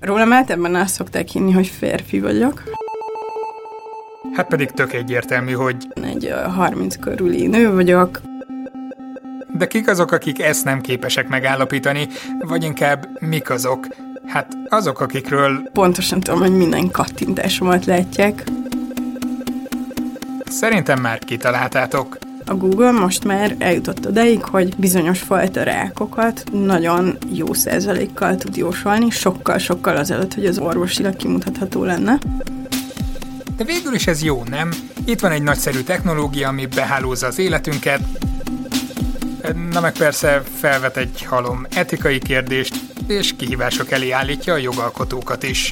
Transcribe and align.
Rólam 0.00 0.32
általában 0.32 0.74
azt 0.74 0.94
szokták 0.94 1.28
hinni, 1.28 1.52
hogy 1.52 1.66
férfi 1.66 2.20
vagyok. 2.20 2.62
Hát 4.32 4.46
pedig 4.46 4.70
tök 4.70 4.92
egyértelmű, 4.92 5.52
hogy... 5.52 5.76
Egy 6.02 6.34
30 6.54 6.96
körüli 6.96 7.46
nő 7.46 7.74
vagyok. 7.74 8.20
De 9.52 9.66
kik 9.66 9.88
azok, 9.88 10.12
akik 10.12 10.42
ezt 10.42 10.64
nem 10.64 10.80
képesek 10.80 11.28
megállapítani, 11.28 12.08
vagy 12.40 12.64
inkább 12.64 13.08
mik 13.20 13.50
azok? 13.50 13.86
Hát 14.26 14.52
azok, 14.68 15.00
akikről... 15.00 15.68
Pontosan 15.72 16.20
tudom, 16.20 16.40
hogy 16.40 16.56
minden 16.56 16.90
kattintásomat 16.90 17.84
látják. 17.84 18.44
Szerintem 20.46 21.00
már 21.00 21.18
kitaláltátok. 21.18 22.18
A 22.48 22.54
Google 22.54 22.90
most 22.90 23.24
már 23.24 23.54
eljutott 23.58 24.06
odaig, 24.06 24.44
hogy 24.44 24.76
bizonyos 24.76 25.20
fajta 25.20 25.62
rákokat 25.62 26.44
nagyon 26.52 27.18
jó 27.32 27.52
százalékkal 27.52 28.36
tud 28.36 28.56
jósolni, 28.56 29.10
sokkal-sokkal 29.10 29.96
azelőtt, 29.96 30.34
hogy 30.34 30.46
az 30.46 30.58
orvosilag 30.58 31.16
kimutatható 31.16 31.84
lenne. 31.84 32.18
De 33.56 33.64
végül 33.64 33.94
is 33.94 34.06
ez 34.06 34.22
jó, 34.22 34.42
nem? 34.50 34.70
Itt 35.04 35.20
van 35.20 35.30
egy 35.30 35.42
nagyszerű 35.42 35.80
technológia, 35.80 36.48
ami 36.48 36.66
behálózza 36.66 37.26
az 37.26 37.38
életünket, 37.38 38.00
Na 39.70 39.80
meg 39.80 39.92
persze 39.92 40.42
felvet 40.58 40.96
egy 40.96 41.22
halom 41.22 41.66
etikai 41.70 42.18
kérdést, 42.18 42.74
és 43.06 43.34
kihívások 43.36 43.90
elé 43.90 44.10
állítja 44.10 44.52
a 44.52 44.56
jogalkotókat 44.56 45.42
is 45.42 45.70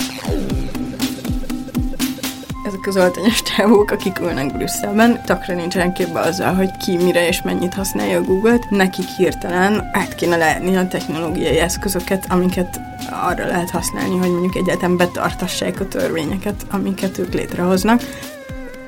ezek 2.64 2.86
az 2.86 2.96
öltönyös 2.96 3.42
távok, 3.42 3.90
akik 3.90 4.18
ülnek 4.18 4.52
Brüsszelben, 4.52 5.22
takra 5.24 5.54
nincsenek 5.54 5.92
képbe 5.92 6.20
azzal, 6.20 6.54
hogy 6.54 6.76
ki 6.76 6.96
mire 6.96 7.26
és 7.28 7.42
mennyit 7.42 7.74
használja 7.74 8.18
a 8.18 8.22
Google-t, 8.22 8.70
nekik 8.70 9.08
hirtelen 9.08 9.90
át 9.92 10.14
kéne 10.14 10.36
lehetni 10.36 10.76
a 10.76 10.88
technológiai 10.88 11.58
eszközöket, 11.58 12.26
amiket 12.28 12.80
arra 13.10 13.46
lehet 13.46 13.70
használni, 13.70 14.18
hogy 14.18 14.30
mondjuk 14.30 14.56
egyáltalán 14.56 14.96
betartassák 14.96 15.80
a 15.80 15.88
törvényeket, 15.88 16.66
amiket 16.70 17.18
ők 17.18 17.32
létrehoznak. 17.32 18.02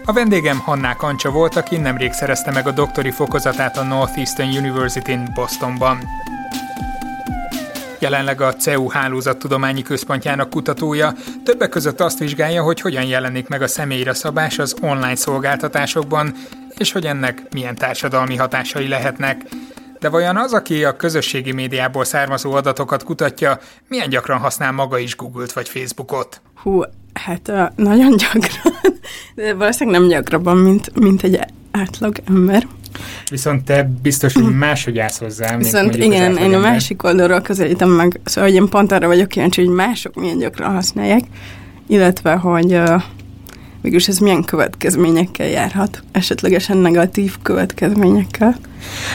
A 0.04 0.12
vendégem 0.12 0.58
Hannák 0.58 1.02
Ancsa 1.02 1.30
volt, 1.30 1.56
aki 1.56 1.76
nemrég 1.76 2.12
szerezte 2.12 2.50
meg 2.50 2.66
a 2.66 2.72
doktori 2.72 3.10
fokozatát 3.10 3.76
a 3.76 3.82
Northeastern 3.82 4.56
University-n 4.56 5.30
Bostonban. 5.34 5.98
Jelenleg 7.98 8.40
a 8.40 8.54
CEU 8.54 8.88
hálózattudományi 8.88 9.82
központjának 9.82 10.50
kutatója 10.50 11.14
többek 11.44 11.68
között 11.68 12.00
azt 12.00 12.18
vizsgálja, 12.18 12.62
hogy 12.62 12.80
hogyan 12.80 13.04
jelenik 13.04 13.48
meg 13.48 13.62
a 13.62 13.68
személyre 13.68 14.14
szabás 14.14 14.58
az 14.58 14.76
online 14.80 15.14
szolgáltatásokban, 15.14 16.34
és 16.78 16.92
hogy 16.92 17.06
ennek 17.06 17.42
milyen 17.52 17.74
társadalmi 17.74 18.36
hatásai 18.36 18.88
lehetnek. 18.88 19.42
De 20.00 20.08
vajon 20.08 20.36
az, 20.36 20.52
aki 20.52 20.84
a 20.84 20.96
közösségi 20.96 21.52
médiából 21.52 22.04
származó 22.04 22.52
adatokat 22.52 23.02
kutatja, 23.02 23.58
milyen 23.88 24.08
gyakran 24.08 24.38
használ 24.38 24.72
maga 24.72 24.98
is 24.98 25.16
Google-t 25.16 25.52
vagy 25.52 25.68
Facebookot? 25.68 26.40
Hú, 26.54 26.82
hát 27.12 27.52
nagyon 27.76 28.16
gyakran, 28.16 28.72
de 29.34 29.54
valószínűleg 29.54 30.00
nem 30.00 30.08
gyakrabban, 30.08 30.56
mint, 30.56 31.00
mint 31.00 31.22
egy 31.22 31.40
átlag 31.70 32.16
ember. 32.28 32.66
Viszont 33.30 33.64
te 33.64 33.90
biztos, 34.02 34.34
hogy 34.34 34.56
máshogy 34.56 34.98
állsz 34.98 35.18
hozzá. 35.18 35.56
Viszont 35.56 35.96
igen, 35.96 36.36
én 36.36 36.54
a 36.54 36.58
másik 36.58 37.02
oldalról 37.02 37.40
közelítem 37.40 37.90
meg, 37.90 38.20
szóval 38.24 38.50
hogy 38.50 38.58
én 38.58 38.68
pont 38.68 38.92
arra 38.92 39.06
vagyok 39.06 39.28
kíváncsi, 39.28 39.64
hogy 39.64 39.74
mások 39.74 40.14
milyen 40.14 40.38
gyakran 40.38 40.72
használják, 40.72 41.22
illetve, 41.86 42.32
hogy 42.32 42.72
uh, 42.72 43.02
mégis 43.86 44.08
ez 44.08 44.18
milyen 44.18 44.44
következményekkel 44.44 45.46
járhat, 45.46 46.02
esetlegesen 46.12 46.76
negatív 46.76 47.36
következményekkel. 47.42 48.56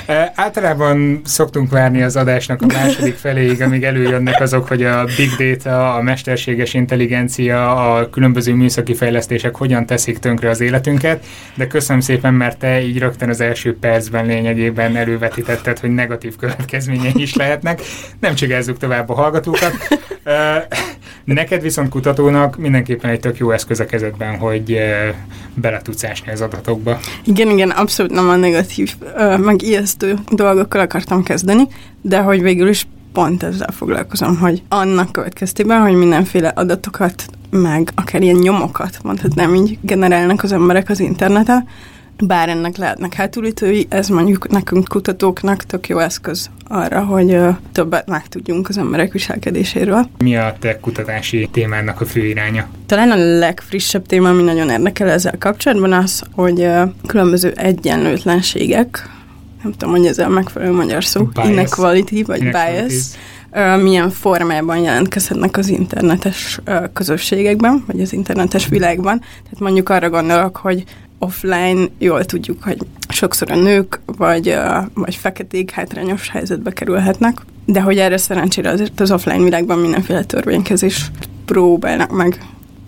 E, 0.05 0.31
általában 0.35 1.21
szoktunk 1.25 1.71
várni 1.71 2.01
az 2.01 2.15
adásnak 2.15 2.61
a 2.61 2.65
második 2.65 3.15
feléig, 3.15 3.61
amíg 3.61 3.83
előjönnek 3.83 4.41
azok, 4.41 4.67
hogy 4.67 4.83
a 4.83 5.05
big 5.17 5.29
data, 5.37 5.93
a 5.93 6.01
mesterséges 6.01 6.73
intelligencia, 6.73 7.95
a 7.95 8.09
különböző 8.09 8.53
műszaki 8.53 8.95
fejlesztések 8.95 9.55
hogyan 9.55 9.85
teszik 9.85 10.17
tönkre 10.17 10.49
az 10.49 10.61
életünket, 10.61 11.25
de 11.55 11.67
köszönöm 11.67 12.01
szépen, 12.01 12.33
mert 12.33 12.57
te 12.57 12.81
így 12.81 12.99
rögtön 12.99 13.29
az 13.29 13.41
első 13.41 13.77
percben 13.77 14.25
lényegében 14.25 14.95
elővetítetted, 14.95 15.79
hogy 15.79 15.89
negatív 15.89 16.35
következményei 16.35 17.13
is 17.15 17.35
lehetnek. 17.35 17.81
Nem 18.19 18.35
csigázzuk 18.35 18.77
tovább 18.77 19.09
a 19.09 19.13
hallgatókat. 19.13 19.73
E, 20.23 20.67
neked 21.23 21.61
viszont 21.61 21.89
kutatónak 21.89 22.57
mindenképpen 22.57 23.09
egy 23.09 23.19
tök 23.19 23.37
jó 23.37 23.51
eszköz 23.51 23.79
a 23.79 23.85
kezedben, 23.85 24.37
hogy 24.37 24.71
e, 24.71 25.15
bele 25.53 25.81
tudsz 25.81 26.03
ásni 26.03 26.31
az 26.31 26.41
adatokba. 26.41 26.99
Igen, 27.23 27.49
igen, 27.49 27.69
abszolút 27.69 28.11
nem 28.11 28.29
a 28.29 28.35
negatív, 28.35 28.95
meg 29.37 29.61
ijesztő 29.61 30.13
dolgokkal 30.31 30.81
akartam 30.81 31.23
kezdeni, 31.23 31.67
de 32.01 32.19
hogy 32.19 32.41
végül 32.41 32.67
is 32.67 32.87
pont 33.13 33.43
ezzel 33.43 33.71
foglalkozom, 33.71 34.37
hogy 34.37 34.61
annak 34.69 35.11
következtében, 35.11 35.81
hogy 35.81 35.93
mindenféle 35.93 36.47
adatokat, 36.47 37.25
meg 37.49 37.91
akár 37.95 38.21
ilyen 38.21 38.35
nyomokat, 38.35 38.97
mondhatnám 39.03 39.55
így, 39.55 39.77
generálnak 39.81 40.43
az 40.43 40.51
emberek 40.51 40.89
az 40.89 40.99
interneten, 40.99 41.67
bár 42.27 42.49
ennek 42.49 42.77
lehetnek 42.77 43.13
hátulütői, 43.13 43.85
ez 43.89 44.07
mondjuk 44.07 44.49
nekünk 44.49 44.87
kutatóknak 44.87 45.63
tök 45.63 45.87
jó 45.87 45.97
eszköz 45.97 46.49
arra, 46.67 47.03
hogy 47.03 47.37
többet 47.71 48.07
megtudjunk 48.07 48.69
az 48.69 48.77
emberek 48.77 49.11
viselkedéséről. 49.11 50.09
Mi 50.17 50.35
a 50.35 50.55
te 50.59 50.79
kutatási 50.79 51.49
témának 51.51 52.01
a 52.01 52.05
fő 52.05 52.25
iránya? 52.25 52.67
Talán 52.85 53.11
a 53.11 53.15
legfrissebb 53.15 54.05
téma, 54.05 54.29
ami 54.29 54.43
nagyon 54.43 54.69
érdekel 54.69 55.09
ezzel 55.09 55.35
kapcsolatban 55.39 55.93
az, 55.93 56.23
hogy 56.35 56.67
különböző 57.05 57.51
egyenlőtlenségek, 57.55 59.09
nem 59.63 59.71
tudom, 59.71 59.95
hogy 59.95 60.05
ez 60.05 60.17
a 60.17 60.29
megfelelő 60.29 60.71
magyar 60.71 61.03
szó, 61.03 61.23
bias. 61.23 61.47
inequality 61.47 62.23
vagy 62.23 62.39
bias, 62.39 62.93
milyen 63.81 64.09
formában 64.09 64.77
jelentkezhetnek 64.77 65.57
az 65.57 65.67
internetes 65.67 66.59
közösségekben, 66.93 67.83
vagy 67.87 68.01
az 68.01 68.13
internetes 68.13 68.67
világban. 68.67 69.19
Tehát 69.19 69.59
mondjuk 69.59 69.89
arra 69.89 70.09
gondolok, 70.09 70.57
hogy 70.57 70.83
offline 71.23 71.89
jól 71.97 72.25
tudjuk, 72.25 72.63
hogy 72.63 72.77
sokszor 73.09 73.51
a 73.51 73.55
nők 73.55 73.99
vagy, 74.05 74.57
vagy 74.93 75.15
feketék 75.15 75.71
hátrányos 75.71 76.29
helyzetbe 76.29 76.71
kerülhetnek, 76.71 77.41
de 77.65 77.81
hogy 77.81 77.97
erre 77.97 78.17
szerencsére 78.17 78.69
azért 78.69 78.99
az 78.99 79.11
offline 79.11 79.43
világban 79.43 79.79
mindenféle 79.79 80.23
törvénykezés 80.23 81.11
próbálnak 81.45 82.11
meg 82.11 82.45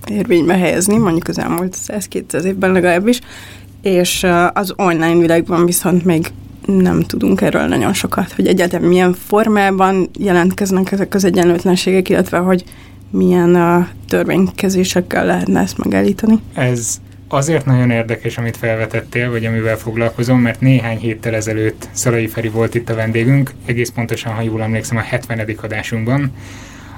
érvénybe 0.07 0.57
helyezni, 0.57 0.97
mondjuk 0.97 1.27
az 1.27 1.39
elmúlt 1.39 1.77
100-200 1.88 2.44
évben 2.44 2.71
legalábbis, 2.71 3.19
és 3.81 4.25
az 4.53 4.73
online 4.75 5.19
világban 5.19 5.65
viszont 5.65 6.05
még 6.05 6.27
nem 6.65 7.01
tudunk 7.01 7.41
erről 7.41 7.67
nagyon 7.67 7.94
sokat, 7.94 8.31
hogy 8.31 8.47
egyáltalán 8.47 8.88
milyen 8.88 9.13
formában 9.13 10.09
jelentkeznek 10.19 10.91
ezek 10.91 11.13
az 11.13 11.23
egyenlőtlenségek, 11.23 12.09
illetve 12.09 12.38
hogy 12.38 12.63
milyen 13.09 13.55
a 13.55 13.88
törvénykezésekkel 14.07 15.25
lehetne 15.25 15.59
ezt 15.59 15.77
megállítani. 15.77 16.39
Ez 16.53 17.01
azért 17.33 17.66
nagyon 17.66 17.91
érdekes, 17.91 18.38
amit 18.38 18.57
felvetettél, 18.57 19.31
vagy 19.31 19.45
amivel 19.45 19.77
foglalkozom, 19.77 20.39
mert 20.39 20.61
néhány 20.61 20.97
héttel 20.97 21.35
ezelőtt 21.35 21.88
Szalai 21.91 22.27
Feri 22.27 22.47
volt 22.47 22.75
itt 22.75 22.89
a 22.89 22.95
vendégünk, 22.95 23.51
egész 23.66 23.89
pontosan, 23.89 24.33
ha 24.33 24.41
jól 24.41 24.61
emlékszem, 24.61 24.97
a 24.97 25.01
70. 25.01 25.55
adásunkban, 25.61 26.31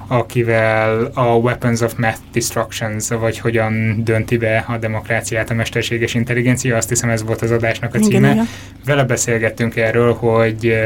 akivel 0.08 1.12
a 1.14 1.36
Weapons 1.36 1.82
of 1.82 1.96
Math 1.98 2.20
Destructions, 2.34 3.10
vagy 3.10 3.40
hogyan 3.40 4.04
dönti 4.04 4.38
be 4.38 4.66
a 4.68 4.78
demokráciát 4.78 5.50
a 5.50 5.54
mesterséges 5.54 6.14
intelligencia, 6.14 6.78
azt 6.78 6.90
hiszem 6.90 7.10
ez 7.10 7.24
volt 7.24 7.42
az 7.42 7.52
adásnak 7.52 7.94
a 7.94 8.00
címe. 8.00 8.18
Igen, 8.18 8.32
igen. 8.32 8.48
Vele 8.86 9.04
beszélgettünk 9.04 9.76
erről, 9.76 10.14
hogy 10.14 10.78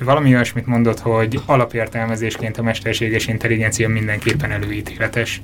valami 0.00 0.34
olyasmit 0.34 0.66
mondott, 0.66 0.98
hogy 0.98 1.40
alapértelmezésként 1.46 2.58
a 2.58 2.62
mesterséges 2.62 3.26
intelligencia 3.26 3.88
mindenképpen 3.88 4.50
előítéletes. 4.50 5.42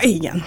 Igen. 0.00 0.42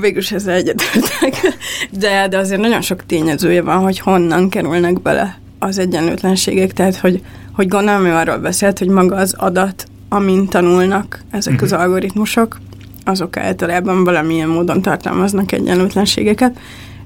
Végülis 0.00 0.32
ezzel 0.32 0.54
egyetértek. 0.54 1.56
De, 1.90 2.28
de 2.28 2.38
azért 2.38 2.60
nagyon 2.60 2.80
sok 2.80 3.06
tényezője 3.06 3.62
van, 3.62 3.78
hogy 3.78 3.98
honnan 3.98 4.48
kerülnek 4.48 5.02
bele 5.02 5.38
az 5.58 5.78
egyenlőtlenségek, 5.78 6.72
tehát 6.72 6.96
hogy, 6.96 7.22
hogy 7.52 7.68
gondolom, 7.68 8.04
ő 8.04 8.12
arról 8.12 8.38
beszélt, 8.38 8.78
hogy 8.78 8.88
maga 8.88 9.16
az 9.16 9.34
adat, 9.36 9.86
amin 10.08 10.46
tanulnak 10.46 11.22
ezek 11.30 11.52
uh-huh. 11.52 11.68
az 11.68 11.72
mhm. 11.72 11.80
algoritmusok, 11.80 12.60
azok 13.04 13.36
általában 13.36 14.04
valamilyen 14.04 14.48
módon 14.48 14.82
tartalmaznak 14.82 15.52
egyenlőtlenségeket, 15.52 16.58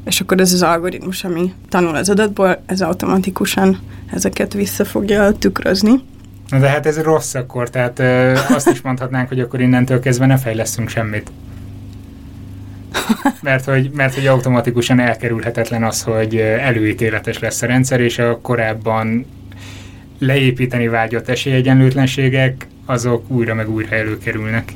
és 0.04 0.20
akkor 0.20 0.40
ez 0.40 0.52
az 0.52 0.62
algoritmus, 0.62 1.24
ami 1.24 1.52
tanul 1.68 1.94
az 1.94 2.10
adatból, 2.10 2.62
ez 2.66 2.80
automatikusan 2.80 3.78
ezeket 4.12 4.52
vissza 4.52 4.84
fogja 4.84 5.32
tükrözni. 5.32 6.02
Na 6.48 6.58
de 6.58 6.68
hát 6.68 6.86
ez 6.86 7.00
rossz 7.00 7.34
akkor, 7.34 7.70
tehát 7.70 7.98
ö, 7.98 8.32
azt 8.48 8.70
is 8.70 8.80
mondhatnánk, 8.80 9.28
hogy 9.28 9.40
akkor 9.40 9.60
innentől 9.60 10.00
kezdve 10.00 10.26
ne 10.26 10.36
fejlesztünk 10.36 10.88
semmit. 10.88 11.30
Mert 13.42 13.64
hogy, 13.64 13.90
mert 13.94 14.14
hogy 14.14 14.26
automatikusan 14.26 15.00
elkerülhetetlen 15.00 15.84
az, 15.84 16.02
hogy 16.02 16.36
előítéletes 16.36 17.38
lesz 17.38 17.62
a 17.62 17.66
rendszer, 17.66 18.00
és 18.00 18.18
a 18.18 18.38
korábban 18.40 19.26
leépíteni 20.18 20.88
vágyott 20.88 21.28
esélyegyenlőtlenségek, 21.28 22.66
azok 22.86 23.30
újra 23.30 23.54
meg 23.54 23.70
újra 23.70 23.96
előkerülnek. 23.96 24.72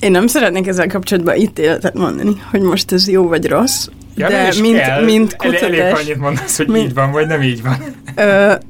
Én 0.00 0.10
nem 0.10 0.26
szeretnék 0.26 0.66
ezzel 0.66 0.86
kapcsolatban 0.86 1.36
ítéletet 1.36 1.94
mondani, 1.94 2.32
hogy 2.50 2.60
most 2.60 2.92
ez 2.92 3.08
jó 3.08 3.28
vagy 3.28 3.46
rossz, 3.46 3.86
ja, 4.14 4.28
de 4.28 4.52
mint, 4.60 4.76
kell. 4.76 5.04
mint 5.04 5.36
kutatás... 5.36 5.62
Elég 5.62 5.94
annyit 5.94 6.18
mondasz, 6.18 6.56
hogy 6.56 6.68
mint, 6.68 6.86
így 6.86 6.94
van, 6.94 7.10
vagy 7.12 7.26
nem 7.26 7.42
így 7.42 7.62
van. 7.62 7.76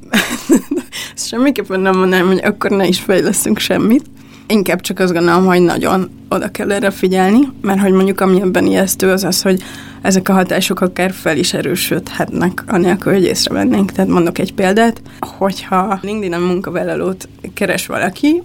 semmiképpen 1.15 1.79
nem 1.79 1.97
mondanám, 1.97 2.27
hogy 2.27 2.41
akkor 2.43 2.71
ne 2.71 2.85
is 2.85 2.99
fejleszünk 2.99 3.59
semmit. 3.59 4.03
Inkább 4.47 4.81
csak 4.81 4.99
azt 4.99 5.13
gondolom, 5.13 5.45
hogy 5.45 5.61
nagyon 5.61 6.09
oda 6.29 6.51
kell 6.51 6.71
erre 6.71 6.91
figyelni, 6.91 7.39
mert 7.61 7.79
hogy 7.79 7.91
mondjuk 7.91 8.21
ami 8.21 8.41
ebben 8.41 8.65
ijesztő 8.65 9.11
az 9.11 9.23
az, 9.23 9.41
hogy 9.41 9.63
ezek 10.01 10.29
a 10.29 10.33
hatások 10.33 10.81
akár 10.81 11.11
fel 11.11 11.37
is 11.37 11.53
erősödhetnek, 11.53 12.63
anélkül, 12.67 13.13
hogy 13.13 13.23
észrevennénk. 13.23 13.91
Tehát 13.91 14.09
mondok 14.09 14.37
egy 14.37 14.53
példát, 14.53 15.01
hogyha 15.19 15.99
LinkedIn-en 16.01 16.41
munkavállalót 16.41 17.27
keres 17.53 17.85
valaki, 17.85 18.43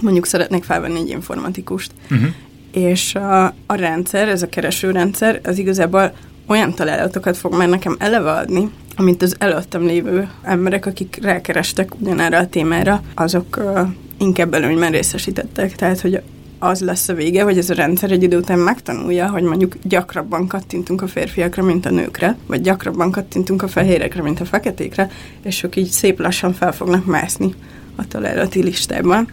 mondjuk 0.00 0.26
szeretnék 0.26 0.64
felvenni 0.64 0.98
egy 0.98 1.08
informatikust, 1.08 1.90
uh-huh. 2.10 2.28
és 2.72 3.14
a, 3.14 3.44
a 3.44 3.74
rendszer, 3.74 4.28
ez 4.28 4.42
a 4.42 4.48
keresőrendszer, 4.48 5.40
az 5.42 5.58
igazából 5.58 6.12
olyan 6.46 6.74
találatokat 6.74 7.36
fog 7.36 7.54
már 7.54 7.68
nekem 7.68 7.96
eleve 7.98 8.30
adni, 8.30 8.70
amit 8.96 9.22
az 9.22 9.36
előttem 9.38 9.86
lévő 9.86 10.28
emberek, 10.42 10.86
akik 10.86 11.18
rákerestek 11.22 12.00
ugyanerre 12.00 12.38
a 12.38 12.48
témára, 12.48 13.02
azok 13.14 13.56
uh, 13.56 13.88
inkább 14.18 14.54
előnyben 14.54 14.90
részesítettek. 14.90 15.74
Tehát, 15.74 16.00
hogy 16.00 16.22
az 16.58 16.80
lesz 16.80 17.08
a 17.08 17.14
vége, 17.14 17.42
hogy 17.42 17.58
ez 17.58 17.70
a 17.70 17.74
rendszer 17.74 18.10
egy 18.10 18.22
idő 18.22 18.36
után 18.36 18.58
megtanulja, 18.58 19.28
hogy 19.28 19.42
mondjuk 19.42 19.76
gyakrabban 19.82 20.46
kattintunk 20.46 21.02
a 21.02 21.06
férfiakra, 21.06 21.62
mint 21.62 21.86
a 21.86 21.90
nőkre, 21.90 22.36
vagy 22.46 22.60
gyakrabban 22.60 23.10
kattintunk 23.10 23.62
a 23.62 23.68
fehérekre, 23.68 24.22
mint 24.22 24.40
a 24.40 24.44
feketékre, 24.44 25.10
és 25.42 25.62
ők 25.62 25.76
így 25.76 25.88
szép 25.88 26.20
lassan 26.20 26.52
fel 26.52 26.72
fognak 26.72 27.04
mászni 27.04 27.54
a 27.96 28.08
találati 28.08 28.62
listában. 28.62 29.28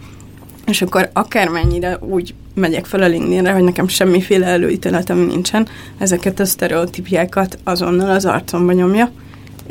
És 0.66 0.82
akkor 0.82 1.10
akármennyire 1.14 1.98
úgy 2.00 2.34
megyek 2.54 2.86
fel 2.86 3.02
a 3.02 3.08
LinkedInre, 3.08 3.52
hogy 3.52 3.64
nekem 3.64 3.88
semmiféle 3.88 4.46
előítéletem 4.46 5.18
nincsen, 5.18 5.68
ezeket 5.98 6.40
a 6.40 6.46
sztereotípiákat 6.46 7.58
azonnal 7.64 8.10
az 8.10 8.26
arcomba 8.26 8.72
nyomja, 8.72 9.12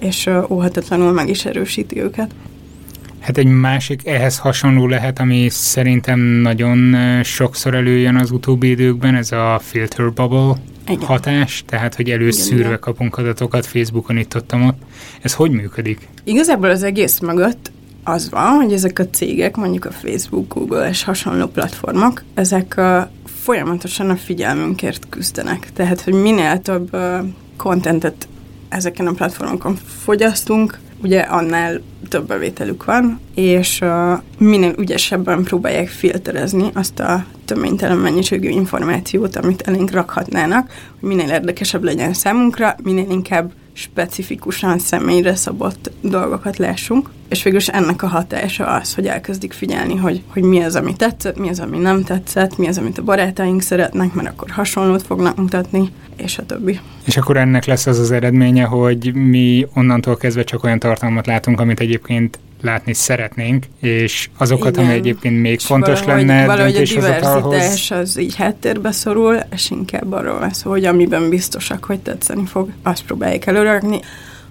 és 0.01 0.31
óhatatlanul 0.49 1.13
meg 1.13 1.29
is 1.29 1.45
erősíti 1.45 2.03
őket. 2.03 2.31
Hát 3.21 3.39
egy 3.39 3.47
másik 3.47 4.07
ehhez 4.07 4.39
hasonló 4.39 4.87
lehet, 4.87 5.19
ami 5.19 5.49
szerintem 5.51 6.21
nagyon 6.21 6.95
sokszor 7.23 7.75
előjön 7.75 8.17
az 8.17 8.31
utóbbi 8.31 8.71
időkben, 8.71 9.15
ez 9.15 9.33
a 9.33 9.61
filter 9.63 10.13
bubble 10.13 10.55
igen. 10.87 11.07
hatás, 11.07 11.65
tehát 11.67 11.95
hogy 11.95 12.11
előszűrve 12.11 12.65
igen, 12.65 12.81
kapunk 12.81 13.17
adatokat 13.19 13.67
Facebookon 13.67 14.17
itt 14.17 14.37
ott, 14.37 14.55
ott. 14.55 14.83
Ez 15.21 15.35
hogy 15.35 15.51
működik? 15.51 16.09
Igazából 16.25 16.71
az 16.71 16.83
egész 16.83 17.19
mögött 17.19 17.71
az 18.05 18.31
van, 18.31 18.51
hogy 18.51 18.73
ezek 18.73 18.99
a 18.99 19.09
cégek, 19.09 19.57
mondjuk 19.57 19.85
a 19.85 19.91
Facebook, 19.91 20.55
Google 20.55 20.89
és 20.89 21.03
hasonló 21.03 21.47
platformok, 21.47 22.23
ezek 22.35 22.77
a, 22.77 23.11
folyamatosan 23.43 24.11
a 24.11 24.17
figyelmünkért 24.17 25.07
küzdenek. 25.09 25.73
Tehát, 25.73 26.01
hogy 26.01 26.13
minél 26.13 26.61
több 26.61 26.97
kontentet 27.57 28.29
ezeken 28.69 29.07
a 29.07 29.13
platformokon 29.13 29.79
fogyasztunk, 30.03 30.79
ugye 31.03 31.21
annál 31.21 31.81
több 32.09 32.27
bevételük 32.27 32.85
van, 32.85 33.21
és 33.35 33.81
uh, 33.81 34.19
minél 34.39 34.75
ügyesebben 34.79 35.43
próbálják 35.43 35.89
filterezni 35.89 36.71
azt 36.75 37.01
a 37.01 37.25
töménytelen 37.45 37.97
mennyiségű 37.97 38.49
információt, 38.49 39.37
amit 39.37 39.63
elénk 39.63 39.91
rakhatnának, 39.91 40.71
hogy 41.01 41.09
minél 41.09 41.29
érdekesebb 41.29 41.85
legyen 41.85 42.13
számunkra, 42.13 42.77
minél 42.83 43.11
inkább 43.11 43.53
specifikusan 43.73 44.79
személyre 44.79 45.35
szabott 45.35 45.91
dolgokat 46.01 46.57
lássunk, 46.57 47.11
és 47.31 47.43
végül 47.43 47.61
ennek 47.67 48.03
a 48.03 48.07
hatása 48.07 48.67
az, 48.67 48.95
hogy 48.95 49.07
elkezdik 49.07 49.53
figyelni, 49.53 49.97
hogy, 49.97 50.23
hogy 50.27 50.43
mi 50.43 50.63
az, 50.63 50.77
ami 50.77 50.97
tetszett, 50.97 51.39
mi 51.39 51.49
az, 51.49 51.61
ami 51.61 51.79
nem 51.79 52.03
tetszett, 52.03 52.59
mi 52.59 52.67
az, 52.67 52.79
amit 52.79 52.99
a 52.99 53.03
barátaink 53.03 53.63
szeretnek, 53.63 54.13
mert 54.13 54.29
akkor 54.29 54.51
hasonlót 54.51 55.03
fognak 55.03 55.37
mutatni, 55.37 55.93
és 56.17 56.39
a 56.39 56.47
többi. 56.47 56.81
És 57.05 57.17
akkor 57.17 57.37
ennek 57.37 57.65
lesz 57.65 57.87
az 57.87 57.99
az 57.99 58.11
eredménye, 58.11 58.65
hogy 58.65 59.15
mi 59.15 59.67
onnantól 59.75 60.17
kezdve 60.17 60.45
csak 60.45 60.65
olyan 60.65 60.79
tartalmat 60.79 61.27
látunk, 61.27 61.61
amit 61.61 61.81
egyébként 61.81 62.39
látni 62.63 62.95
szeretnénk, 62.95 63.67
és 63.81 64.31
azokat, 64.37 64.73
Igen. 64.73 64.85
ami 64.85 64.95
egyébként 64.95 65.41
még 65.41 65.53
és 65.53 65.65
fontos 65.65 66.01
valahogy, 66.01 66.27
lenne 66.27 66.47
valahogy 66.47 66.77
a 66.77 66.83
diverzitás 66.83 67.91
az 67.91 68.19
így 68.19 68.37
háttérbe 68.37 68.93
szorul, 68.93 69.39
és 69.53 69.71
inkább 69.71 70.13
arról 70.13 70.39
van 70.39 70.51
szó, 70.51 70.71
hogy 70.71 70.85
amiben 70.85 71.29
biztosak, 71.29 71.85
hogy 71.85 72.01
tetszeni 72.01 72.47
fog, 72.47 72.71
azt 72.83 73.05
próbálják 73.05 73.47
előrakni 73.47 74.01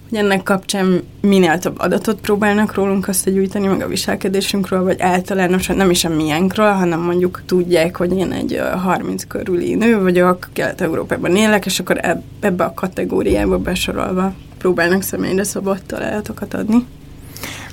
hogy 0.10 0.18
ennek 0.18 0.44
kapcsán 0.44 1.04
minél 1.22 1.60
több 1.60 1.80
adatot 1.80 2.20
próbálnak 2.20 2.74
rólunk 2.74 3.08
azt 3.08 3.34
gyűjteni, 3.34 3.68
meg 3.68 3.82
a 3.82 3.88
viselkedésünkről, 3.88 4.84
vagy 4.84 5.02
általánosan 5.02 5.76
nem 5.76 5.90
is 5.90 6.06
a 6.06 6.10
miénkről, 6.10 6.72
hanem 6.72 7.00
mondjuk 7.00 7.42
tudják, 7.46 7.96
hogy 7.96 8.18
én 8.18 8.32
egy 8.32 8.62
30 8.84 9.28
körüli 9.28 9.76
nő 9.76 10.02
vagyok, 10.02 10.50
Kelet-Európában 10.54 11.36
élek, 11.36 11.66
és 11.66 11.80
akkor 11.80 12.22
ebbe 12.40 12.64
a 12.64 12.74
kategóriába 12.74 13.58
besorolva 13.58 14.34
próbálnak 14.58 15.02
személyre 15.02 15.44
szabott 15.44 15.88
találatokat 15.88 16.54
adni. 16.54 16.86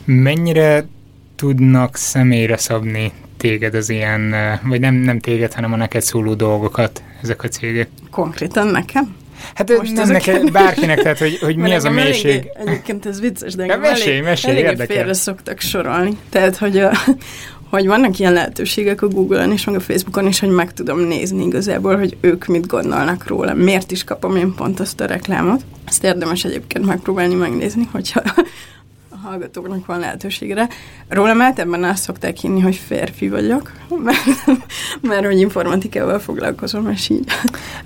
Mennyire 0.04 0.86
tudnak 1.36 1.96
személyre 1.96 2.56
szabni 2.56 3.12
téged 3.36 3.74
az 3.74 3.88
ilyen, 3.88 4.34
vagy 4.68 4.80
nem, 4.80 4.94
nem 4.94 5.20
téged, 5.20 5.52
hanem 5.52 5.72
a 5.72 5.76
neked 5.76 6.02
szóló 6.02 6.34
dolgokat 6.34 7.02
ezek 7.22 7.42
a 7.42 7.48
cégek? 7.48 7.88
Konkrétan 8.10 8.66
nekem? 8.66 9.14
Hát 9.54 9.76
Most 9.76 9.92
nem 9.92 10.08
neked, 10.08 10.50
bárkinek, 10.50 11.02
tehát 11.02 11.18
hogy, 11.18 11.38
hogy 11.38 11.56
mi 11.56 11.72
az 11.72 11.84
a 11.84 11.90
mélység. 11.90 12.30
Eléggé, 12.30 12.50
egyébként 12.54 13.06
ez 13.06 13.20
vicces, 13.20 13.54
de 13.54 13.62
engem 13.62 13.80
mesélj, 13.80 14.16
elég, 14.16 14.28
mesélj, 14.28 14.76
félre 14.86 15.12
szoktak 15.12 15.60
sorolni. 15.60 16.16
Tehát, 16.30 16.56
hogy, 16.56 16.78
a, 16.78 16.92
hogy 17.70 17.86
vannak 17.86 18.18
ilyen 18.18 18.32
lehetőségek 18.32 19.02
a 19.02 19.08
Google-on 19.08 19.52
és 19.52 19.64
meg 19.64 19.74
a 19.74 19.80
Facebookon 19.80 20.26
is, 20.26 20.40
hogy 20.40 20.48
meg 20.48 20.72
tudom 20.72 21.00
nézni 21.00 21.44
igazából, 21.44 21.98
hogy 21.98 22.16
ők 22.20 22.46
mit 22.46 22.66
gondolnak 22.66 23.26
róla. 23.26 23.54
Miért 23.54 23.90
is 23.90 24.04
kapom 24.04 24.36
én 24.36 24.54
pont 24.54 24.80
azt 24.80 25.00
a 25.00 25.06
reklámot. 25.06 25.60
Ezt 25.84 26.04
érdemes 26.04 26.44
egyébként 26.44 26.86
megpróbálni 26.86 27.34
megnézni, 27.34 27.88
hogyha 27.92 28.22
hallgatóknak 29.26 29.86
van 29.86 29.98
lehetőségre. 29.98 30.68
Rólam 31.08 31.40
általában 31.40 31.84
azt 31.84 32.02
szokták 32.02 32.36
hinni, 32.36 32.60
hogy 32.60 32.76
férfi 32.76 33.28
vagyok, 33.28 33.72
mert, 34.04 34.24
mert 35.00 35.24
hogy 35.24 35.40
informatikával 35.40 36.18
foglalkozom, 36.18 36.90
és 36.90 37.08
így. 37.08 37.24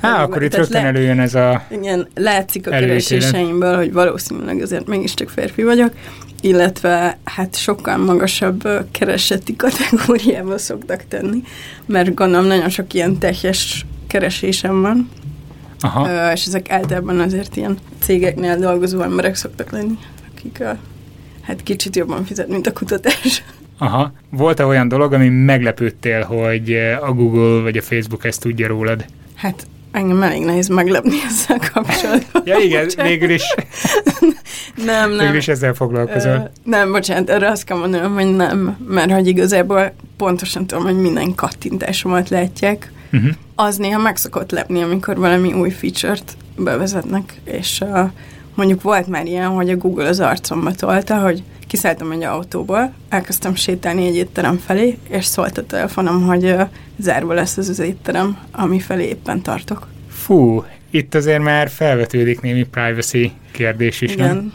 Á, 0.01 0.23
akkor 0.23 0.43
itt 0.43 0.55
rögtön 0.55 0.83
le, 0.83 0.89
előjön 0.89 1.21
ez 1.21 1.35
a 1.35 1.63
Igen, 1.71 2.09
látszik 2.15 2.67
a 2.67 2.71
kereséseimből, 2.71 3.77
hogy 3.77 3.93
valószínűleg 3.93 4.61
azért 4.61 4.87
mégiscsak 4.87 5.29
férfi 5.29 5.63
vagyok, 5.63 5.93
illetve 6.41 7.19
hát 7.25 7.57
sokkal 7.57 7.97
magasabb 7.97 8.69
kereseti 8.91 9.57
kategóriába 9.65 10.59
szoktak 10.59 11.05
tenni, 11.09 11.43
mert 11.87 12.15
gondolom 12.15 12.47
nagyon 12.47 12.69
sok 12.69 12.95
ilyen 12.95 13.19
tehes 13.19 13.87
keresésem 14.07 14.81
van, 14.81 15.09
Aha. 15.81 16.33
és 16.33 16.47
ezek 16.47 16.71
általában 16.71 17.21
azért 17.21 17.57
ilyen 17.57 17.79
cégeknél 18.01 18.57
dolgozó 18.57 19.01
emberek 19.01 19.35
szoktak 19.35 19.71
lenni, 19.71 19.99
akik 20.35 20.61
a 20.61 20.77
hát 21.43 21.63
kicsit 21.63 21.97
jobban 21.97 22.25
fizet, 22.25 22.49
mint 22.49 22.67
a 22.67 22.73
kutatás. 22.73 23.43
Aha. 23.79 24.13
Volt-e 24.31 24.67
olyan 24.67 24.89
dolog, 24.89 25.13
ami 25.13 25.29
meglepődtél, 25.29 26.23
hogy 26.23 26.73
a 27.01 27.13
Google 27.13 27.63
vagy 27.63 27.77
a 27.77 27.83
Facebook 27.83 28.25
ezt 28.25 28.41
tudja 28.41 28.67
rólad? 28.67 29.05
Hát 29.35 29.67
engem 29.93 30.23
elég 30.23 30.45
nehéz 30.45 30.69
meglepni 30.69 31.17
ezzel 31.27 31.71
kapcsolatban. 31.73 32.43
ja 32.45 32.59
igen, 32.59 32.85
bocsánat. 32.85 33.11
végül 33.11 33.31
is. 33.31 33.55
nem, 34.85 35.11
nem. 35.11 35.19
Végül 35.19 35.37
is 35.37 35.49
ezzel 35.49 35.75
foglalkozol. 35.75 36.37
Uh, 36.37 36.49
nem, 36.65 36.93
bocsánat, 36.93 37.31
erre 37.31 37.51
azt 37.51 37.65
kell 37.65 37.79
mondanom, 37.79 38.15
hogy 38.15 38.37
nem, 38.37 38.77
mert 38.89 39.13
hogy 39.13 39.27
igazából 39.27 39.93
pontosan 40.17 40.67
tudom, 40.67 40.85
hogy 40.85 41.01
minden 41.01 41.35
kattintásomat 41.35 42.29
látják. 42.29 42.93
Uh-huh. 43.13 43.31
Az 43.55 43.77
néha 43.77 43.99
meg 43.99 44.17
szokott 44.17 44.51
lepni, 44.51 44.83
amikor 44.83 45.17
valami 45.17 45.53
új 45.53 45.71
feature-t 45.71 46.37
bevezetnek, 46.57 47.41
és 47.45 47.81
uh, 47.81 48.11
Mondjuk 48.55 48.83
volt 48.83 49.07
már 49.07 49.27
ilyen, 49.27 49.49
hogy 49.49 49.71
a 49.71 49.77
Google 49.77 50.09
az 50.09 50.21
arcomba 50.21 50.73
tolta, 50.73 51.19
hogy 51.19 51.43
kiszálltam 51.67 52.11
egy 52.11 52.23
autóból, 52.23 52.93
elkezdtem 53.09 53.55
sétálni 53.55 54.07
egy 54.07 54.17
étterem 54.17 54.57
felé, 54.57 54.99
és 55.09 55.25
szólt 55.25 55.59
a 55.59 55.67
telefonom, 55.67 56.23
hogy 56.23 56.45
uh, 56.45 56.69
zárva 56.99 57.35
lesz 57.35 57.57
az 57.57 57.69
az 57.69 57.79
étterem, 57.79 58.39
ami 58.53 58.81
felé 58.81 59.05
éppen 59.05 59.43
tartok. 59.43 59.89
Fú, 60.09 60.65
itt 60.91 61.15
azért 61.15 61.43
már 61.43 61.69
felvetődik 61.69 62.41
némi 62.41 62.63
privacy 62.63 63.33
kérdés 63.51 64.01
is, 64.01 64.13
Igen. 64.13 64.27
nem? 64.27 64.53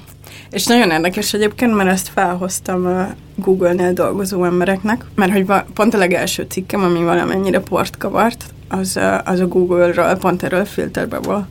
És 0.50 0.66
nagyon 0.66 0.92
érdekes 0.92 1.34
egyébként, 1.34 1.75
mert 1.75 1.90
ezt 1.90 2.08
felhoztam 2.08 2.86
a 2.86 3.08
Google-nél 3.36 3.94
dolgozó 3.94 4.44
embereknek, 4.44 5.06
mert 5.16 5.32
hogy 5.32 5.46
pont 5.74 5.94
a 5.94 5.98
legelső 5.98 6.46
cikkem, 6.50 6.84
ami 6.84 7.04
valamennyire 7.04 7.60
port 7.60 7.98
kavart, 7.98 8.46
az, 8.68 9.00
az 9.24 9.40
a 9.40 9.48
Google-ről, 9.48 10.18
pont 10.18 10.44
erről 10.44 10.66
filterbe 10.66 11.18
volt 11.18 11.46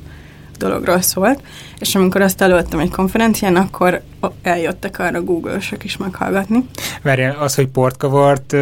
dologról 0.56 1.00
szólt, 1.00 1.40
és 1.78 1.94
amikor 1.94 2.20
azt 2.20 2.42
előadtam 2.42 2.80
egy 2.80 2.90
konferencián, 2.90 3.56
akkor 3.56 4.02
eljöttek 4.42 4.99
arra 4.99 5.23
Google-sök 5.23 5.84
is 5.84 5.96
meghallgatni. 5.96 6.64
Várjál, 7.02 7.37
az, 7.38 7.54
hogy 7.54 7.66
portkavart, 7.66 8.56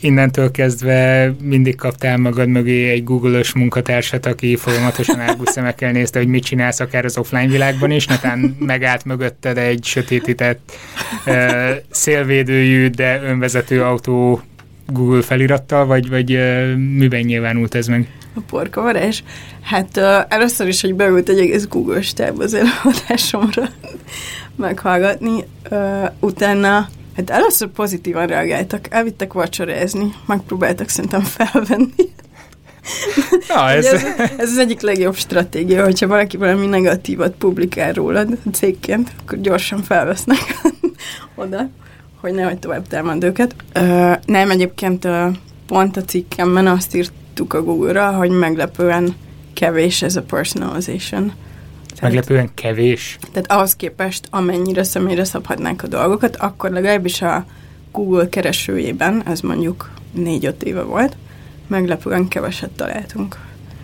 innentől 0.00 0.50
kezdve 0.50 1.32
mindig 1.42 1.76
kaptál 1.76 2.16
magad 2.16 2.48
mögé 2.48 2.90
egy 2.90 3.04
Google-ös 3.04 3.52
munkatársat, 3.52 4.26
aki 4.26 4.56
folyamatosan 4.56 5.20
árgus 5.20 5.48
szemekkel 5.48 5.92
nézte, 5.92 6.18
hogy 6.18 6.28
mit 6.28 6.44
csinálsz 6.44 6.80
akár 6.80 7.04
az 7.04 7.18
offline 7.18 7.46
világban 7.46 7.90
is, 7.90 8.06
netán 8.06 8.56
megállt 8.58 9.04
mögötted 9.04 9.58
egy 9.58 9.84
sötétített 9.84 10.72
szélvédőjű, 11.90 12.88
de 12.88 13.20
önvezető 13.22 13.82
autó 13.82 14.42
Google 14.86 15.22
felirattal, 15.22 15.86
vagy, 15.86 16.08
vagy 16.08 16.38
miben 16.76 17.20
nyilvánult 17.20 17.74
ez 17.74 17.86
meg? 17.86 18.08
A 18.38 18.42
porkavarás. 18.50 19.24
Hát 19.62 19.96
uh, 19.96 20.04
először 20.28 20.68
is, 20.68 20.80
hogy 20.80 20.94
beült 20.94 21.28
egy 21.28 21.38
egész 21.38 21.66
Google 21.66 22.02
stáb 22.02 22.40
az 22.40 22.54
előadásomra 22.54 23.68
meghallgatni, 24.56 25.44
uh, 25.70 26.10
utána 26.20 26.88
Hát 27.18 27.30
először 27.30 27.68
pozitívan 27.68 28.26
reagáltak, 28.26 28.86
elvittek 28.90 29.32
vacsorázni, 29.32 30.14
megpróbáltak 30.26 30.88
szerintem 30.88 31.20
felvenni. 31.20 32.12
Na, 33.48 33.70
ez... 33.70 33.84
ez... 33.84 34.02
ez 34.38 34.50
az 34.50 34.58
egyik 34.58 34.80
legjobb 34.80 35.14
stratégia, 35.14 35.84
hogyha 35.84 36.06
valaki 36.06 36.36
valami 36.36 36.66
negatívat 36.66 37.34
publikál 37.38 37.92
rólad 37.92 38.38
cégként, 38.52 39.10
akkor 39.22 39.40
gyorsan 39.40 39.82
felvesznek 39.82 40.60
oda, 41.34 41.68
hogy 42.20 42.32
nehogy 42.32 42.58
tovább 42.58 42.86
támad 42.86 43.24
őket. 43.24 43.54
Uh, 43.74 44.14
nem, 44.26 44.50
egyébként 44.50 45.04
uh, 45.04 45.26
pont 45.66 45.96
a 45.96 46.02
cikkemben 46.02 46.66
azt 46.66 46.94
írtuk 47.38 47.52
a 47.52 47.62
Google-ra, 47.62 48.12
hogy 48.12 48.30
meglepően 48.30 49.14
kevés 49.52 50.02
ez 50.02 50.16
a 50.16 50.22
personalization. 50.22 51.32
Tehát, 51.86 52.00
meglepően 52.02 52.50
kevés? 52.54 53.18
Tehát 53.32 53.52
ahhoz 53.52 53.76
képest, 53.76 54.26
amennyire 54.30 54.82
személyre 54.82 55.24
szabhatnánk 55.24 55.82
a 55.82 55.86
dolgokat, 55.86 56.36
akkor 56.36 56.70
legalábbis 56.70 57.22
a 57.22 57.44
Google 57.92 58.28
keresőjében, 58.28 59.22
ez 59.26 59.40
mondjuk 59.40 59.90
négy-öt 60.12 60.62
éve 60.62 60.82
volt, 60.82 61.16
meglepően 61.66 62.28
keveset 62.28 62.70
találtunk. 62.70 63.36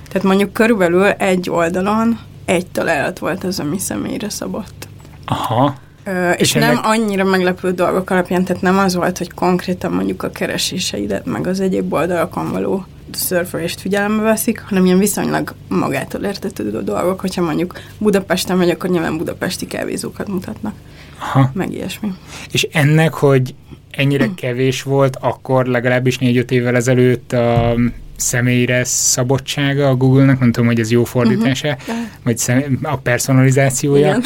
Tehát 0.08 0.26
mondjuk 0.26 0.52
körülbelül 0.52 1.04
egy 1.04 1.50
oldalon 1.50 2.18
egy 2.44 2.66
találat 2.66 3.18
volt 3.18 3.44
az, 3.44 3.60
ami 3.60 3.78
személyre 3.78 4.28
szabott. 4.28 4.88
Aha. 5.24 5.74
Ö, 6.04 6.30
és, 6.30 6.40
és 6.40 6.52
nem 6.52 6.62
ennek... 6.62 6.84
annyira 6.84 7.24
meglepő 7.24 7.72
dolgok 7.72 8.10
alapján, 8.10 8.44
tehát 8.44 8.62
nem 8.62 8.78
az 8.78 8.94
volt, 8.94 9.18
hogy 9.18 9.32
konkrétan 9.32 9.92
mondjuk 9.92 10.22
a 10.22 10.30
kereséseidet, 10.30 11.24
meg 11.26 11.46
az 11.46 11.60
egyéb 11.60 11.92
oldalakon 11.92 12.50
való 12.50 12.86
szörfölést 13.12 13.80
figyelembe 13.80 14.22
veszik, 14.22 14.60
hanem 14.60 14.84
ilyen 14.84 14.98
viszonylag 14.98 15.54
magától 15.68 16.22
értetődő 16.22 16.82
dolgok, 16.82 17.20
hogyha 17.20 17.42
mondjuk 17.42 17.80
Budapesten 17.98 18.56
vagy, 18.56 18.70
akkor 18.70 18.90
nyilván 18.90 19.16
budapesti 19.16 19.66
kávézókat 19.66 20.28
mutatnak. 20.28 20.74
Aha. 21.18 21.50
Meg 21.52 21.72
ilyesmi. 21.72 22.12
És 22.50 22.68
ennek, 22.72 23.14
hogy 23.14 23.54
ennyire 23.90 24.28
kevés 24.34 24.82
volt, 24.82 25.16
akkor 25.20 25.66
legalábbis 25.66 26.18
négy-öt 26.18 26.50
évvel 26.50 26.76
ezelőtt 26.76 27.32
a 27.32 27.74
személyre 28.16 28.84
szabadsága 28.84 29.88
a 29.88 29.94
Google-nak, 29.94 30.40
nem 30.40 30.52
tudom, 30.52 30.68
hogy 30.68 30.80
ez 30.80 30.90
jó 30.90 31.04
fordítása, 31.04 31.68
uh-huh. 31.68 31.96
vagy 32.22 32.38
szem- 32.38 32.78
a 32.82 32.96
personalizációja. 32.96 34.06
Igen. 34.06 34.22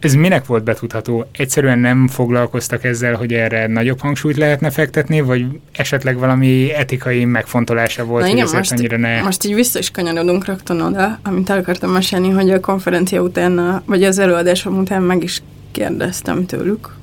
Ez 0.00 0.14
minek 0.14 0.46
volt 0.46 0.64
betudható? 0.64 1.26
Egyszerűen 1.32 1.78
nem 1.78 2.08
foglalkoztak 2.08 2.84
ezzel, 2.84 3.14
hogy 3.14 3.32
erre 3.32 3.66
nagyobb 3.66 4.00
hangsúlyt 4.00 4.36
lehetne 4.36 4.70
fektetni, 4.70 5.20
vagy 5.20 5.46
esetleg 5.72 6.18
valami 6.18 6.74
etikai 6.74 7.24
megfontolása 7.24 8.04
volt, 8.04 8.22
Na 8.22 8.28
hogy 8.28 8.38
igen, 8.38 8.50
most, 8.52 8.72
annyira 8.72 8.96
ne... 8.96 9.22
most 9.22 9.44
így 9.44 9.54
vissza 9.54 9.78
is 9.78 9.90
kanyarodunk 9.90 10.44
rögtön 10.44 10.80
oda, 10.80 11.18
amit 11.22 11.50
el 11.50 11.58
akartam 11.58 11.90
mesélni, 11.90 12.30
hogy 12.30 12.50
a 12.50 12.60
konferencia 12.60 13.22
után, 13.22 13.82
vagy 13.86 14.04
az 14.04 14.18
előadásom 14.18 14.78
után 14.78 15.02
meg 15.02 15.22
is 15.22 15.42
kérdeztem 15.72 16.46
tőlük, 16.46 16.98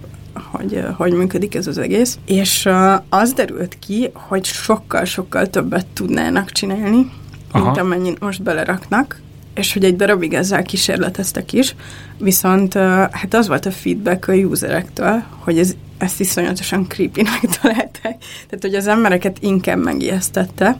hogy 0.52 0.84
hogy 0.98 1.14
működik 1.14 1.56
ez 1.56 1.68
az 1.68 1.78
egész. 1.78 2.18
És 2.26 2.70
az 3.10 3.34
derült 3.34 3.78
ki, 3.80 4.10
hogy 4.14 4.46
sokkal-sokkal 4.46 5.50
többet 5.50 5.86
tudnának 5.94 6.52
csinálni, 6.52 7.12
Aha. 7.52 7.66
mint 7.66 7.78
amennyit 7.78 8.20
most 8.20 8.44
beleraknak, 8.44 9.22
és 9.58 9.74
hogy 9.74 9.84
egy 9.84 9.96
darabig 9.96 10.34
ezzel 10.34 10.64
kísérleteztek 10.64 11.54
is, 11.54 11.76
viszont 12.18 12.74
hát 13.12 13.34
az 13.34 13.48
volt 13.48 13.66
a 13.66 13.72
feedback 13.72 14.28
a 14.28 14.34
userektől, 14.34 15.24
hogy 15.40 15.60
ez, 15.60 15.76
ezt 15.98 16.20
iszonyatosan 16.20 16.88
creepy-nek 16.88 17.40
találták. 17.62 18.18
Tehát, 18.48 18.60
hogy 18.62 18.76
az 18.76 18.88
embereket 18.88 19.38
inkább 19.40 19.84
megijesztette. 19.84 20.78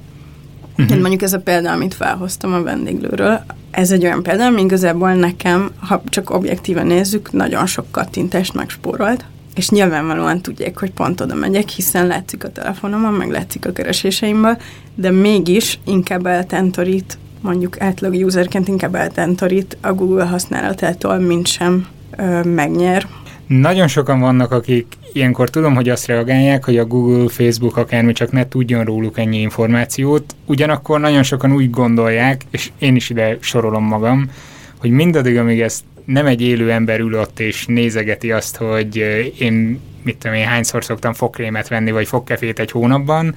Uh-huh. 0.80 1.00
mondjuk 1.00 1.22
ez 1.22 1.34
a 1.34 1.40
példa, 1.40 1.72
amit 1.72 1.94
felhoztam 1.94 2.54
a 2.54 2.62
vendéglőről, 2.62 3.44
ez 3.72 3.92
egy 3.92 4.04
olyan 4.04 4.24
példa, 4.24 4.46
ami 4.46 4.62
igazából 4.62 5.14
nekem, 5.14 5.72
ha 5.80 6.02
csak 6.10 6.30
objektíven 6.30 6.88
nézzük, 6.88 7.32
nagyon 7.32 7.66
sok 7.66 7.92
kattintást 7.92 8.54
megspórolt 8.54 9.26
és 9.58 9.70
nyilvánvalóan 9.70 10.42
tudják, 10.42 10.80
hogy 10.80 10.92
pont 10.92 11.22
oda 11.22 11.36
megyek, 11.36 11.70
hiszen 11.70 12.08
látszik 12.08 12.44
a 12.44 12.52
telefonomon, 12.52 13.14
meg 13.14 13.30
látszik 13.30 13.66
a 13.66 13.72
kereséseimből, 13.72 14.58
de 14.96 15.12
mégis 15.12 15.80
inkább 15.86 16.26
eltentorít, 16.26 17.18
mondjuk 17.42 17.82
átlag 17.82 18.14
userként 18.14 18.68
inkább 18.68 18.96
eltentorít 18.96 19.78
a 19.82 19.94
Google 19.94 20.26
használatától, 20.26 21.18
mint 21.18 21.48
sem 21.48 21.88
ö, 22.18 22.44
megnyer. 22.44 23.08
Nagyon 23.48 23.88
sokan 23.88 24.20
vannak, 24.20 24.52
akik 24.52 24.86
ilyenkor 25.14 25.50
tudom, 25.50 25.76
hogy 25.76 25.90
azt 25.90 26.08
reagálják, 26.08 26.66
hogy 26.66 26.78
a 26.78 26.86
Google, 26.86 27.30
Facebook 27.30 27.78
akármi 27.78 28.12
csak 28.12 28.32
ne 28.32 28.48
tudjon 28.48 28.84
róluk 28.84 29.18
ennyi 29.18 29.38
információt, 29.38 30.36
ugyanakkor 30.46 31.00
nagyon 31.00 31.24
sokan 31.24 31.54
úgy 31.54 31.70
gondolják, 31.70 32.42
és 32.52 32.72
én 32.80 32.96
is 32.96 33.10
ide 33.10 33.38
sorolom 33.40 33.84
magam, 33.84 34.32
hogy 34.78 34.90
mindaddig, 34.90 35.38
amíg 35.38 35.62
ezt 35.62 35.84
nem 36.06 36.26
egy 36.26 36.42
élő 36.42 36.72
ember 36.72 37.00
ül 37.00 37.20
ott 37.20 37.40
és 37.40 37.66
nézegeti 37.66 38.32
azt, 38.32 38.58
hogy 38.58 38.96
én 39.40 39.80
mit 40.04 40.18
tudom 40.18 40.38
én, 40.38 40.46
hányszor 40.46 40.84
szoktam 40.84 41.14
fogkrémet 41.14 41.68
venni, 41.68 41.92
vagy 41.92 42.08
fogkefét 42.08 42.60
egy 42.60 42.72
hónapban, 42.72 43.36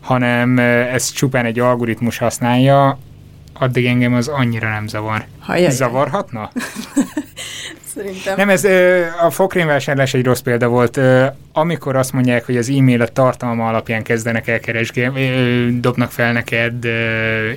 hanem 0.00 0.58
ez 0.58 1.10
csupán 1.10 1.44
egy 1.44 1.58
algoritmus 1.58 2.18
használja, 2.18 2.98
addig 3.54 3.86
engem 3.86 4.14
az 4.14 4.28
annyira 4.28 4.68
nem 4.68 4.86
zavar. 4.86 5.24
Hajjaj. 5.38 5.70
Zavarhatna? 5.70 6.50
Szerintem. 7.94 8.36
Nem, 8.36 8.48
ez 8.48 8.64
a 9.24 9.30
fogkrémvásárlás 9.30 10.14
egy 10.14 10.24
rossz 10.24 10.40
példa 10.40 10.68
volt. 10.68 11.00
Amikor 11.52 11.96
azt 11.96 12.12
mondják, 12.12 12.46
hogy 12.46 12.56
az 12.56 12.68
e-mail 12.68 13.02
a 13.02 13.06
tartalma 13.06 13.68
alapján 13.68 14.02
kezdenek 14.02 14.48
el 14.48 14.60
keresgélni, 14.60 15.80
dobnak 15.80 16.10
fel 16.10 16.32
neked 16.32 16.86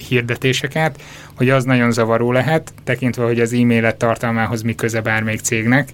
hirdetéseket, 0.07 1.01
hogy 1.35 1.49
az 1.49 1.63
nagyon 1.63 1.91
zavaró 1.91 2.31
lehet, 2.31 2.73
tekintve, 2.83 3.23
hogy 3.23 3.39
az 3.39 3.53
e-mailet 3.53 3.95
tartalmához 3.95 4.61
mi 4.61 4.75
köze 4.75 5.01
bármelyik 5.01 5.41
cégnek. 5.41 5.89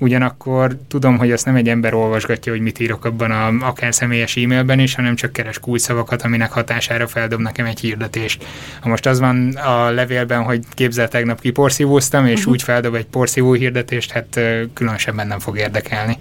Ugyanakkor 0.00 0.76
tudom, 0.88 1.18
hogy 1.18 1.32
azt 1.32 1.44
nem 1.44 1.54
egy 1.54 1.68
ember 1.68 1.94
olvasgatja, 1.94 2.52
hogy 2.52 2.60
mit 2.60 2.80
írok 2.80 3.04
abban 3.04 3.30
a 3.30 3.66
akár 3.66 3.94
személyes 3.94 4.36
e-mailben 4.36 4.78
is, 4.78 4.94
hanem 4.94 5.14
csak 5.14 5.32
keres 5.32 5.58
kulcsszavakat, 5.58 6.22
aminek 6.22 6.52
hatására 6.52 7.06
feldob 7.06 7.40
nekem 7.40 7.66
egy 7.66 7.80
hirdetést. 7.80 8.44
Ha 8.80 8.88
most 8.88 9.06
az 9.06 9.18
van 9.20 9.56
a 9.56 9.90
levélben, 9.90 10.42
hogy 10.42 10.64
képzel 10.74 11.08
tegnap 11.08 11.40
kiporszívóztam, 11.40 12.26
és 12.26 12.38
uh-huh. 12.38 12.52
úgy 12.52 12.62
feldob 12.62 12.94
egy 12.94 13.06
porszívó 13.06 13.52
hirdetést, 13.52 14.10
hát 14.10 14.40
különösebben 14.74 15.26
nem 15.26 15.38
fog 15.38 15.58
érdekelni. 15.58 16.16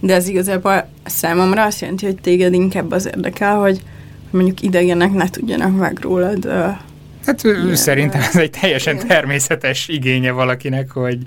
De 0.00 0.14
ez 0.14 0.28
igazából 0.28 0.88
számomra 1.04 1.64
azt 1.64 1.80
jelenti, 1.80 2.04
hogy 2.04 2.20
téged 2.20 2.52
inkább 2.52 2.90
az 2.90 3.06
érdekel, 3.06 3.56
hogy 3.56 3.82
mondjuk 4.30 4.62
idegenek 4.62 5.12
ne 5.12 5.28
tudjanak 5.28 5.78
meg 5.78 5.98
rólad 6.00 6.48
Hát 7.26 7.44
Igen. 7.44 7.76
szerintem 7.76 8.20
ez 8.20 8.36
egy 8.36 8.50
teljesen 8.50 8.94
Igen. 8.94 9.06
természetes 9.06 9.88
igénye 9.88 10.30
valakinek, 10.30 10.90
hogy 10.90 11.18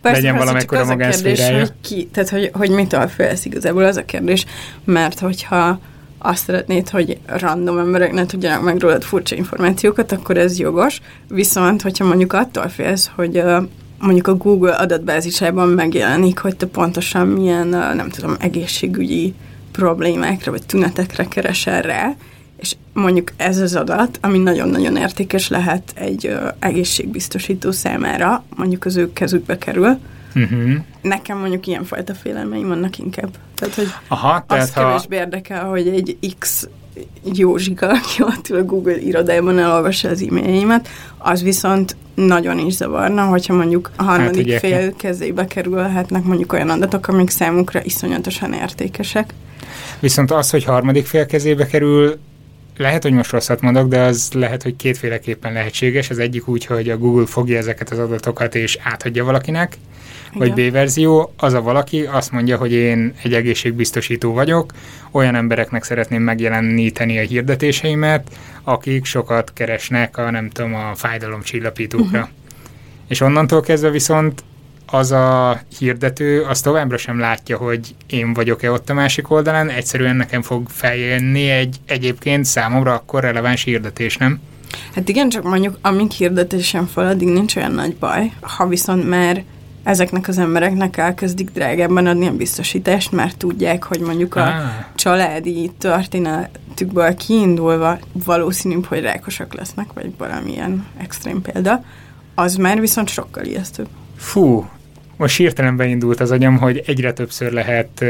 Persze, 0.00 0.20
legyen 0.20 0.36
valamekkora 0.36 0.84
magánszférája. 0.84 1.58
Hogy 1.58 1.72
ki, 1.80 2.08
tehát 2.12 2.28
hogy, 2.28 2.50
hogy 2.52 2.70
mitől 2.70 3.08
félsz 3.08 3.44
igazából 3.44 3.84
az 3.84 3.96
a 3.96 4.04
kérdés, 4.04 4.44
mert 4.84 5.18
hogyha 5.18 5.80
azt 6.18 6.44
szeretnéd, 6.44 6.88
hogy 6.88 7.18
random 7.26 7.78
emberek 7.78 8.12
ne 8.12 8.26
tudjanak 8.26 8.62
meg 8.62 8.80
rólad 8.80 9.02
furcsa 9.02 9.36
információkat, 9.36 10.12
akkor 10.12 10.36
ez 10.36 10.58
jogos. 10.58 11.00
Viszont, 11.28 11.82
hogyha 11.82 12.04
mondjuk 12.04 12.32
attól 12.32 12.68
félsz, 12.68 13.10
hogy 13.14 13.38
uh, 13.38 13.62
mondjuk 13.98 14.26
a 14.26 14.34
Google 14.34 14.74
adatbázisában 14.74 15.68
megjelenik, 15.68 16.38
hogy 16.38 16.56
te 16.56 16.66
pontosan 16.66 17.26
milyen, 17.26 17.66
uh, 17.66 17.94
nem 17.94 18.08
tudom, 18.08 18.36
egészségügyi 18.40 19.34
problémákra 19.72 20.50
vagy 20.50 20.66
tünetekre 20.66 21.24
keresel 21.24 21.82
rá, 21.82 22.14
mondjuk 22.92 23.32
ez 23.36 23.58
az 23.58 23.74
adat, 23.74 24.18
ami 24.20 24.38
nagyon-nagyon 24.38 24.96
értékes 24.96 25.48
lehet 25.48 25.92
egy 25.94 26.26
ö, 26.26 26.48
egészségbiztosító 26.58 27.70
számára, 27.70 28.44
mondjuk 28.56 28.84
az 28.84 28.96
ő 28.96 29.12
kezükbe 29.12 29.58
kerül, 29.58 29.98
uh-huh. 30.34 30.72
nekem 31.00 31.38
mondjuk 31.38 31.66
ilyenfajta 31.66 32.14
félelmeim 32.14 32.68
vannak 32.68 32.98
inkább. 32.98 33.30
Tehát, 33.54 33.74
hogy 33.74 33.88
Aha, 34.08 34.44
tehát 34.46 34.62
azt 34.62 34.74
ha... 34.74 34.86
kevésbé 34.86 35.16
érdekel, 35.16 35.64
hogy 35.64 35.88
egy 35.88 36.34
X 36.38 36.68
Józsika, 37.32 37.88
aki 37.98 38.22
ott 38.22 38.48
a 38.48 38.64
Google 38.64 39.00
irodájában 39.00 39.58
elolvassa 39.58 40.08
az 40.08 40.22
e-mailjeimet, 40.22 40.88
az 41.18 41.42
viszont 41.42 41.96
nagyon 42.14 42.58
is 42.58 42.74
zavarna, 42.74 43.24
hogyha 43.24 43.54
mondjuk 43.54 43.90
a 43.96 44.02
harmadik 44.02 44.50
hát, 44.50 44.60
fél 44.60 44.96
kezébe 44.96 45.46
kerülhetnek 45.46 46.24
mondjuk 46.24 46.52
olyan 46.52 46.70
adatok, 46.70 47.08
amik 47.08 47.30
számukra 47.30 47.80
iszonyatosan 47.84 48.52
értékesek. 48.52 49.34
Viszont 50.00 50.30
az, 50.30 50.50
hogy 50.50 50.64
harmadik 50.64 51.06
fél 51.06 51.26
kezébe 51.26 51.66
kerül, 51.66 52.18
lehet, 52.82 53.02
hogy 53.02 53.12
most 53.12 53.30
rosszat 53.30 53.60
mondok, 53.60 53.88
de 53.88 54.00
az 54.00 54.28
lehet, 54.32 54.62
hogy 54.62 54.76
kétféleképpen 54.76 55.52
lehetséges. 55.52 56.10
Az 56.10 56.18
egyik 56.18 56.48
úgy, 56.48 56.64
hogy 56.64 56.90
a 56.90 56.98
Google 56.98 57.26
fogja 57.26 57.58
ezeket 57.58 57.90
az 57.90 57.98
adatokat 57.98 58.54
és 58.54 58.78
átadja 58.82 59.24
valakinek, 59.24 59.76
Igen. 60.32 60.48
vagy 60.48 60.70
B 60.70 60.72
verzió, 60.72 61.32
az 61.36 61.52
a 61.52 61.62
valaki 61.62 62.02
azt 62.02 62.32
mondja, 62.32 62.56
hogy 62.56 62.72
én 62.72 63.14
egy 63.22 63.34
egészségbiztosító 63.34 64.32
vagyok, 64.32 64.72
olyan 65.10 65.34
embereknek 65.34 65.84
szeretném 65.84 66.22
megjeleníteni 66.22 67.18
a 67.18 67.22
hirdetéseimet, 67.22 68.30
akik 68.62 69.04
sokat 69.04 69.52
keresnek 69.52 70.18
a, 70.18 70.30
nem 70.30 70.50
tudom, 70.50 70.74
a 70.74 70.94
fájdalomcsillapítókra. 70.94 72.18
Uh-huh. 72.18 72.34
És 73.08 73.20
onnantól 73.20 73.60
kezdve 73.60 73.90
viszont 73.90 74.44
az 74.92 75.12
a 75.12 75.60
hirdető 75.78 76.42
az 76.42 76.60
továbbra 76.60 76.96
sem 76.96 77.18
látja, 77.18 77.56
hogy 77.56 77.94
én 78.06 78.32
vagyok-e 78.32 78.70
ott 78.70 78.90
a 78.90 78.94
másik 78.94 79.30
oldalán, 79.30 79.68
egyszerűen 79.68 80.16
nekem 80.16 80.42
fog 80.42 80.68
feljönni 80.68 81.50
egy 81.50 81.76
egyébként 81.86 82.44
számomra 82.44 82.94
akkor 82.94 83.22
releváns 83.22 83.62
hirdetés, 83.62 84.16
nem? 84.16 84.40
Hát 84.94 85.08
igen, 85.08 85.28
csak 85.28 85.42
mondjuk 85.42 85.78
amíg 85.80 86.10
hirdetésen 86.10 86.86
fel, 86.86 87.06
addig 87.06 87.28
nincs 87.28 87.56
olyan 87.56 87.72
nagy 87.72 87.96
baj. 87.96 88.32
Ha 88.40 88.66
viszont 88.66 89.08
már 89.08 89.44
ezeknek 89.82 90.28
az 90.28 90.38
embereknek 90.38 90.96
elkezdik 90.96 91.50
drágábban 91.50 92.06
adni 92.06 92.26
a 92.26 92.32
biztosítást, 92.32 93.12
mert 93.12 93.36
tudják, 93.36 93.84
hogy 93.84 94.00
mondjuk 94.00 94.34
a 94.34 94.46
ah. 94.46 94.62
családi 94.94 95.70
történetükből 95.78 97.14
kiindulva 97.14 97.98
valószínűbb, 98.24 98.84
hogy 98.84 99.00
rákosak 99.00 99.54
lesznek, 99.54 99.92
vagy 99.92 100.12
valamilyen 100.18 100.86
extrém 100.96 101.42
példa, 101.42 101.84
az 102.34 102.56
már 102.56 102.80
viszont 102.80 103.08
sokkal 103.08 103.44
ijesztőbb. 103.44 103.88
Fú, 104.16 104.66
most 105.22 105.36
hirtelen 105.36 105.76
beindult 105.76 106.20
az 106.20 106.30
agyam, 106.30 106.58
hogy 106.58 106.82
egyre 106.86 107.12
többször 107.12 107.52
lehet 107.52 108.04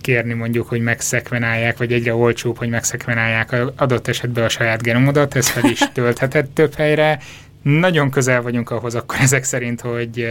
kérni 0.00 0.32
mondjuk, 0.32 0.68
hogy 0.68 0.80
megszekvenálják, 0.80 1.78
vagy 1.78 1.92
egyre 1.92 2.14
olcsóbb, 2.14 2.58
hogy 2.58 2.68
megszekvenálják 2.68 3.56
adott 3.76 4.08
esetben 4.08 4.44
a 4.44 4.48
saját 4.48 4.82
genomodat, 4.82 5.36
ez 5.36 5.48
fel 5.48 5.70
is 5.70 5.78
töltheted 5.94 6.48
több 6.48 6.74
helyre. 6.74 7.18
Nagyon 7.62 8.10
közel 8.10 8.42
vagyunk 8.42 8.70
ahhoz 8.70 8.94
akkor 8.94 9.18
ezek 9.20 9.44
szerint, 9.44 9.80
hogy 9.80 10.28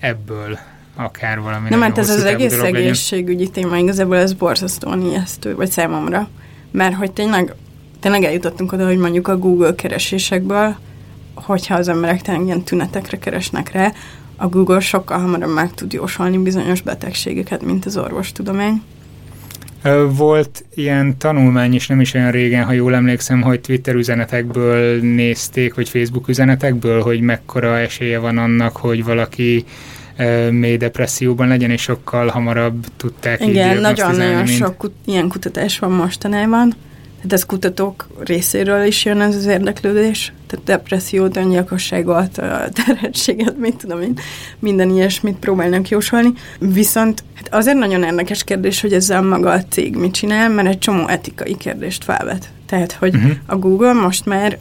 ebből 0.00 0.58
akár 0.96 1.40
valami 1.40 1.68
Nem, 1.68 1.80
hát 1.80 1.98
ez 1.98 2.10
az 2.10 2.24
egész 2.24 2.58
egészségügyi 2.58 3.48
téma, 3.48 3.76
igazából 3.76 4.16
ez 4.16 4.32
borzasztóan 4.32 5.02
ijesztő, 5.02 5.54
vagy 5.54 5.70
számomra. 5.70 6.28
Mert 6.70 6.94
hogy 6.94 7.12
tényleg, 7.12 7.54
tényleg 8.00 8.24
eljutottunk 8.24 8.72
oda, 8.72 8.86
hogy 8.86 8.98
mondjuk 8.98 9.28
a 9.28 9.36
Google 9.36 9.74
keresésekből, 9.74 10.76
hogyha 11.34 11.74
az 11.74 11.88
emberek 11.88 12.22
tényleg 12.22 12.44
ilyen 12.44 12.62
tünetekre 12.62 13.18
keresnek 13.18 13.72
rá, 13.72 13.92
a 14.40 14.48
Google 14.48 14.80
sokkal 14.80 15.18
hamarabb 15.18 15.54
meg 15.54 15.74
tud 15.74 15.92
jósolni 15.92 16.38
bizonyos 16.38 16.80
betegségeket, 16.80 17.62
mint 17.62 17.84
az 17.84 17.96
orvostudomány. 17.96 18.82
Volt 20.10 20.64
ilyen 20.74 21.18
tanulmány 21.18 21.74
is 21.74 21.86
nem 21.86 22.00
is 22.00 22.14
olyan 22.14 22.30
régen, 22.30 22.64
ha 22.64 22.72
jól 22.72 22.94
emlékszem, 22.94 23.42
hogy 23.42 23.60
Twitter 23.60 23.94
üzenetekből 23.94 25.00
nézték, 25.00 25.74
vagy 25.74 25.88
Facebook 25.88 26.28
üzenetekből, 26.28 27.02
hogy 27.02 27.20
mekkora 27.20 27.78
esélye 27.78 28.18
van 28.18 28.38
annak, 28.38 28.76
hogy 28.76 29.04
valaki 29.04 29.64
mély 30.50 30.76
depresszióban 30.76 31.48
legyen, 31.48 31.70
és 31.70 31.82
sokkal 31.82 32.28
hamarabb 32.28 32.86
tudták 32.96 33.46
Igen, 33.46 33.80
nagyon-nagyon 33.80 34.46
sok 34.46 34.76
kut- 34.76 34.94
ilyen 35.04 35.28
kutatás 35.28 35.78
van 35.78 35.90
mostanában. 35.90 36.74
Hát 37.22 37.32
ez 37.32 37.46
kutatók 37.46 38.06
részéről 38.24 38.84
is 38.84 39.04
jön 39.04 39.20
ez 39.20 39.34
az 39.34 39.46
érdeklődés, 39.46 40.32
tehát 40.46 40.64
depressziót, 40.64 41.36
öngyilkosságot, 41.36 42.30
terhetséget, 42.84 43.58
mit 43.58 43.76
tudom 43.76 44.02
én, 44.02 44.18
minden 44.58 44.90
ilyesmit 44.90 45.36
próbálnak 45.36 45.88
jósolni. 45.88 46.32
Viszont 46.58 47.24
hát 47.34 47.54
azért 47.54 47.76
nagyon 47.76 48.02
érdekes 48.02 48.44
kérdés, 48.44 48.80
hogy 48.80 48.92
ezzel 48.92 49.22
maga 49.22 49.50
a 49.50 49.62
cég 49.62 49.96
mit 49.96 50.12
csinál, 50.12 50.48
mert 50.48 50.68
egy 50.68 50.78
csomó 50.78 51.08
etikai 51.08 51.56
kérdést 51.56 52.04
felvet. 52.04 52.48
Tehát, 52.66 52.92
hogy 52.92 53.14
uh-huh. 53.14 53.32
a 53.46 53.56
Google 53.56 53.92
most 53.92 54.26
már 54.26 54.58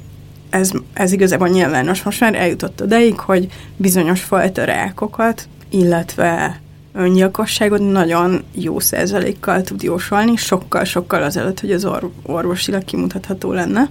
ez, 0.50 0.72
ez 0.94 1.12
igazából 1.12 1.48
nyilvános, 1.48 2.04
most 2.04 2.20
már 2.20 2.36
eljutott 2.36 2.82
odaig, 2.82 3.20
hogy 3.20 3.48
bizonyos 3.76 4.22
fajta 4.22 4.64
rákokat, 4.64 5.48
illetve 5.70 6.60
öngyilkosságot 6.98 7.92
nagyon 7.92 8.44
jó 8.51 8.80
százalékkal 8.80 9.62
tud 9.62 9.82
jósolni, 9.82 10.36
sokkal-sokkal 10.36 11.24
azelőtt, 11.24 11.60
hogy 11.60 11.72
az 11.72 11.86
or- 11.86 12.12
orvosilag 12.24 12.84
kimutatható 12.84 13.51
lenne, 13.51 13.89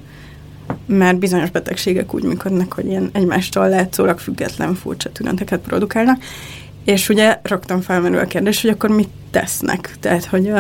mert 0.87 1.19
bizonyos 1.19 1.51
betegségek 1.51 2.15
úgy 2.15 2.23
működnek, 2.23 2.73
hogy 2.73 2.87
ilyen 2.87 3.11
egymástól 3.13 3.69
látszólag 3.69 4.19
független 4.19 4.75
furcsa 4.75 5.13
tüneteket 5.13 5.61
produkálnak, 5.61 6.23
és 6.85 7.09
ugye 7.09 7.41
rögtön 7.43 7.81
felmerül 7.81 8.19
a 8.19 8.25
kérdés, 8.25 8.61
hogy 8.63 8.71
akkor 8.71 8.91
mit 8.91 9.09
tesznek? 9.31 9.97
Tehát, 10.01 10.25
hogy, 10.25 10.53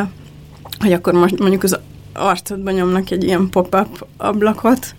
hogy 0.78 0.92
akkor 0.92 1.12
most 1.12 1.38
mondjuk 1.38 1.62
az 1.62 1.78
arcodban 2.12 2.74
nyomnak 2.74 3.10
egy 3.10 3.24
ilyen 3.24 3.48
pop-up 3.50 4.06
ablakot, 4.16 4.94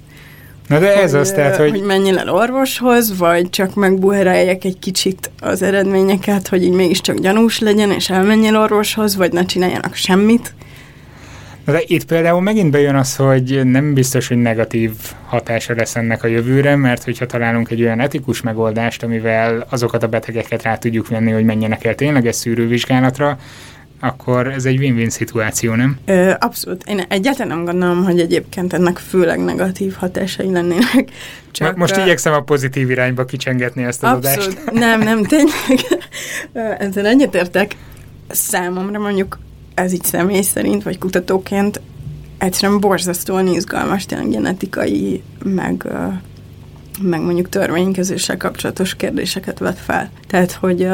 Na 0.67 0.79
de 0.79 1.01
ez 1.01 1.12
hogy, 1.12 1.19
az, 1.19 1.31
tehát, 1.31 1.55
hogy... 1.55 1.69
Hogy 1.69 1.81
menjél 1.81 2.17
el 2.17 2.29
orvoshoz, 2.29 3.17
vagy 3.17 3.50
csak 3.50 3.75
megbuheráljak 3.75 4.63
egy 4.63 4.79
kicsit 4.79 5.31
az 5.39 5.62
eredményeket, 5.62 6.47
hogy 6.47 6.63
így 6.63 6.74
mégiscsak 6.74 7.19
gyanús 7.19 7.59
legyen, 7.59 7.91
és 7.91 8.09
elmenjél 8.09 8.57
orvoshoz, 8.57 9.15
vagy 9.15 9.33
ne 9.33 9.45
csináljanak 9.45 9.95
semmit. 9.95 10.53
De 11.65 11.81
itt 11.86 12.05
például 12.05 12.41
megint 12.41 12.71
bejön 12.71 12.95
az, 12.95 13.15
hogy 13.15 13.62
nem 13.63 13.93
biztos, 13.93 14.27
hogy 14.27 14.38
negatív 14.38 14.91
hatása 15.25 15.74
lesz 15.75 15.95
ennek 15.95 16.24
a 16.24 16.27
jövőre, 16.27 16.75
mert 16.75 17.03
hogyha 17.03 17.25
találunk 17.25 17.69
egy 17.69 17.82
olyan 17.82 17.99
etikus 17.99 18.41
megoldást, 18.41 19.03
amivel 19.03 19.67
azokat 19.69 20.03
a 20.03 20.08
betegeket 20.08 20.63
rá 20.63 20.77
tudjuk 20.77 21.08
venni, 21.08 21.32
hogy 21.32 21.45
menjenek 21.45 21.84
el 21.84 21.95
tényleges 21.95 22.36
szűrővizsgálatra, 22.36 23.38
akkor 23.99 24.47
ez 24.47 24.65
egy 24.65 24.77
win-win 24.77 25.10
szituáció, 25.10 25.73
nem? 25.73 25.97
Ö, 26.05 26.31
abszolút. 26.39 26.83
Én 26.88 26.99
egyáltalán 27.10 27.57
nem 27.57 27.65
gondolom, 27.65 28.03
hogy 28.03 28.19
egyébként 28.19 28.73
ennek 28.73 28.97
főleg 28.97 29.39
negatív 29.39 29.93
hatásai 29.93 30.51
lennének. 30.51 31.10
Csak 31.51 31.75
Most 31.75 31.97
igyekszem 31.97 32.33
a 32.33 32.41
pozitív 32.41 32.89
irányba 32.89 33.25
kicsengetni 33.25 33.83
ezt 33.83 34.03
az 34.03 34.12
abszolút. 34.12 34.60
adást. 34.60 34.71
Nem, 34.71 34.99
nem, 34.99 35.23
tényleg. 35.23 36.05
Ezzel 36.79 37.05
egyetértek. 37.05 37.75
Számomra 38.29 38.99
mondjuk 38.99 39.39
ez 39.73 39.93
így 39.93 40.03
személy 40.03 40.41
szerint, 40.41 40.83
vagy 40.83 40.97
kutatóként 40.97 41.81
egyszerűen 42.38 42.79
borzasztóan 42.79 43.47
izgalmas, 43.47 44.05
tényleg 44.05 44.29
genetikai, 44.29 45.23
meg, 45.43 45.88
meg 47.01 47.21
mondjuk 47.21 47.49
törvénykezéssel 47.49 48.38
kapcsolatos 48.38 48.95
kérdéseket 48.95 49.60
vet 49.60 49.79
fel. 49.79 50.10
Tehát, 50.27 50.51
hogy, 50.51 50.88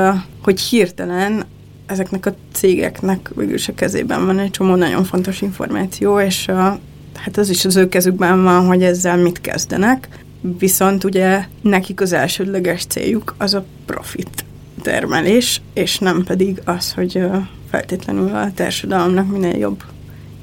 hogy 0.43 0.59
hirtelen 0.59 1.45
ezeknek 1.93 2.25
a 2.25 2.35
cégeknek 2.51 3.29
végülis 3.35 3.67
a 3.67 3.73
kezében 3.73 4.25
van 4.25 4.39
egy 4.39 4.51
csomó 4.51 4.75
nagyon 4.75 5.03
fontos 5.03 5.41
információ, 5.41 6.19
és 6.19 6.47
a, 6.47 6.79
hát 7.15 7.37
az 7.37 7.49
is 7.49 7.65
az 7.65 7.75
ő 7.75 7.89
kezükben 7.89 8.43
van, 8.43 8.65
hogy 8.65 8.83
ezzel 8.83 9.17
mit 9.17 9.41
kezdenek. 9.41 10.07
Viszont 10.41 11.03
ugye 11.03 11.45
nekik 11.61 12.01
az 12.01 12.13
elsődleges 12.13 12.85
céljuk 12.85 13.35
az 13.37 13.53
a 13.53 13.65
profit 13.85 14.45
termelés, 14.81 15.61
és 15.73 15.97
nem 15.97 16.23
pedig 16.23 16.61
az, 16.65 16.93
hogy 16.93 17.23
feltétlenül 17.69 18.35
a 18.35 18.51
társadalomnak 18.53 19.31
minél 19.31 19.57
jobb, 19.57 19.83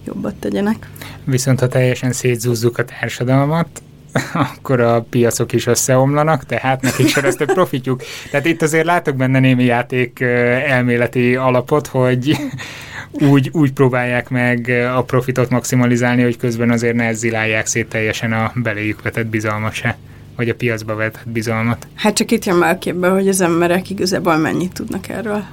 jobbat 0.06 0.34
tegyenek. 0.34 0.90
Viszont 1.24 1.60
ha 1.60 1.68
teljesen 1.68 2.12
szétzúzzuk 2.12 2.78
a 2.78 2.84
társadalmat, 2.84 3.82
akkor 4.54 4.80
a 4.80 5.06
piacok 5.10 5.52
is 5.52 5.66
összeomlanak, 5.66 6.46
tehát 6.46 6.82
nekik 6.82 7.08
sem 7.08 7.24
lesz 7.24 7.36
több 7.36 7.52
profitjuk. 7.52 8.02
Tehát 8.30 8.46
itt 8.46 8.62
azért 8.62 8.84
látok 8.84 9.16
benne 9.16 9.38
némi 9.38 9.64
játék 9.64 10.20
elméleti 10.66 11.36
alapot, 11.36 11.86
hogy 11.86 12.36
úgy, 13.30 13.50
úgy 13.52 13.72
próbálják 13.72 14.28
meg 14.28 14.68
a 14.96 15.02
profitot 15.02 15.50
maximalizálni, 15.50 16.22
hogy 16.22 16.36
közben 16.36 16.70
azért 16.70 16.94
ne 16.94 17.12
zilálják 17.12 17.66
szét 17.66 17.88
teljesen 17.88 18.32
a 18.32 18.52
beléjük 18.54 19.02
vetett 19.02 19.26
bizalmat 19.26 19.72
se 19.72 19.96
vagy 20.36 20.48
a 20.48 20.54
piacba 20.54 20.94
vetett 20.94 21.28
bizalmat. 21.28 21.86
Hát 21.94 22.14
csak 22.14 22.30
itt 22.30 22.44
jön 22.44 22.56
már 22.56 22.78
képbe, 22.78 23.08
hogy 23.08 23.28
az 23.28 23.40
emberek 23.40 23.90
igazából 23.90 24.36
mennyit 24.36 24.72
tudnak 24.72 25.08
erről 25.08 25.44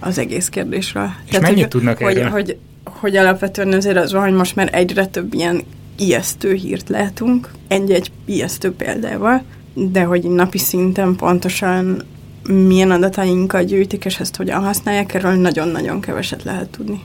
az 0.00 0.18
egész 0.18 0.48
kérdésről. 0.48 1.10
És 1.24 1.30
Tehát, 1.30 1.42
mennyit 1.46 1.60
hogy, 1.60 1.68
tudnak 1.68 1.98
hogy, 1.98 2.16
erről? 2.16 2.30
Hogy, 2.30 2.56
hogy 2.84 3.16
alapvetően 3.16 3.72
azért 3.72 3.96
az 3.96 4.12
van, 4.12 4.22
hogy 4.22 4.32
most 4.32 4.56
már 4.56 4.68
egyre 4.72 5.06
több 5.06 5.34
ilyen 5.34 5.62
ijesztő 5.96 6.54
hírt 6.54 6.88
látunk, 6.88 7.50
egy-egy 7.68 8.10
ijesztő 8.24 8.72
példával, 8.72 9.42
de 9.74 10.02
hogy 10.02 10.22
napi 10.22 10.58
szinten 10.58 11.16
pontosan 11.16 12.02
milyen 12.48 12.90
adatainkat 12.90 13.64
gyűjtik, 13.64 14.04
és 14.04 14.18
ezt 14.18 14.36
hogyan 14.36 14.64
használják, 14.64 15.14
erről 15.14 15.34
nagyon-nagyon 15.34 16.00
keveset 16.00 16.42
lehet 16.42 16.68
tudni. 16.68 17.00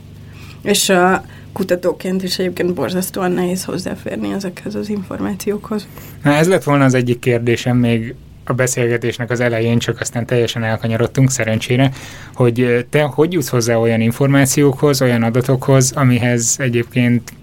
És 0.62 0.90
a 0.90 1.26
kutatóként 1.54 2.24
is 2.24 2.40
egyébként 2.40 2.74
borzasztóan 2.74 3.32
nehéz 3.32 3.64
hozzáférni 3.64 4.32
ezekhez 4.32 4.76
az 4.76 4.90
információkhoz. 4.90 5.88
Na, 6.24 6.34
ez 6.34 6.48
lett 6.48 6.64
volna 6.64 6.84
az 6.84 6.94
egyik 6.94 7.20
kérdésem 7.20 7.78
még 7.78 8.16
a 8.44 8.54
beszélgetésnek 8.54 9.32
az 9.32 9.40
elején, 9.40 9.80
csak 9.80 10.00
aztán 10.00 10.26
teljesen 10.26 10.64
elkanyarodtunk 10.64 11.32
szerencsére, 11.32 11.92
hogy 12.34 12.86
te 12.90 13.02
hogy 13.02 13.34
jutsz 13.34 13.50
hozzá 13.50 13.76
olyan 13.76 14.02
információkhoz, 14.02 15.02
olyan 15.02 15.24
adatokhoz, 15.24 15.92
amihez 15.92 16.56
egyébként 16.60 17.34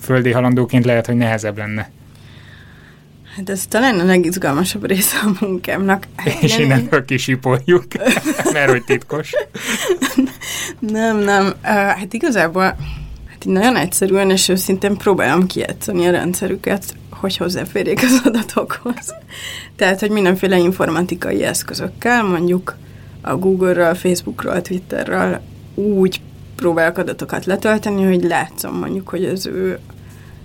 földi 0.00 0.30
halandóként 0.32 0.84
lehet, 0.84 1.06
hogy 1.06 1.16
nehezebb 1.16 1.58
lenne. 1.58 1.90
Hát 3.36 3.50
ez 3.50 3.66
talán 3.66 4.00
a 4.00 4.04
legizgalmasabb 4.04 4.86
része 4.86 5.16
a 5.24 5.44
munkámnak. 5.44 6.06
Hát 6.16 6.42
És 6.42 6.58
innentől 6.58 7.04
kisipoljuk, 7.04 7.84
mert 8.52 8.70
hogy 8.70 8.84
titkos. 8.84 9.32
nem, 10.78 11.18
nem. 11.18 11.54
Hát 11.62 12.12
igazából 12.12 12.62
hát 13.26 13.44
így 13.46 13.52
nagyon 13.52 13.76
egyszerűen 13.76 14.30
és 14.30 14.48
őszintén 14.48 14.96
próbálom 14.96 15.46
kijátszani 15.46 16.06
a 16.06 16.10
rendszerüket, 16.10 16.94
hogy 17.10 17.36
hozzáférjék 17.36 18.02
az 18.02 18.20
adatokhoz. 18.24 19.14
Tehát, 19.76 20.00
hogy 20.00 20.10
mindenféle 20.10 20.56
informatikai 20.56 21.42
eszközökkel, 21.42 22.22
mondjuk 22.22 22.76
a 23.20 23.36
Google-ről, 23.36 23.94
Facebook-ról, 23.94 24.62
Twitter-ről 24.62 25.40
úgy 25.74 26.20
próbálok 26.60 26.98
adatokat 26.98 27.44
letölteni, 27.44 28.04
hogy 28.04 28.22
látszom 28.22 28.78
mondjuk, 28.78 29.08
hogy 29.08 29.24
az 29.24 29.46
ő, 29.46 29.78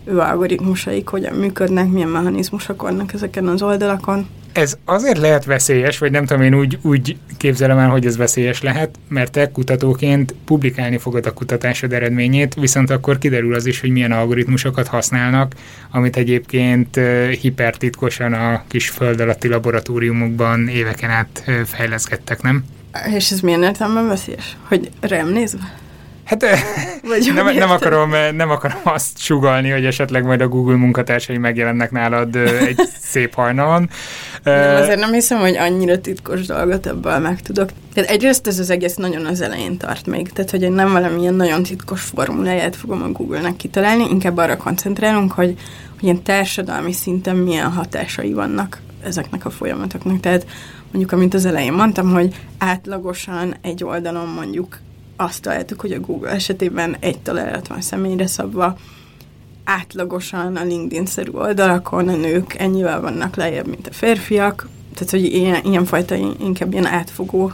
ő 0.06 0.20
algoritmusaik 0.20 1.08
hogyan 1.08 1.34
működnek, 1.34 1.88
milyen 1.88 2.10
mechanizmusok 2.10 2.82
vannak 2.82 3.14
ezeken 3.14 3.48
az 3.48 3.62
oldalakon. 3.62 4.28
Ez 4.52 4.78
azért 4.86 5.18
lehet 5.18 5.46
veszélyes, 5.46 5.98
vagy 5.98 6.12
nem 6.12 6.26
tudom, 6.26 6.44
én 6.44 6.56
úgy, 6.56 6.80
úgy 6.82 7.18
képzelem 7.38 7.78
el, 7.78 7.90
hogy 7.90 8.06
ez 8.06 8.18
veszélyes 8.18 8.62
lehet, 8.62 8.96
mert 9.08 9.32
te 9.32 9.52
kutatóként 9.52 10.36
publikálni 10.46 10.98
fogod 10.98 11.26
a 11.26 11.34
kutatásod 11.34 11.94
eredményét, 11.94 12.54
viszont 12.54 12.90
akkor 12.90 13.18
kiderül 13.18 13.54
az 13.54 13.66
is, 13.66 13.80
hogy 13.80 13.90
milyen 13.90 14.12
algoritmusokat 14.12 14.88
használnak, 14.88 15.54
amit 15.92 16.18
egyébként 16.18 17.00
hipertitkosan 17.42 18.34
a 18.34 18.64
kis 18.68 18.90
föld 18.90 19.20
alatti 19.20 19.48
laboratóriumokban 19.48 20.68
éveken 20.68 21.10
át 21.10 21.44
fejleszgettek, 21.66 22.42
nem? 22.42 22.66
És 23.16 23.32
ez 23.32 23.40
milyen 23.40 23.64
értelemben 23.64 24.08
veszélyes? 24.08 24.58
Hogy 24.68 24.90
rám 25.00 25.30
nézve? 25.30 25.84
Hát 26.26 26.46
Vagy 27.08 27.32
nem, 27.34 27.56
nem, 27.56 27.70
akarom, 27.70 28.12
nem 28.36 28.50
akarom 28.50 28.80
azt 28.84 29.18
sugalni, 29.18 29.70
hogy 29.70 29.86
esetleg 29.86 30.24
majd 30.24 30.42
a 30.42 30.48
Google 30.48 30.76
munkatársai 30.76 31.38
megjelennek 31.38 31.92
nálad 31.92 32.36
egy 32.36 32.80
szép 33.12 33.34
hajnalon. 33.34 33.90
Nem, 34.44 34.82
azért 34.82 35.00
nem 35.00 35.12
hiszem, 35.12 35.40
hogy 35.40 35.58
annyira 35.58 36.02
titkos 36.02 36.46
dolgot 36.46 36.88
ebből 36.88 37.18
megtudok. 37.18 37.70
Tehát 37.94 38.10
egyrészt 38.10 38.48
ez 38.48 38.60
az 38.60 38.70
egész 38.70 38.96
nagyon 38.96 39.26
az 39.26 39.42
elején 39.42 39.78
tart 39.78 40.08
még, 40.08 40.32
tehát 40.32 40.52
hogy 40.52 40.62
én 40.62 40.72
nem 40.72 40.92
valamilyen 40.92 41.34
nagyon 41.34 41.64
titkos 41.64 42.02
formuláját 42.02 42.76
fogom 42.76 43.04
a 43.04 43.12
Google-nek 43.12 43.56
kitalálni, 43.56 44.10
inkább 44.10 44.38
arra 44.38 44.58
koncentrálunk, 44.58 45.32
hogy, 45.32 45.56
hogy 45.94 46.04
ilyen 46.04 46.24
társadalmi 46.24 46.92
szinten 46.92 47.36
milyen 47.36 47.72
hatásai 47.72 48.34
vannak 48.34 48.82
ezeknek 49.04 49.46
a 49.46 49.50
folyamatoknak. 49.50 50.20
Tehát 50.20 50.46
mondjuk, 50.92 51.12
amint 51.12 51.34
az 51.34 51.46
elején 51.46 51.74
mondtam, 51.74 52.12
hogy 52.12 52.36
átlagosan 52.58 53.56
egy 53.62 53.84
oldalon 53.84 54.28
mondjuk 54.28 54.78
azt 55.16 55.42
találtuk, 55.42 55.82
hogy 55.82 55.92
a 55.92 56.00
Google 56.00 56.30
esetében 56.30 56.96
egy 57.00 57.20
találat 57.20 57.68
van 57.68 57.82
személyre 57.82 58.28
szabva, 58.28 58.78
átlagosan 59.64 60.56
a 60.56 60.64
LinkedIn-szerű 60.64 61.32
oldalakon 61.32 62.08
a 62.08 62.16
nők 62.16 62.54
ennyivel 62.58 63.02
vannak 63.02 63.36
lejjebb, 63.36 63.68
mint 63.68 63.88
a 63.88 63.94
férfiak, 63.94 64.68
tehát 64.94 65.12
hogy 65.12 65.24
ilyen, 65.24 65.64
ilyenfajta 65.64 66.16
inkább 66.40 66.72
ilyen 66.72 66.86
átfogó 66.86 67.52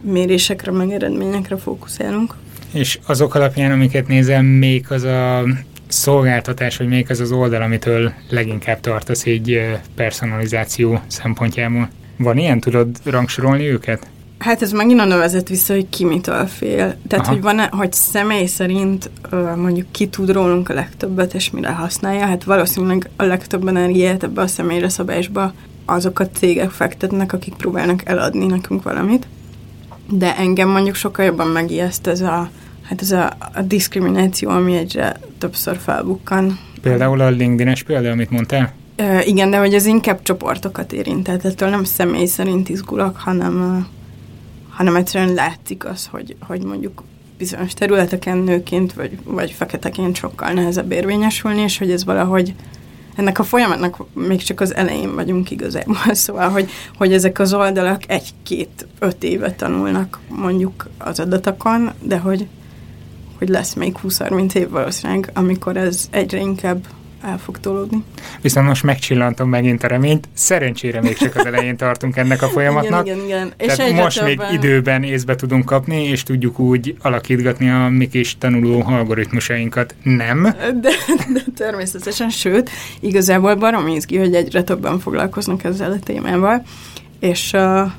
mérésekre, 0.00 0.72
meg 0.72 0.90
eredményekre 0.90 1.56
fókuszálunk. 1.56 2.34
És 2.72 2.98
azok 3.06 3.34
alapján, 3.34 3.72
amiket 3.72 4.06
nézem, 4.06 4.44
még 4.44 4.86
az 4.88 5.02
a 5.02 5.44
szolgáltatás, 5.88 6.76
vagy 6.76 6.88
még 6.88 7.10
az 7.10 7.20
az 7.20 7.32
oldal, 7.32 7.62
amitől 7.62 8.12
leginkább 8.28 8.80
tartasz 8.80 9.26
egy 9.26 9.60
personalizáció 9.94 11.00
szempontjából. 11.06 11.88
Van 12.16 12.38
ilyen? 12.38 12.60
Tudod 12.60 12.96
rangsorolni 13.04 13.68
őket? 13.68 14.06
Hát 14.42 14.62
ez 14.62 14.72
megint 14.72 15.00
a 15.00 15.16
vezet 15.16 15.48
vissza, 15.48 15.74
hogy 15.74 15.88
ki 15.88 16.04
mitől 16.04 16.46
fél. 16.46 16.96
Tehát, 17.08 17.24
Aha. 17.24 17.32
hogy 17.32 17.42
van 17.42 17.60
hogy 17.70 17.92
személy 17.92 18.46
szerint 18.46 19.10
mondjuk 19.56 19.86
ki 19.90 20.08
tud 20.08 20.30
rólunk 20.30 20.68
a 20.68 20.74
legtöbbet, 20.74 21.34
és 21.34 21.50
mire 21.50 21.70
használja, 21.70 22.26
hát 22.26 22.44
valószínűleg 22.44 23.10
a 23.16 23.24
legtöbb 23.24 23.68
energiát 23.68 24.22
ebbe 24.22 24.40
a 24.40 24.46
személyre 24.46 24.88
szabásba 24.88 25.52
azok 25.84 26.18
a 26.18 26.28
cégek 26.28 26.70
fektetnek, 26.70 27.32
akik 27.32 27.54
próbálnak 27.54 28.00
eladni 28.04 28.46
nekünk 28.46 28.82
valamit. 28.82 29.26
De 30.10 30.36
engem 30.36 30.68
mondjuk 30.68 30.94
sokkal 30.94 31.24
jobban 31.24 31.46
megijeszt 31.46 32.06
ez 32.06 32.20
a, 32.20 32.50
hát 32.82 33.00
ez 33.00 33.10
a, 33.10 33.32
a 33.54 33.62
diszkrimináció, 33.62 34.50
ami 34.50 34.76
egyre 34.76 35.16
többször 35.38 35.76
felbukkan. 35.76 36.58
Például 36.80 37.20
a 37.20 37.28
LinkedIn-es 37.28 37.82
példa, 37.82 38.10
amit 38.10 38.30
mondtál? 38.30 38.72
Uh, 38.98 39.26
igen, 39.26 39.50
de 39.50 39.58
hogy 39.58 39.74
ez 39.74 39.86
inkább 39.86 40.22
csoportokat 40.22 40.92
érint, 40.92 41.22
tehát 41.24 41.44
ettől 41.44 41.68
nem 41.68 41.84
személy 41.84 42.26
szerint 42.26 42.68
izgulok, 42.68 43.16
hanem 43.16 43.86
hanem 44.72 44.96
egyszerűen 44.96 45.34
látszik 45.34 45.84
az, 45.84 46.06
hogy, 46.06 46.36
hogy 46.40 46.64
mondjuk 46.64 47.02
bizonyos 47.38 47.74
területeken 47.74 48.38
nőként 48.38 48.92
vagy, 48.92 49.18
vagy 49.24 49.50
feketeként 49.50 50.16
sokkal 50.16 50.52
nehezebb 50.52 50.92
érvényesülni, 50.92 51.60
és 51.60 51.78
hogy 51.78 51.90
ez 51.90 52.04
valahogy 52.04 52.54
ennek 53.16 53.38
a 53.38 53.42
folyamatnak 53.42 54.14
még 54.14 54.42
csak 54.42 54.60
az 54.60 54.74
elején 54.74 55.14
vagyunk 55.14 55.50
igazából, 55.50 56.14
szóval, 56.24 56.48
hogy, 56.48 56.70
hogy 56.96 57.12
ezek 57.12 57.38
az 57.38 57.54
oldalak 57.54 58.02
egy-két-öt 58.10 59.24
éve 59.24 59.52
tanulnak 59.52 60.18
mondjuk 60.28 60.88
az 60.98 61.20
adatokon, 61.20 61.90
de 62.02 62.18
hogy, 62.18 62.46
hogy 63.38 63.48
lesz 63.48 63.74
még 63.74 63.96
20-30 64.02 64.54
év 64.54 64.70
valószínűleg, 64.70 65.30
amikor 65.34 65.76
ez 65.76 66.08
egyre 66.10 66.38
inkább 66.38 66.86
el 67.22 67.38
fog 67.38 67.60
tolódni. 67.60 68.02
Viszont 68.40 68.66
most 68.66 68.82
megcsillantom 68.82 69.48
megint 69.48 69.82
a 69.82 69.86
reményt, 69.86 70.28
szerencsére 70.34 71.00
még 71.00 71.16
csak 71.16 71.36
az 71.36 71.46
elején 71.46 71.76
tartunk 71.76 72.16
ennek 72.16 72.42
a 72.42 72.48
folyamatnak. 72.54 73.06
igen, 73.06 73.18
igen, 73.24 73.26
igen. 73.26 73.52
És 73.56 73.74
Tehát 73.74 73.92
most 73.92 74.24
még 74.24 74.40
időben 74.52 75.02
észbe 75.02 75.34
tudunk 75.34 75.64
kapni, 75.64 76.04
és 76.04 76.22
tudjuk 76.22 76.58
úgy 76.58 76.96
alakítgatni 77.00 77.70
a 77.70 77.88
mi 77.88 78.08
kis 78.08 78.38
tanuló 78.38 78.82
algoritmusainkat. 78.86 79.94
Nem? 80.02 80.42
De, 80.80 80.90
de 81.32 81.42
természetesen, 81.56 82.30
sőt, 82.30 82.70
igazából 83.00 83.54
barom 83.54 83.86
izgi, 83.86 84.18
hogy 84.18 84.34
egyre 84.34 84.62
többen 84.62 84.98
foglalkoznak 84.98 85.64
ezzel 85.64 85.92
a 85.92 85.98
témával, 85.98 86.62
és 87.20 87.52
uh, 87.52 87.90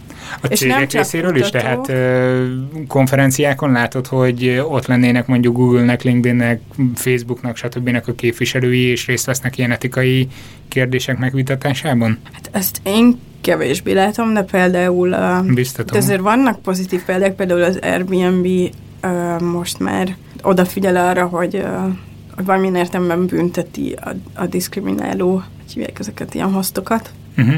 a 0.41 0.47
és 0.47 0.59
cégek 0.59 0.91
részéről 0.91 1.35
is, 1.35 1.49
tehát 1.49 1.89
ö, 1.89 2.45
konferenciákon 2.87 3.71
látod, 3.71 4.07
hogy 4.07 4.63
ott 4.69 4.85
lennének 4.85 5.27
mondjuk 5.27 5.55
Google-nek, 5.55 6.03
LinkedIn-nek, 6.03 6.61
Facebook-nak, 6.95 7.55
stb. 7.55 7.99
a 8.07 8.11
képviselői, 8.15 8.81
és 8.81 9.05
részt 9.05 9.25
vesznek 9.25 9.57
ilyen 9.57 9.71
etikai 9.71 10.27
kérdések 10.67 11.17
megvitatásában? 11.17 12.17
Hát 12.31 12.49
ezt 12.51 12.79
én 12.83 13.19
kevésbé 13.41 13.93
látom, 13.93 14.33
de 14.33 14.41
például 14.41 15.15
Biztatom. 15.53 15.99
De 15.99 16.05
azért 16.05 16.21
vannak 16.21 16.61
pozitív 16.61 17.03
példák, 17.03 17.35
például 17.35 17.63
az 17.63 17.79
Airbnb 17.81 18.45
uh, 19.03 19.41
most 19.41 19.79
már 19.79 20.15
odafigyel 20.41 20.95
arra, 20.95 21.25
hogy 21.25 21.55
uh, 21.55 21.93
hogy 22.35 22.45
valamilyen 22.45 22.75
értelemben 22.75 23.25
bünteti 23.25 23.95
a, 24.01 24.09
a 24.33 24.45
diszkrimináló, 24.45 25.33
hogy 25.33 25.73
hívják 25.73 25.99
ezeket 25.99 26.33
ilyen 26.33 26.51
hostokat. 26.51 27.11
Uh-huh. 27.37 27.55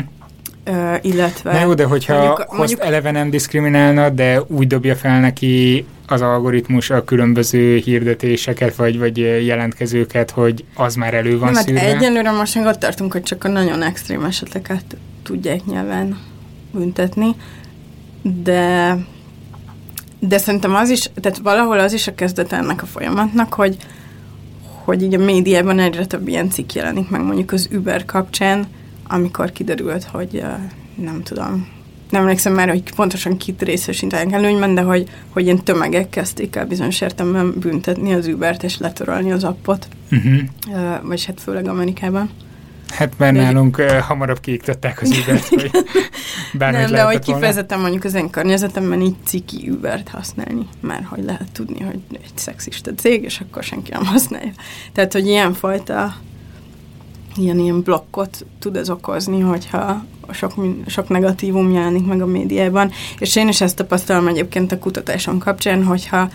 Uh, 0.67 0.95
illetve... 1.01 1.51
Na 1.51 1.59
jó, 1.59 1.73
de 1.73 1.83
hogyha 1.83 2.17
mondjuk, 2.17 2.57
mondjuk, 2.57 2.81
eleve 2.81 3.11
nem 3.11 3.29
diszkriminálna, 3.29 4.09
de 4.09 4.41
úgy 4.47 4.67
dobja 4.67 4.95
fel 4.95 5.19
neki 5.19 5.85
az 6.07 6.21
algoritmus 6.21 6.89
a 6.89 7.03
különböző 7.03 7.77
hirdetéseket, 7.77 8.75
vagy, 8.75 8.99
vagy 8.99 9.17
jelentkezőket, 9.45 10.31
hogy 10.31 10.65
az 10.75 10.95
már 10.95 11.13
elő 11.13 11.39
van 11.39 11.45
nem, 11.45 11.53
hát 11.53 11.63
szűrve. 11.63 11.79
Hát 11.79 11.95
egyenlőre 11.95 12.31
most 12.31 12.55
még 12.55 12.65
ott 12.65 12.79
tartunk, 12.79 13.11
hogy 13.11 13.23
csak 13.23 13.43
a 13.43 13.47
nagyon 13.47 13.81
extrém 13.81 14.23
eseteket 14.23 14.83
tudják 15.23 15.65
nyelven 15.65 16.19
büntetni, 16.71 17.35
de 18.21 18.97
de 20.19 20.37
szerintem 20.37 20.75
az 20.75 20.89
is, 20.89 21.09
tehát 21.21 21.37
valahol 21.37 21.79
az 21.79 21.93
is 21.93 22.07
a 22.07 22.15
kezdet 22.15 22.53
ennek 22.53 22.81
a 22.81 22.85
folyamatnak, 22.85 23.53
hogy, 23.53 23.77
hogy 24.83 25.01
így 25.01 25.13
a 25.13 25.23
médiában 25.23 25.79
egyre 25.79 26.05
több 26.05 26.27
ilyen 26.27 26.49
cikk 26.49 26.73
jelenik 26.73 27.09
meg 27.09 27.21
mondjuk 27.21 27.51
az 27.51 27.69
Uber 27.71 28.05
kapcsán, 28.05 28.65
amikor 29.07 29.51
kiderült, 29.51 30.03
hogy 30.03 30.43
nem 30.95 31.23
tudom, 31.23 31.67
nem 32.09 32.21
emlékszem 32.21 32.53
már, 32.53 32.69
hogy 32.69 32.93
pontosan 32.95 33.37
kit 33.37 33.61
részesítenek 33.61 34.33
előnyben, 34.33 34.75
de 34.75 34.81
hogy, 34.81 35.09
hogy 35.29 35.43
ilyen 35.43 35.63
tömegek 35.63 36.09
kezdték 36.09 36.55
el 36.55 36.65
bizonyos 36.65 37.01
értelemben 37.01 37.53
büntetni 37.59 38.13
az 38.13 38.27
Ubert 38.27 38.63
és 38.63 38.77
letörölni 38.77 39.31
az 39.31 39.43
appot, 39.43 39.87
uh-huh. 40.11 40.33
uh, 40.67 41.07
vagy 41.07 41.25
hát 41.25 41.41
főleg 41.41 41.67
Amerikában. 41.67 42.29
Hát 42.89 43.13
mert 43.17 43.35
de 43.35 43.41
nálunk 43.41 43.77
uh, 43.77 43.97
hamarabb 43.97 44.39
kiiktatták 44.39 45.01
az 45.01 45.09
Ubert, 45.21 45.47
hogy 45.49 45.71
Nem, 46.57 46.91
de 46.91 47.03
hogy 47.03 47.19
kifejezetten 47.19 47.79
mondjuk 47.79 48.03
az 48.03 48.13
én 48.13 48.29
környezetemben 48.29 49.01
így 49.01 49.15
ciki 49.25 49.69
Ubert 49.69 50.09
használni, 50.09 50.67
mert 50.81 51.05
hogy 51.05 51.23
lehet 51.23 51.51
tudni, 51.51 51.83
hogy 51.83 51.99
egy 52.11 52.31
szexista 52.35 52.93
cég, 52.93 53.23
és 53.23 53.39
akkor 53.39 53.63
senki 53.63 53.91
nem 53.91 54.05
használja. 54.05 54.51
Tehát, 54.93 55.13
hogy 55.13 55.27
ilyenfajta 55.27 56.15
ilyen, 57.37 57.59
ilyen 57.59 57.81
blokkot 57.81 58.45
tud 58.59 58.75
ez 58.75 58.89
okozni, 58.89 59.39
hogyha 59.39 60.05
sok, 60.31 60.53
sok 60.87 61.09
negatívum 61.09 61.71
jelenik 61.71 62.05
meg 62.05 62.21
a 62.21 62.25
médiában. 62.25 62.91
És 63.19 63.35
én 63.35 63.47
is 63.47 63.61
ezt 63.61 63.75
tapasztalom 63.75 64.27
egyébként 64.27 64.71
a 64.71 64.79
kutatáson 64.79 65.39
kapcsán, 65.39 65.83
hogyha 65.83 66.29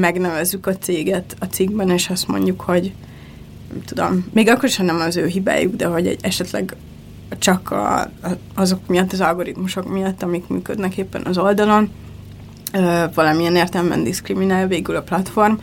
megnevezzük 0.00 0.66
a 0.66 0.76
céget 0.76 1.36
a 1.38 1.44
cikkben, 1.44 1.90
és 1.90 2.10
azt 2.10 2.28
mondjuk, 2.28 2.60
hogy 2.60 2.92
nem 3.72 3.82
tudom, 3.84 4.26
még 4.32 4.48
akkor 4.48 4.68
sem 4.68 4.86
nem 4.86 5.00
az 5.00 5.16
ő 5.16 5.26
hibájuk, 5.26 5.74
de 5.74 5.86
hogy 5.86 6.06
egy, 6.06 6.18
esetleg 6.20 6.76
csak 7.38 7.70
a, 7.70 8.10
azok 8.54 8.86
miatt, 8.86 9.12
az 9.12 9.20
algoritmusok 9.20 9.92
miatt, 9.92 10.22
amik 10.22 10.48
működnek 10.48 10.96
éppen 10.96 11.22
az 11.24 11.38
oldalon, 11.38 11.90
ö, 12.72 13.04
valamilyen 13.14 13.56
értelemben 13.56 14.04
diszkriminál 14.04 14.66
végül 14.66 14.96
a 14.96 15.02
platform, 15.02 15.54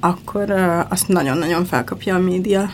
akkor 0.00 0.50
azt 0.88 1.08
nagyon-nagyon 1.08 1.64
felkapja 1.64 2.14
a 2.14 2.18
média 2.18 2.70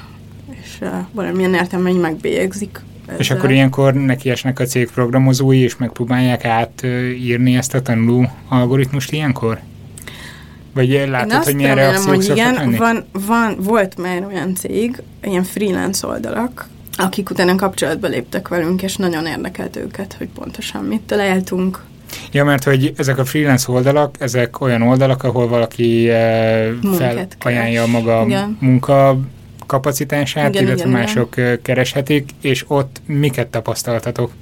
és 0.63 0.79
uh, 0.81 0.89
valamilyen 1.13 1.55
értelemben 1.55 1.95
megbélyegzik. 1.95 2.81
Ezzel. 3.07 3.19
És 3.19 3.31
akkor 3.31 3.51
ilyenkor 3.51 3.95
nekiesnek 3.95 4.59
a 4.59 4.65
cég 4.65 4.91
programozói, 4.91 5.59
és 5.59 5.77
megpróbálják 5.77 6.45
átírni 6.45 7.57
ezt 7.57 7.75
a 7.75 7.83
tanuló 7.83 8.31
algoritmust 8.49 9.13
ilyenkor? 9.13 9.61
Vagy 10.75 11.09
látod, 11.09 11.45
hogy 11.45 11.55
milyen 11.55 11.75
reakciók 11.75 12.15
hogy 12.15 12.31
igen, 12.31 12.75
van, 12.79 13.05
van, 13.27 13.57
volt 13.59 13.99
már 13.99 14.27
olyan 14.27 14.55
cég, 14.55 15.03
ilyen 15.23 15.43
freelance 15.43 16.07
oldalak, 16.07 16.69
akik 16.97 17.31
utána 17.31 17.55
kapcsolatba 17.55 18.07
léptek 18.07 18.49
velünk, 18.49 18.83
és 18.83 18.97
nagyon 18.97 19.27
érdekelt 19.27 19.77
őket, 19.77 20.15
hogy 20.19 20.29
pontosan 20.29 20.85
mit 20.85 21.01
találtunk. 21.01 21.85
Ja, 22.33 22.45
mert 22.45 22.65
hogy 22.65 22.93
ezek 22.97 23.19
a 23.19 23.25
freelance 23.25 23.73
oldalak, 23.73 24.15
ezek 24.19 24.61
olyan 24.61 24.83
oldalak, 24.83 25.25
ahol 25.25 25.49
valaki 25.49 26.09
eh, 26.09 26.69
felajánlja 27.39 27.87
maga 27.87 28.25
Igen. 28.27 28.57
munka 28.61 29.19
kapacitását, 29.67 30.55
igen, 30.55 30.63
illetve 30.67 30.89
igen, 30.89 31.01
mások 31.01 31.37
igen. 31.37 31.63
kereshetik, 31.63 32.31
és 32.41 32.65
ott 32.69 33.01
miket 33.07 33.49
tapasztaltatok? 33.49 34.33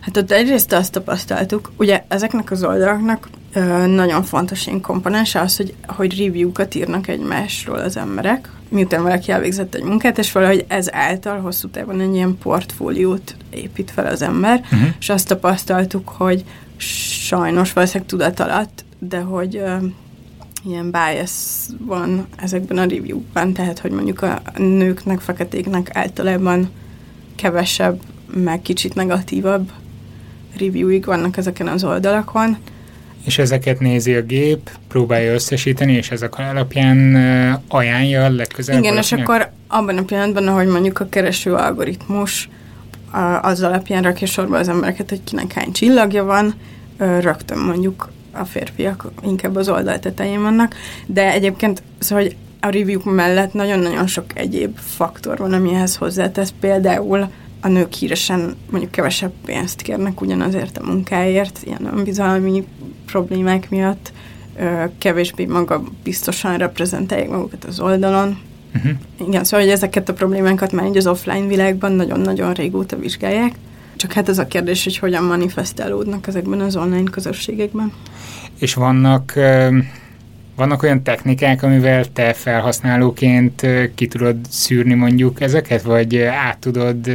Hát 0.00 0.16
ott 0.16 0.30
egyrészt 0.30 0.72
azt 0.72 0.92
tapasztaltuk, 0.92 1.72
ugye 1.76 2.04
ezeknek 2.08 2.50
az 2.50 2.64
oldalaknak 2.64 3.28
ö, 3.52 3.86
nagyon 3.86 4.22
fontos 4.22 4.66
ilyen 4.66 4.80
komponense 4.80 5.40
az, 5.40 5.56
hogy, 5.56 5.74
hogy 5.86 6.18
review-kat 6.18 6.74
írnak 6.74 7.08
egymásról 7.08 7.78
az 7.78 7.96
emberek, 7.96 8.48
miután 8.68 9.02
valaki 9.02 9.32
elvégzett 9.32 9.74
egy 9.74 9.82
munkát, 9.82 10.18
és 10.18 10.32
valahogy 10.32 10.64
ez 10.68 10.94
által 10.94 11.40
hosszú 11.40 11.68
távon 11.68 12.00
egy 12.00 12.14
ilyen 12.14 12.38
portfóliót 12.42 13.36
épít 13.50 13.90
fel 13.90 14.06
az 14.06 14.22
ember, 14.22 14.60
uh-huh. 14.64 14.88
és 15.00 15.08
azt 15.08 15.28
tapasztaltuk, 15.28 16.08
hogy 16.08 16.44
sajnos 17.26 17.72
valószínűleg 17.72 18.08
tudat 18.08 18.40
alatt, 18.40 18.84
de 18.98 19.18
hogy 19.18 19.56
ö, 19.56 19.76
ilyen 20.64 20.90
bias 20.90 21.66
van 21.78 22.26
ezekben 22.36 22.78
a 22.78 22.84
review-ban, 22.84 23.52
tehát 23.52 23.78
hogy 23.78 23.90
mondjuk 23.90 24.22
a 24.22 24.42
nőknek, 24.56 25.20
feketéknek 25.20 25.90
általában 25.92 26.70
kevesebb, 27.36 28.00
meg 28.34 28.62
kicsit 28.62 28.94
negatívabb 28.94 29.72
reviewig 30.58 31.04
vannak 31.04 31.36
ezeken 31.36 31.68
az 31.68 31.84
oldalakon. 31.84 32.56
És 33.24 33.38
ezeket 33.38 33.80
nézi 33.80 34.14
a 34.14 34.22
gép, 34.22 34.70
próbálja 34.88 35.32
összesíteni, 35.32 35.92
és 35.92 36.10
ezek 36.10 36.38
alapján 36.38 37.14
ajánlja 37.68 38.28
legközelebb. 38.28 38.82
Igen, 38.82 38.96
és 38.96 39.12
akkor 39.12 39.50
abban 39.66 39.98
a 39.98 40.02
pillanatban, 40.02 40.48
ahogy 40.48 40.66
mondjuk 40.66 41.00
a 41.00 41.08
kereső 41.08 41.54
algoritmus 41.54 42.48
az 43.42 43.62
alapján 43.62 44.02
rakja 44.02 44.26
sorba 44.26 44.58
az 44.58 44.68
embereket, 44.68 45.08
hogy 45.08 45.24
kinek 45.24 45.52
hány 45.52 45.72
csillagja 45.72 46.24
van, 46.24 46.54
rögtön 46.96 47.58
mondjuk 47.58 48.10
a 48.32 48.44
férfiak 48.44 49.10
inkább 49.22 49.56
az 49.56 49.68
oldal 49.68 49.98
tetején 49.98 50.42
vannak, 50.42 50.74
de 51.06 51.32
egyébként 51.32 51.82
szóval, 51.98 52.24
hogy 52.24 52.36
a 52.60 52.68
review 52.68 53.00
mellett 53.04 53.52
nagyon-nagyon 53.52 54.06
sok 54.06 54.24
egyéb 54.34 54.78
faktor 54.78 55.38
van, 55.38 55.52
ami 55.52 55.74
ehhez 55.74 55.96
hozzátesz. 55.96 56.54
Például 56.60 57.28
a 57.60 57.68
nők 57.68 57.92
híresen 57.92 58.56
mondjuk 58.70 58.92
kevesebb 58.92 59.32
pénzt 59.44 59.82
kérnek 59.82 60.20
ugyanazért 60.20 60.78
a 60.78 60.86
munkáért, 60.86 61.60
ilyen 61.64 61.90
önbizalmi 61.96 62.66
problémák 63.06 63.70
miatt, 63.70 64.12
kevésbé 64.98 65.44
maga 65.44 65.82
biztosan 66.02 66.56
reprezentálják 66.56 67.28
magukat 67.28 67.64
az 67.64 67.80
oldalon. 67.80 68.38
Uh-huh. 68.74 68.92
Igen, 69.28 69.44
szóval 69.44 69.66
hogy 69.66 69.74
ezeket 69.74 70.08
a 70.08 70.12
problémákat 70.12 70.72
már 70.72 70.86
így 70.86 70.96
az 70.96 71.06
offline 71.06 71.46
világban 71.46 71.92
nagyon-nagyon 71.92 72.52
régóta 72.52 72.98
vizsgálják. 72.98 73.54
Csak 74.00 74.12
hát 74.12 74.28
ez 74.28 74.38
a 74.38 74.46
kérdés, 74.46 74.84
hogy 74.84 74.98
hogyan 74.98 75.24
manifestálódnak 75.24 76.26
ezekben 76.26 76.60
az 76.60 76.76
online 76.76 77.10
közösségekben. 77.10 77.92
És 78.58 78.74
vannak 78.74 79.34
vannak 80.56 80.82
olyan 80.82 81.02
technikák, 81.02 81.62
amivel 81.62 82.04
te 82.12 82.32
felhasználóként 82.32 83.66
ki 83.94 84.06
tudod 84.06 84.36
szűrni 84.50 84.94
mondjuk 84.94 85.40
ezeket, 85.40 85.82
vagy 85.82 86.18
át 86.20 86.58
tudod 86.58 87.10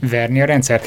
verni 0.00 0.40
a 0.40 0.44
rendszert? 0.44 0.86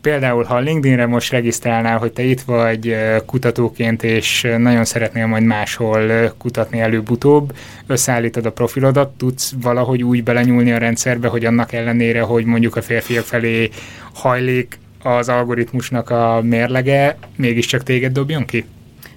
Például, 0.00 0.44
ha 0.44 0.58
LinkedInre 0.58 1.06
most 1.06 1.30
regisztrálnál, 1.30 1.98
hogy 1.98 2.12
te 2.12 2.22
itt 2.22 2.40
vagy 2.40 2.96
kutatóként, 3.26 4.02
és 4.02 4.46
nagyon 4.58 4.84
szeretnél 4.84 5.26
majd 5.26 5.42
máshol 5.42 6.32
kutatni 6.38 6.80
előbb-utóbb, 6.80 7.52
összeállítod 7.86 8.46
a 8.46 8.52
profilodat, 8.52 9.08
tudsz 9.08 9.52
valahogy 9.62 10.02
úgy 10.02 10.22
belenyúlni 10.22 10.72
a 10.72 10.78
rendszerbe, 10.78 11.28
hogy 11.28 11.44
annak 11.44 11.72
ellenére, 11.72 12.20
hogy 12.20 12.44
mondjuk 12.44 12.76
a 12.76 12.82
férfiak 12.82 13.24
felé 13.24 13.70
hajlik 14.14 14.78
az 15.02 15.28
algoritmusnak 15.28 16.10
a 16.10 16.40
mérlege, 16.42 17.16
mégiscsak 17.36 17.82
téged 17.82 18.12
dobjon 18.12 18.44
ki? 18.44 18.64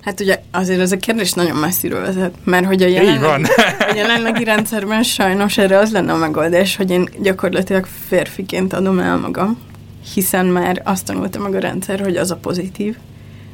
Hát 0.01 0.19
ugye 0.19 0.41
azért 0.51 0.79
ez 0.79 0.91
a 0.91 0.97
kérdés 0.97 1.33
nagyon 1.33 1.55
messziről 1.57 2.01
vezet, 2.01 2.33
mert 2.43 2.65
hogy 2.65 2.83
a 2.83 2.87
jelenlegi, 2.87 3.51
a 3.79 3.93
jelenlegi 3.95 4.43
rendszerben 4.43 5.03
sajnos 5.03 5.57
erre 5.57 5.77
az 5.77 5.91
lenne 5.91 6.13
a 6.13 6.17
megoldás, 6.17 6.75
hogy 6.75 6.91
én 6.91 7.09
gyakorlatilag 7.21 7.87
férfiként 8.07 8.73
adom 8.73 8.99
el 8.99 9.17
magam, 9.17 9.57
hiszen 10.13 10.45
már 10.45 10.81
azt 10.85 11.05
tanulta 11.05 11.39
meg 11.39 11.55
a 11.55 11.59
rendszer, 11.59 11.99
hogy 11.99 12.15
az 12.15 12.31
a 12.31 12.35
pozitív, 12.35 12.95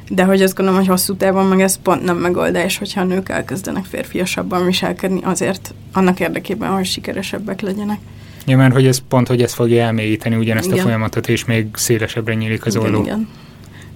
de 0.08 0.24
hogy 0.24 0.42
azt 0.42 0.54
gondolom, 0.54 0.80
hogy 0.80 0.88
hosszú 0.88 1.16
távon 1.16 1.46
meg 1.46 1.60
ez 1.60 1.78
pont 1.82 2.04
nem 2.04 2.16
megoldás, 2.16 2.78
hogyha 2.78 3.00
a 3.00 3.04
nők 3.04 3.28
elkezdenek 3.28 3.84
férfiasabban 3.84 4.66
viselkedni 4.66 5.20
azért 5.22 5.74
annak 5.92 6.20
érdekében, 6.20 6.70
hogy 6.70 6.86
sikeresebbek 6.86 7.60
legyenek. 7.60 7.98
Ja, 8.46 8.56
mert 8.56 8.72
hogy 8.72 8.86
ez 8.86 9.02
pont, 9.08 9.28
hogy 9.28 9.42
ez 9.42 9.52
fogja 9.52 9.82
elmélyíteni 9.82 10.36
ugyanezt 10.36 10.66
igen. 10.66 10.78
a 10.78 10.82
folyamatot, 10.82 11.28
és 11.28 11.44
még 11.44 11.66
szélesebbre 11.72 12.34
nyílik 12.34 12.66
az 12.66 12.76
olló. 12.76 12.88
Igen, 12.88 13.04
igen 13.04 13.28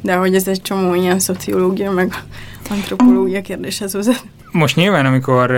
de 0.02 0.14
hogy 0.14 0.34
ez 0.34 0.48
egy 0.48 0.62
csomó 0.62 0.94
ilyen 0.94 1.18
szociológia, 1.18 1.90
meg 1.90 2.14
antropológia 2.70 3.40
kérdéshez 3.40 3.92
vezet. 3.92 4.24
Most 4.50 4.76
nyilván, 4.76 5.06
amikor 5.06 5.50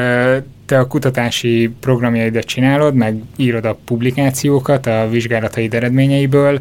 te 0.66 0.78
a 0.78 0.87
kutatási 0.87 1.70
programjaidat 1.80 2.44
csinálod, 2.44 2.94
meg 2.94 3.16
írod 3.37 3.64
a 3.64 3.78
publikációkat 3.85 4.87
a 4.87 5.09
vizsgálataid 5.11 5.74
eredményeiből, 5.74 6.61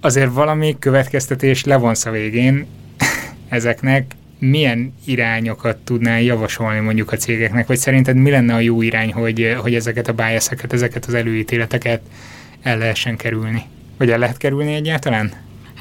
azért 0.00 0.32
valami 0.32 0.76
következtetés 0.78 1.64
levonsz 1.64 2.06
a 2.06 2.10
végén 2.10 2.66
ezeknek, 3.48 4.14
milyen 4.38 4.94
irányokat 5.04 5.76
tudnál 5.76 6.22
javasolni 6.22 6.80
mondjuk 6.80 7.12
a 7.12 7.16
cégeknek, 7.16 7.66
vagy 7.66 7.78
szerinted 7.78 8.16
mi 8.16 8.30
lenne 8.30 8.54
a 8.54 8.60
jó 8.60 8.82
irány, 8.82 9.12
hogy, 9.12 9.56
hogy 9.60 9.74
ezeket 9.74 10.08
a 10.08 10.12
biaseket, 10.12 10.72
ezeket 10.72 11.04
az 11.04 11.14
előítéleteket 11.14 12.00
el 12.62 12.78
lehessen 12.78 13.16
kerülni? 13.16 13.62
Vagy 13.98 14.10
el 14.10 14.18
lehet 14.18 14.36
kerülni 14.36 14.74
egyáltalán? 14.74 15.32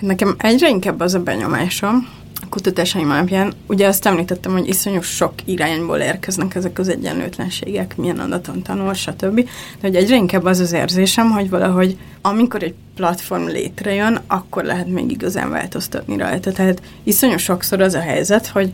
Nekem 0.05 0.35
egyre 0.37 0.69
inkább 0.69 0.99
az 0.99 1.13
a 1.13 1.19
benyomásom, 1.19 2.07
a 2.41 2.45
kutatásaim 2.49 3.09
alapján, 3.09 3.53
ugye 3.67 3.87
azt 3.87 4.05
említettem, 4.05 4.51
hogy 4.51 4.67
iszonyú 4.67 5.01
sok 5.01 5.33
irányból 5.45 5.97
érkeznek 5.97 6.55
ezek 6.55 6.79
az 6.79 6.89
egyenlőtlenségek, 6.89 7.97
milyen 7.97 8.19
adaton 8.19 8.61
tanul, 8.61 8.93
stb. 8.93 9.35
De 9.35 9.47
hogy 9.81 9.95
egyre 9.95 10.15
inkább 10.15 10.45
az 10.45 10.59
az 10.59 10.71
érzésem, 10.71 11.31
hogy 11.31 11.49
valahogy 11.49 11.97
amikor 12.21 12.63
egy 12.63 12.73
platform 12.95 13.45
létrejön, 13.45 14.19
akkor 14.27 14.63
lehet 14.63 14.87
még 14.87 15.11
igazán 15.11 15.49
változtatni 15.49 16.17
rajta. 16.17 16.51
Tehát 16.51 16.81
iszonyú 17.03 17.37
sokszor 17.37 17.81
az 17.81 17.93
a 17.93 17.99
helyzet, 17.99 18.47
hogy 18.47 18.71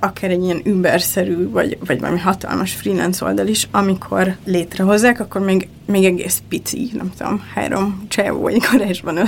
akár 0.00 0.30
egy 0.30 0.42
ilyen 0.42 0.62
Uber-szerű, 0.64 1.50
vagy, 1.50 1.78
vagy 1.86 2.00
valami 2.00 2.18
hatalmas 2.18 2.72
freelance 2.72 3.24
oldal 3.24 3.46
is, 3.46 3.68
amikor 3.70 4.36
létrehozzák, 4.44 5.20
akkor 5.20 5.40
még, 5.40 5.68
még 5.86 6.04
egész 6.04 6.42
pici, 6.48 6.90
nem 6.92 7.12
tudom, 7.16 7.42
három 7.54 8.04
csávó 8.08 8.40
vagy 8.40 8.62
garázsban 8.70 9.18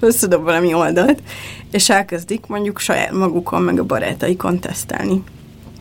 összedob 0.00 0.42
valami 0.42 0.74
oldalt, 0.74 1.22
és 1.70 1.90
elkezdik 1.90 2.46
mondjuk 2.46 2.78
saját 2.78 3.12
magukon, 3.12 3.62
meg 3.62 3.78
a 3.78 3.84
barátaikon 3.84 4.58
tesztelni. 4.58 5.22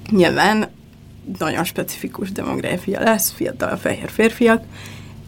Nyilván 0.10 0.68
nagyon 1.38 1.63
specifikus 1.63 2.32
demográfia 2.32 3.02
lesz, 3.02 3.32
fiatal 3.32 3.78
fehér 3.78 4.10
férfiak, 4.10 4.63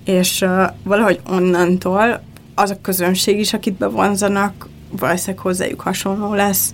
és 0.05 0.41
uh, 0.41 0.63
valahogy 0.83 1.19
onnantól 1.29 2.23
az 2.55 2.69
a 2.69 2.81
közönség 2.81 3.39
is, 3.39 3.53
akit 3.53 3.73
bevonzanak, 3.73 4.67
valószínűleg 4.91 5.39
hozzájuk 5.39 5.81
hasonló 5.81 6.33
lesz, 6.33 6.73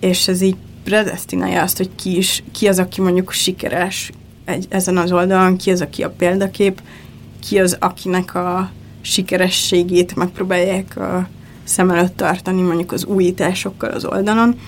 és 0.00 0.28
ez 0.28 0.40
így 0.40 0.56
predestinálja 0.84 1.62
azt, 1.62 1.76
hogy 1.76 1.90
ki, 1.96 2.16
is, 2.16 2.42
ki 2.52 2.68
az, 2.68 2.78
aki 2.78 3.00
mondjuk 3.00 3.32
sikeres 3.32 4.10
egy, 4.44 4.66
ezen 4.68 4.96
az 4.96 5.12
oldalon, 5.12 5.56
ki 5.56 5.70
az, 5.70 5.80
aki 5.80 6.02
a 6.02 6.10
példakép, 6.10 6.80
ki 7.40 7.58
az, 7.58 7.76
akinek 7.80 8.34
a 8.34 8.70
sikerességét 9.00 10.16
megpróbálják 10.16 10.96
a 10.96 11.28
szem 11.64 11.90
előtt 11.90 12.16
tartani 12.16 12.62
mondjuk 12.62 12.92
az 12.92 13.04
újításokkal 13.04 13.90
az 13.90 14.04
oldalon, 14.04 14.58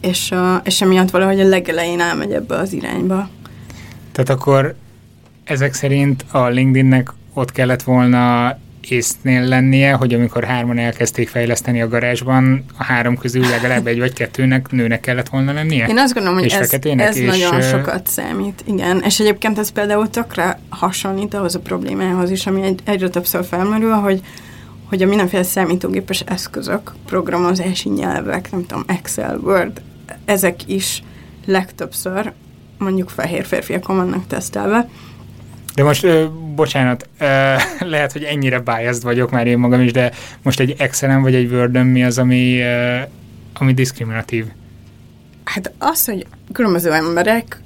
és, 0.00 0.30
a, 0.30 0.60
és 0.64 0.80
emiatt 0.80 1.10
valahogy 1.10 1.40
a 1.40 1.48
legelején 1.48 2.00
elmegy 2.00 2.32
ebbe 2.32 2.56
az 2.56 2.72
irányba. 2.72 3.28
Tehát 4.12 4.30
akkor 4.30 4.74
ezek 5.44 5.74
szerint 5.74 6.24
a 6.30 6.46
LinkedInnek 6.46 7.12
ott 7.34 7.52
kellett 7.52 7.82
volna 7.82 8.56
észnél 8.88 9.42
lennie, 9.42 9.92
hogy 9.92 10.14
amikor 10.14 10.44
hárman 10.44 10.78
elkezdték 10.78 11.28
fejleszteni 11.28 11.82
a 11.82 11.88
garázsban, 11.88 12.64
a 12.78 12.84
három 12.84 13.16
közül 13.16 13.48
legalább 13.48 13.86
egy 13.86 13.98
vagy 13.98 14.12
kettőnek 14.12 14.70
nőnek 14.70 15.00
kellett 15.00 15.28
volna 15.28 15.52
lennie? 15.52 15.86
Én 15.86 15.98
azt 15.98 16.14
gondolom, 16.14 16.38
hogy 16.38 16.52
ez, 16.52 16.72
ez 16.82 17.16
és 17.16 17.38
nagyon 17.38 17.62
sokat 17.62 18.06
számít, 18.06 18.62
igen. 18.66 19.02
És 19.04 19.20
egyébként 19.20 19.58
ez 19.58 19.70
például 19.70 20.10
tökre 20.10 20.60
hasonlít 20.68 21.34
ahhoz 21.34 21.54
a 21.54 21.60
problémához 21.60 22.30
is, 22.30 22.46
ami 22.46 22.62
egy, 22.62 22.80
egyre 22.84 23.08
többször 23.08 23.44
felmerül, 23.44 23.92
hogy 23.92 24.20
hogy 24.88 25.02
a 25.02 25.06
mindenféle 25.06 25.42
számítógépes 25.42 26.20
eszközök, 26.20 26.94
programozási 27.06 27.88
nyelvek, 27.88 28.50
nem 28.50 28.66
tudom, 28.66 28.84
Excel, 28.86 29.38
Word, 29.42 29.82
ezek 30.24 30.68
is 30.68 31.02
legtöbbször 31.46 32.32
mondjuk 32.78 33.08
fehér 33.08 33.44
férfiakon 33.44 33.96
vannak 33.96 34.26
tesztelve, 34.26 34.88
de 35.78 35.84
most, 35.84 36.04
ö, 36.04 36.26
bocsánat, 36.54 37.08
ö, 37.18 37.24
lehet, 37.94 38.12
hogy 38.12 38.22
ennyire 38.22 38.58
biased 38.58 39.02
vagyok 39.02 39.30
már 39.30 39.46
én 39.46 39.58
magam 39.58 39.80
is, 39.80 39.92
de 39.92 40.12
most 40.42 40.60
egy 40.60 40.74
excel 40.78 41.20
vagy 41.20 41.34
egy 41.34 41.52
word 41.52 41.84
mi 41.84 42.04
az, 42.04 42.18
ami, 42.18 42.60
ö, 42.60 42.98
ami 43.54 43.74
diszkriminatív? 43.74 44.46
Hát 45.44 45.72
az, 45.78 46.04
hogy 46.04 46.26
különböző 46.52 46.92
emberek 46.92 47.60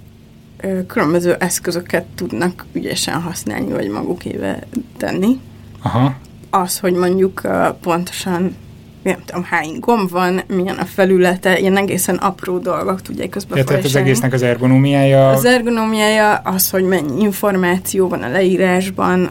ö, 0.61 0.87
különböző 0.87 1.35
eszközöket 1.39 2.05
tudnak 2.15 2.67
ügyesen 2.73 3.21
használni, 3.21 3.73
vagy 3.73 3.89
magukéve 3.89 4.59
tenni. 4.97 5.41
Aha. 5.83 6.15
Az, 6.51 6.79
hogy 6.79 6.93
mondjuk 6.93 7.45
ö, 7.45 7.69
pontosan 7.81 8.57
nem 9.03 9.23
tudom, 9.25 9.45
hány 9.45 9.79
gomb 9.81 10.11
van, 10.11 10.43
milyen 10.47 10.77
a 10.77 10.85
felülete, 10.85 11.59
ilyen 11.59 11.77
egészen 11.77 12.17
apró 12.17 12.59
dolgok 12.59 13.03
tudják 13.03 13.29
közben 13.29 13.59
ja, 13.59 13.65
Tehát 13.65 13.85
az 13.85 13.97
egésznek 13.97 14.33
az 14.33 14.43
ergonómiája... 14.43 15.29
Az 15.29 15.45
ergonómiája 15.45 16.35
az, 16.35 16.71
hogy 16.71 16.85
mennyi 16.85 17.23
információ 17.23 18.09
van 18.09 18.23
a 18.23 18.29
leírásban, 18.29 19.31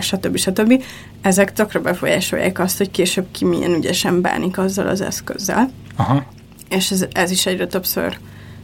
stb. 0.00 0.36
stb. 0.36 0.82
Ezek 1.22 1.52
tökre 1.52 1.78
befolyásolják 1.78 2.58
azt, 2.58 2.78
hogy 2.78 2.90
később 2.90 3.26
ki 3.30 3.44
milyen 3.44 3.74
ügyesen 3.74 4.20
bánik 4.20 4.58
azzal 4.58 4.86
az 4.86 5.00
eszközzel. 5.00 5.70
Aha. 5.96 6.24
És 6.68 6.90
ez, 6.90 7.06
ez 7.12 7.30
is 7.30 7.46
egyre 7.46 7.66
többször 7.66 8.18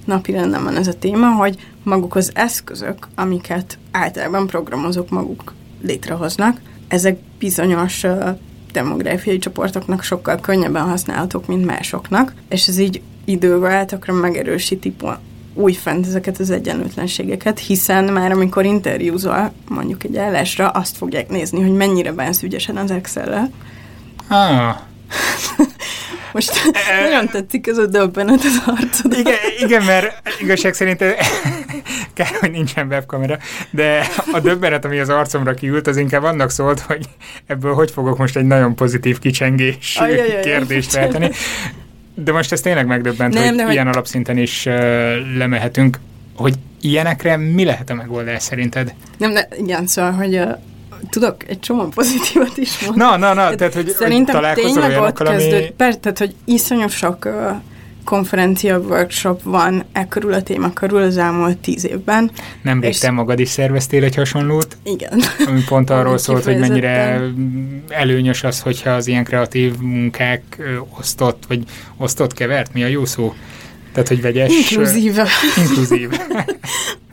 napi 0.04 0.32
renden 0.32 0.64
van 0.64 0.76
ez 0.76 0.86
a 0.86 0.98
téma, 0.98 1.28
hogy 1.28 1.58
maguk 1.82 2.14
az 2.14 2.30
eszközök, 2.34 3.08
amiket 3.14 3.78
általában 3.90 4.46
programozók 4.46 5.10
maguk 5.10 5.54
létrehoznak, 5.82 6.60
ezek 6.88 7.18
bizonyos 7.38 8.04
demográfiai 8.74 9.38
csoportoknak 9.38 10.02
sokkal 10.02 10.40
könnyebben 10.40 10.82
használhatók, 10.82 11.46
mint 11.46 11.64
másoknak, 11.64 12.34
és 12.48 12.68
ez 12.68 12.78
így 12.78 13.02
idővel 13.24 13.84
tökre 13.84 14.12
megerősíti 14.12 14.94
újfent 15.54 16.06
ezeket 16.06 16.38
az 16.38 16.50
egyenlőtlenségeket, 16.50 17.58
hiszen 17.58 18.04
már 18.04 18.32
amikor 18.32 18.64
interjúzol 18.64 19.52
mondjuk 19.68 20.04
egy 20.04 20.16
állásra, 20.16 20.68
azt 20.68 20.96
fogják 20.96 21.28
nézni, 21.28 21.60
hogy 21.60 21.72
mennyire 21.72 22.12
bánsz 22.12 22.42
ügyesen 22.42 22.76
az 22.76 22.90
Excel-rel. 22.90 23.50
Ah. 24.28 24.76
Most 26.34 26.52
nagyon 27.02 27.28
tetszik 27.28 27.66
ez 27.66 27.78
a 27.78 27.86
döbbenet 27.86 28.40
az 28.44 28.62
arcod. 28.66 29.12
Igen, 29.12 29.34
igen, 29.58 29.84
mert 29.84 30.22
igazság 30.40 30.74
szerint 30.74 31.04
kár, 32.14 32.28
hogy 32.40 32.50
nincsen 32.50 32.86
webkamera, 32.86 33.38
de 33.70 34.06
a 34.32 34.40
döbbenet, 34.40 34.84
ami 34.84 34.98
az 34.98 35.08
arcomra 35.08 35.54
kiült, 35.54 35.86
az 35.86 35.96
inkább 35.96 36.22
annak 36.22 36.50
szólt, 36.50 36.80
hogy 36.80 37.04
ebből 37.46 37.74
hogy 37.74 37.90
fogok 37.90 38.18
most 38.18 38.36
egy 38.36 38.44
nagyon 38.44 38.74
pozitív 38.74 39.18
kicsengés 39.18 39.96
Ajajaj, 39.96 40.40
kérdést 40.40 40.90
feltenni. 40.90 41.30
De 42.14 42.32
most 42.32 42.52
ez 42.52 42.60
tényleg 42.60 42.86
megdöbbent, 42.86 43.34
Nem, 43.34 43.42
hogy 43.42 43.72
ilyen 43.72 43.86
hogy... 43.86 43.94
alapszinten 43.94 44.38
is 44.38 44.66
uh, 44.66 44.74
lemehetünk. 45.36 45.98
Hogy 46.36 46.54
ilyenekre 46.80 47.36
mi 47.36 47.64
lehet 47.64 47.90
a 47.90 47.94
megoldás 47.94 48.42
szerinted? 48.42 48.94
Nem, 49.18 49.32
de 49.32 49.48
igen, 49.58 49.86
szóval, 49.86 50.12
hogy 50.12 50.34
uh, 50.34 50.58
tudok 51.10 51.48
egy 51.48 51.60
csomó 51.60 51.88
pozitívat 51.88 52.56
is 52.56 52.80
mondani. 52.80 53.10
Na, 53.10 53.16
na, 53.16 53.34
na, 53.34 53.54
tehát, 53.54 53.74
hogy, 53.74 53.88
Szerintem 53.88 54.54
tényleg 54.54 55.00
ott 55.00 55.22
kezdődött, 55.22 55.60
ami... 55.60 55.72
persze, 55.76 55.98
tehát, 55.98 56.18
hogy 56.18 56.34
iszonyú 56.44 56.88
sok 56.88 57.24
uh, 57.24 57.32
konferencia, 58.04 58.78
workshop 58.78 59.42
van 59.42 59.84
e 59.92 60.08
körül 60.08 60.32
a 60.32 60.42
téma 60.42 60.72
körül 60.72 61.02
az 61.02 61.16
elmúlt 61.16 61.58
tíz 61.58 61.86
évben. 61.86 62.30
Nemrég 62.62 62.90
és... 62.90 62.98
te 62.98 63.10
magad 63.10 63.38
is 63.38 63.48
szerveztél 63.48 64.04
egy 64.04 64.14
hasonlót. 64.14 64.76
Igen. 64.82 65.20
Ami 65.46 65.64
pont 65.64 65.90
arról 65.90 66.18
szólt, 66.18 66.44
hogy 66.44 66.58
mennyire 66.58 67.20
előnyös 67.88 68.44
az, 68.44 68.60
hogyha 68.60 68.90
az 68.90 69.06
ilyen 69.06 69.24
kreatív 69.24 69.76
munkák 69.78 70.42
osztott, 70.98 71.44
vagy 71.48 71.62
osztott 71.96 72.32
kevert, 72.32 72.72
mi 72.72 72.82
a 72.82 72.86
jó 72.86 73.04
szó? 73.04 73.34
Tehát, 73.92 74.08
hogy 74.08 74.22
vegyes... 74.22 74.50
Inkluzív. 74.52 75.16
Inkluzív. 75.56 76.10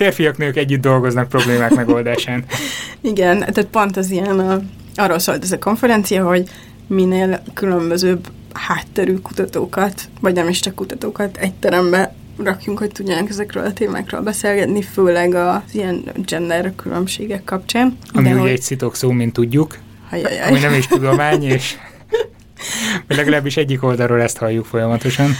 Férfiak, 0.00 0.36
nők 0.36 0.56
együtt 0.56 0.80
dolgoznak 0.80 1.28
problémák 1.28 1.74
megoldásán. 1.74 2.44
Igen, 3.00 3.38
tehát 3.38 3.64
pont 3.64 3.96
az 3.96 4.10
ilyen, 4.10 4.38
a, 4.38 4.60
arról 4.94 5.18
szólt 5.18 5.42
ez 5.42 5.52
a 5.52 5.58
konferencia, 5.58 6.26
hogy 6.26 6.48
minél 6.86 7.42
különbözőbb 7.54 8.28
hátterű 8.52 9.14
kutatókat, 9.14 10.08
vagy 10.20 10.34
nem 10.34 10.48
is 10.48 10.60
csak 10.60 10.74
kutatókat 10.74 11.36
egy 11.36 11.52
terembe 11.52 12.14
rakjunk, 12.36 12.78
hogy 12.78 12.92
tudjanak 12.92 13.28
ezekről 13.28 13.64
a 13.64 13.72
témákról 13.72 14.20
beszélgetni, 14.20 14.82
főleg 14.82 15.34
az 15.34 15.60
ilyen 15.72 16.04
gender 16.26 16.72
különbségek 16.76 17.44
kapcsán. 17.44 17.98
Ami 18.12 18.24
De 18.24 18.30
ugye 18.30 18.40
hogy... 18.40 18.50
egy 18.50 18.62
szitok 18.62 18.96
szó, 18.96 19.10
mint 19.10 19.32
tudjuk, 19.32 19.78
Ajajaj. 20.10 20.48
ami 20.48 20.58
nem 20.58 20.74
is 20.74 20.86
tudomány, 20.86 21.42
és 21.42 21.74
vagy 23.06 23.16
legalábbis 23.16 23.56
egyik 23.56 23.82
oldalról 23.82 24.22
ezt 24.22 24.36
halljuk 24.36 24.64
folyamatosan. 24.64 25.34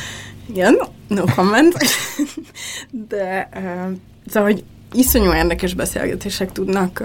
Igen, 0.49 0.79
no 1.09 1.25
comment. 1.25 1.75
De 3.09 3.49
szóval, 4.31 4.51
hogy 4.53 4.65
iszonyú 4.93 5.33
érdekes 5.33 5.75
beszélgetések 5.75 6.53
tudnak 6.53 7.03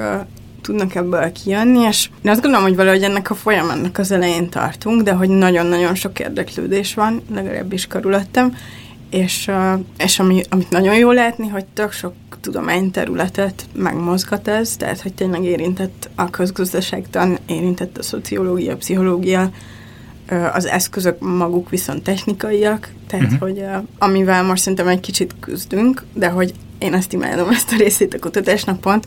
tudnak 0.62 0.96
ebből 0.96 1.32
kijönni, 1.32 1.80
és 1.80 2.10
én 2.22 2.32
azt 2.32 2.42
gondolom, 2.42 2.66
hogy 2.66 2.76
valahogy 2.76 3.04
ennek 3.04 3.30
a 3.30 3.36
folyamatnak 3.36 3.98
az 3.98 4.12
elején 4.12 4.50
tartunk, 4.50 5.02
de 5.02 5.12
hogy 5.14 5.30
nagyon-nagyon 5.30 5.96
sok 5.96 6.20
érdeklődés 6.20 6.94
van, 6.94 7.22
legalábbis 7.34 7.88
körülöttem, 7.88 8.56
és, 9.10 9.52
és 9.98 10.20
ami, 10.20 10.42
amit 10.50 10.70
nagyon 10.70 10.96
jó 10.96 11.12
látni, 11.12 11.48
hogy 11.48 11.66
tök 11.66 11.92
sok 11.92 12.14
tudományterületet 12.42 13.66
megmozgat 13.74 14.48
ez, 14.48 14.76
tehát 14.76 15.02
hogy 15.02 15.14
tényleg 15.14 15.44
érintett 15.44 16.10
a 16.16 16.30
közgazdaságtan, 16.30 17.38
érintett 17.46 17.98
a 17.98 18.04
szociológia, 18.04 18.74
a 18.74 18.78
pszichológia, 18.78 19.50
az 20.54 20.66
eszközök 20.66 21.20
maguk 21.20 21.70
viszont 21.70 22.04
technikaiak, 22.04 22.90
tehát 23.08 23.26
uh-huh. 23.26 23.40
hogy 23.40 23.66
amivel 23.98 24.44
most 24.44 24.62
szerintem 24.62 24.88
egy 24.88 25.00
kicsit 25.00 25.36
küzdünk, 25.40 26.04
de 26.14 26.30
hogy 26.30 26.54
én 26.86 26.94
ezt 26.94 27.14
imádom, 27.14 27.50
ezt 27.50 27.72
a 27.72 27.78
részét 27.78 28.14
a 28.14 28.20
kutatásnak 28.20 28.80
pont, 28.80 29.06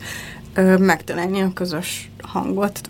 megtalálni 0.79 1.41
a 1.41 1.51
közös 1.53 2.09
hangot, 2.21 2.81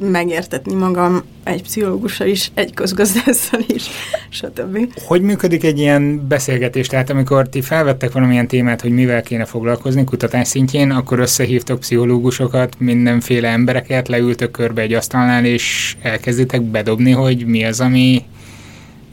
megértetni 0.00 0.74
magam 0.74 1.22
egy 1.44 1.62
pszichológussal 1.62 2.26
is, 2.26 2.50
egy 2.54 2.74
közgazdásszal 2.74 3.60
is, 3.66 3.84
stb. 4.28 4.92
Hogy 5.06 5.22
működik 5.22 5.64
egy 5.64 5.78
ilyen 5.78 6.26
beszélgetés? 6.28 6.86
Tehát 6.86 7.10
amikor 7.10 7.48
ti 7.48 7.60
felvettek 7.60 8.12
valamilyen 8.12 8.48
témát, 8.48 8.80
hogy 8.80 8.90
mivel 8.90 9.22
kéne 9.22 9.44
foglalkozni 9.44 10.04
kutatás 10.04 10.48
szintjén, 10.48 10.90
akkor 10.90 11.18
összehívtok 11.18 11.80
pszichológusokat, 11.80 12.74
mindenféle 12.78 13.48
embereket, 13.48 14.08
leültök 14.08 14.50
körbe 14.50 14.82
egy 14.82 14.92
asztalnál, 14.92 15.44
és 15.44 15.96
elkezditek 16.02 16.62
bedobni, 16.62 17.10
hogy 17.10 17.46
mi 17.46 17.64
az, 17.64 17.80
ami 17.80 18.24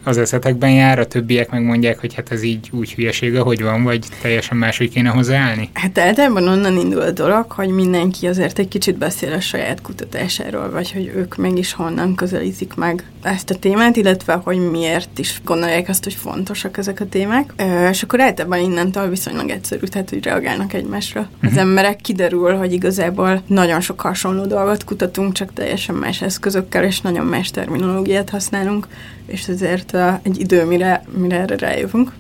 az 0.06 0.18
eszetekben 0.18 0.72
jár, 0.72 1.00
a 1.00 1.08
többiek 1.08 1.50
megmondják, 1.50 2.00
hogy 2.00 2.14
hát 2.14 2.32
ez 2.32 2.44
így 2.44 2.70
úgy 2.72 2.94
hülyesége, 2.94 3.40
hogy 3.40 3.62
van, 3.62 3.84
vagy 3.84 4.06
teljesen 4.22 4.58
máshogy 4.58 4.90
kéne 4.90 5.10
hozzáállni? 5.10 5.70
Hát 5.74 5.98
általában 5.98 6.48
onnan 6.48 6.78
indul 6.78 7.02
a 7.02 7.12
dolog, 7.12 7.52
hogy 7.52 7.70
mindenki 7.70 8.28
azért 8.28 8.60
egy 8.60 8.68
kicsit 8.68 8.98
beszél 8.98 9.34
a 9.34 9.40
saját 9.40 9.82
kutatásáról, 9.82 10.70
vagy 10.70 10.92
hogy 10.92 11.12
ők 11.16 11.36
mégis 11.36 11.74
honnan 11.74 12.16
közelítik 12.16 12.74
meg 12.76 13.04
ezt 13.22 13.50
a 13.50 13.56
témát, 13.56 13.96
illetve 13.96 14.34
hogy 14.34 14.70
miért 14.70 15.20
is 15.20 15.42
gondolják 15.44 15.90
azt, 15.90 16.04
hogy 16.04 16.14
fontosak 16.14 16.78
ezek 16.78 17.00
a 17.00 17.10
témák. 17.10 17.54
És 17.92 18.04
akkor 18.04 18.22
általában 18.22 18.60
innentől 18.60 19.10
viszonylag 19.10 19.50
egyszerű, 19.50 19.86
tehát 19.86 20.10
hogy 20.10 20.24
reagálnak 20.24 20.74
egymásra. 20.74 21.22
Uh-huh. 21.22 21.40
Az 21.42 21.52
mhm. 21.52 21.60
emberek 21.60 22.02
kiderül, 22.02 22.56
hogy 22.56 22.74
igazából 22.74 23.42
nagyon 23.48 23.82
sok 23.82 24.02
hasonló 24.02 24.46
dolgot 24.46 24.84
kutatunk, 24.84 25.34
csak 25.34 25.54
teljesen 25.54 25.96
más 25.96 26.22
eszközökkel, 26.22 26.84
és 26.84 27.02
nagyon 27.02 27.26
más 27.26 27.52
terminológiát 27.52 28.30
használunk, 28.30 28.88
és 29.26 29.48
ezért 29.48 29.95
egy 30.24 30.40
idő, 30.40 30.66
mire, 30.66 31.04
mire 31.18 31.40
erre 31.40 31.58
rájövünk. 31.58 32.12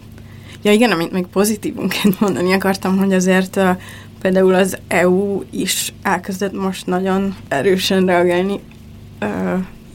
Ja 0.62 0.72
igen, 0.72 0.92
amit 0.92 1.12
még 1.12 1.26
pozitívunként 1.26 2.20
mondani 2.22 2.54
akartam, 2.54 2.98
hogy 2.98 3.14
azért 3.14 3.60
például 4.22 4.54
az 4.54 4.78
EU 4.88 5.44
is 5.50 5.94
elkezdett 6.02 6.54
most 6.54 6.86
nagyon 6.86 7.36
erősen 7.48 8.06
reagálni 8.06 8.60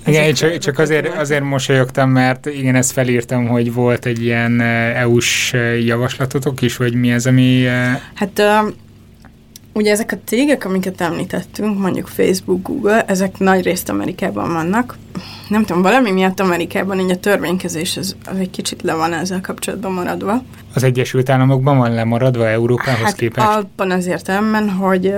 igen, 0.07 0.35
csak, 0.35 0.59
csak 0.59 0.79
azért, 0.79 1.17
azért 1.17 1.43
mosolyogtam, 1.43 2.11
mert 2.11 2.47
igen, 2.47 2.75
ezt 2.75 2.93
felírtam, 2.93 3.47
hogy 3.47 3.73
volt 3.73 4.07
egy 4.07 4.23
ilyen 4.23 4.61
EU-s 4.95 5.55
javaslatotok 5.85 6.63
is, 6.63 6.77
vagy 6.77 6.95
mi 6.95 7.11
ez, 7.11 7.27
ami... 7.27 7.65
Hát 8.15 8.43
ugye 9.73 9.91
ezek 9.91 10.13
a 10.13 10.19
cégek, 10.25 10.65
amiket 10.65 11.01
említettünk, 11.01 11.79
mondjuk 11.79 12.07
Facebook, 12.07 12.63
Google, 12.63 13.05
ezek 13.05 13.39
nagy 13.39 13.63
részt 13.63 13.89
Amerikában 13.89 14.53
vannak. 14.53 14.99
Nem 15.49 15.65
tudom, 15.65 15.83
valami 15.83 16.11
miatt 16.11 16.41
Amerikában 16.41 17.01
így 17.01 17.11
a 17.11 17.17
törvénykezés 17.17 17.97
az, 17.97 18.17
az 18.25 18.39
egy 18.39 18.51
kicsit 18.51 18.83
le 18.83 18.95
van 18.95 19.13
ezzel 19.13 19.41
kapcsolatban 19.41 19.93
maradva. 19.93 20.43
Az 20.75 20.83
Egyesült 20.83 21.29
Államokban 21.31 21.79
van 21.79 21.95
lemaradva 21.95 22.49
Európához 22.49 23.05
hát 23.05 23.15
képest? 23.15 23.47
abban 23.47 23.91
az 23.91 24.07
értelemben, 24.07 24.71
hogy 24.71 25.15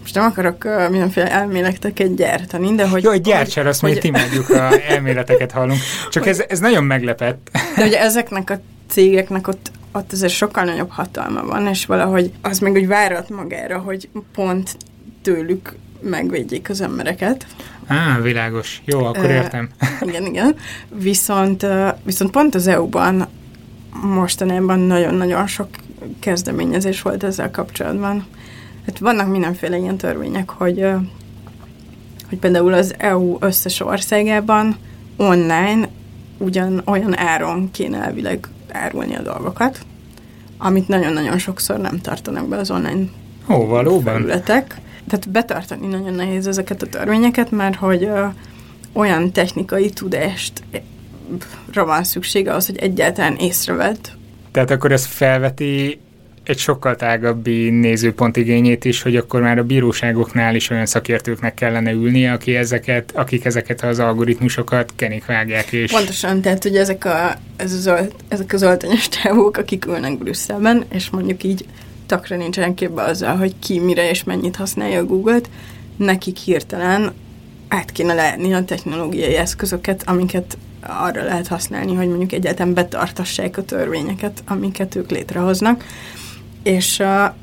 most 0.00 0.14
nem 0.14 0.24
akarok 0.24 0.64
uh, 0.64 0.90
mindenféle 0.90 1.30
elméleteket 1.30 2.14
gyártani, 2.16 2.74
de 2.74 2.88
hogy... 2.88 3.02
Jó, 3.02 3.10
hogy 3.10 3.20
gyártsál, 3.20 3.66
azt 3.66 3.80
hogy, 3.80 3.92
hogy 3.92 4.04
imádjuk, 4.04 4.50
a 4.50 4.68
elméleteket 4.94 5.50
hallunk. 5.50 5.78
Csak 6.10 6.26
ez, 6.26 6.42
ez 6.48 6.58
nagyon 6.58 6.84
meglepett. 6.84 7.50
De 7.76 7.84
ugye 7.84 8.00
ezeknek 8.00 8.50
a 8.50 8.60
cégeknek 8.88 9.48
ott, 9.48 9.70
ott 9.92 10.12
azért 10.12 10.32
sokkal 10.32 10.64
nagyobb 10.64 10.90
hatalma 10.90 11.44
van, 11.44 11.66
és 11.66 11.86
valahogy 11.86 12.32
az 12.42 12.58
meg 12.58 12.72
úgy 12.72 12.86
várat 12.86 13.28
magára, 13.28 13.78
hogy 13.78 14.08
pont 14.34 14.76
tőlük 15.22 15.74
megvédjék 16.00 16.70
az 16.70 16.80
embereket. 16.80 17.46
Á, 17.86 18.18
világos. 18.20 18.82
Jó, 18.84 19.04
akkor 19.04 19.30
értem. 19.30 19.68
Uh, 19.80 20.08
igen, 20.08 20.26
igen. 20.26 20.56
Viszont, 20.88 21.62
uh, 21.62 21.88
viszont 22.04 22.30
pont 22.30 22.54
az 22.54 22.66
EU-ban 22.66 23.28
mostanában 24.02 24.78
nagyon-nagyon 24.78 25.46
sok 25.46 25.68
kezdeményezés 26.20 27.02
volt 27.02 27.22
ezzel 27.22 27.50
kapcsolatban. 27.50 28.26
Hát 28.86 28.98
vannak 28.98 29.30
mindenféle 29.30 29.76
ilyen 29.76 29.96
törvények, 29.96 30.50
hogy, 30.50 30.86
hogy 32.28 32.38
például 32.38 32.72
az 32.72 32.94
EU 32.98 33.36
összes 33.40 33.80
országában 33.80 34.76
online 35.16 35.88
ugyan 36.38 36.82
olyan 36.84 37.18
áron 37.18 37.70
kéne 37.70 38.02
elvileg 38.02 38.48
árulni 38.72 39.14
a 39.14 39.22
dolgokat, 39.22 39.78
amit 40.58 40.88
nagyon-nagyon 40.88 41.38
sokszor 41.38 41.78
nem 41.78 41.98
tartanak 41.98 42.48
be 42.48 42.56
az 42.56 42.70
online 42.70 43.08
Ó, 43.48 43.66
valóban? 43.66 44.14
felületek. 44.14 44.80
Tehát 45.08 45.30
betartani 45.30 45.86
nagyon 45.86 46.14
nehéz 46.14 46.46
ezeket 46.46 46.82
a 46.82 46.86
törvényeket, 46.86 47.50
mert 47.50 47.76
hogy 47.76 48.08
olyan 48.92 49.32
technikai 49.32 49.90
tudást 49.90 50.62
van 51.74 52.04
szüksége 52.04 52.50
ahhoz, 52.50 52.66
hogy 52.66 52.76
egyáltalán 52.76 53.36
észrevett. 53.36 54.16
Tehát 54.50 54.70
akkor 54.70 54.92
ez 54.92 55.06
felveti 55.06 56.00
egy 56.44 56.58
sokkal 56.58 56.96
tágabbi 56.96 57.70
nézőpont 57.70 58.36
igényét 58.36 58.84
is, 58.84 59.02
hogy 59.02 59.16
akkor 59.16 59.40
már 59.40 59.58
a 59.58 59.64
bíróságoknál 59.64 60.54
is 60.54 60.70
olyan 60.70 60.86
szakértőknek 60.86 61.54
kellene 61.54 61.90
ülnie, 61.90 62.32
aki 62.32 62.56
ezeket, 62.56 63.12
akik 63.14 63.44
ezeket 63.44 63.82
az 63.82 63.98
algoritmusokat 63.98 64.92
kenik 64.96 65.26
vágják. 65.26 65.72
És... 65.72 65.92
Pontosan, 65.92 66.40
tehát 66.40 66.62
hogy 66.62 66.76
ezek, 66.76 67.04
a, 67.04 67.34
ez 67.56 67.72
az, 67.72 67.90
ezek 68.28 68.52
az 68.52 68.62
oltanyos 68.62 69.08
távok, 69.08 69.56
akik 69.56 69.86
ülnek 69.86 70.18
Brüsszelben, 70.18 70.84
és 70.92 71.10
mondjuk 71.10 71.44
így 71.44 71.66
takra 72.06 72.36
nincsenek 72.36 72.74
képbe 72.74 73.02
azzal, 73.02 73.36
hogy 73.36 73.54
ki 73.58 73.78
mire 73.78 74.10
és 74.10 74.24
mennyit 74.24 74.56
használja 74.56 74.98
a 74.98 75.04
Google-t, 75.04 75.48
nekik 75.96 76.36
hirtelen 76.36 77.12
át 77.68 77.90
kéne 77.92 78.14
lehetni 78.14 78.54
a 78.54 78.64
technológiai 78.64 79.34
eszközöket, 79.34 80.02
amiket 80.06 80.56
arra 80.86 81.24
lehet 81.24 81.46
használni, 81.46 81.94
hogy 81.94 82.08
mondjuk 82.08 82.32
egyáltalán 82.32 82.74
betartassák 82.74 83.56
a 83.56 83.64
törvényeket, 83.64 84.42
amiket 84.46 84.94
ők 84.94 85.10
létrehoznak. 85.10 85.84
És 86.62 87.00
a 87.00 87.36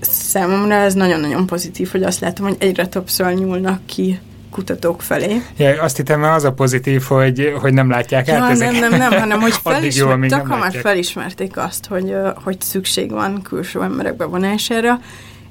számomra 0.00 0.74
ez 0.74 0.94
nagyon-nagyon 0.94 1.46
pozitív, 1.46 1.90
hogy 1.90 2.02
azt 2.02 2.20
látom, 2.20 2.46
hogy 2.46 2.56
egyre 2.58 2.86
többször 2.86 3.34
nyúlnak 3.34 3.86
ki 3.86 4.18
kutatók 4.50 5.02
felé. 5.02 5.42
Ja, 5.56 5.82
azt 5.82 5.96
hittem, 5.96 6.22
az 6.22 6.44
a 6.44 6.52
pozitív, 6.52 7.02
hogy, 7.02 7.52
hogy 7.60 7.72
nem 7.72 7.90
látják 7.90 8.26
ja, 8.26 8.34
át 8.34 8.50
ezeket. 8.50 8.80
Nem, 8.80 8.90
nem, 8.90 8.98
nem, 8.98 9.20
hanem 9.20 9.40
hogy 9.40 9.52
felismerték, 9.64 10.30
jó, 10.30 10.56
már 10.56 10.72
felismerték 10.72 11.56
azt, 11.56 11.86
hogy, 11.86 12.14
hogy 12.44 12.60
szükség 12.60 13.10
van 13.10 13.42
külső 13.42 13.82
emberek 13.82 14.16
bevonására, 14.16 15.00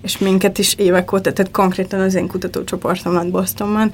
és 0.01 0.17
minket 0.17 0.57
is 0.57 0.73
évek 0.73 1.13
óta, 1.13 1.33
tehát 1.33 1.51
konkrétan 1.51 1.99
az 1.99 2.15
én 2.15 2.27
kutatócsoportomat 2.27 3.29
Bostonban, 3.29 3.91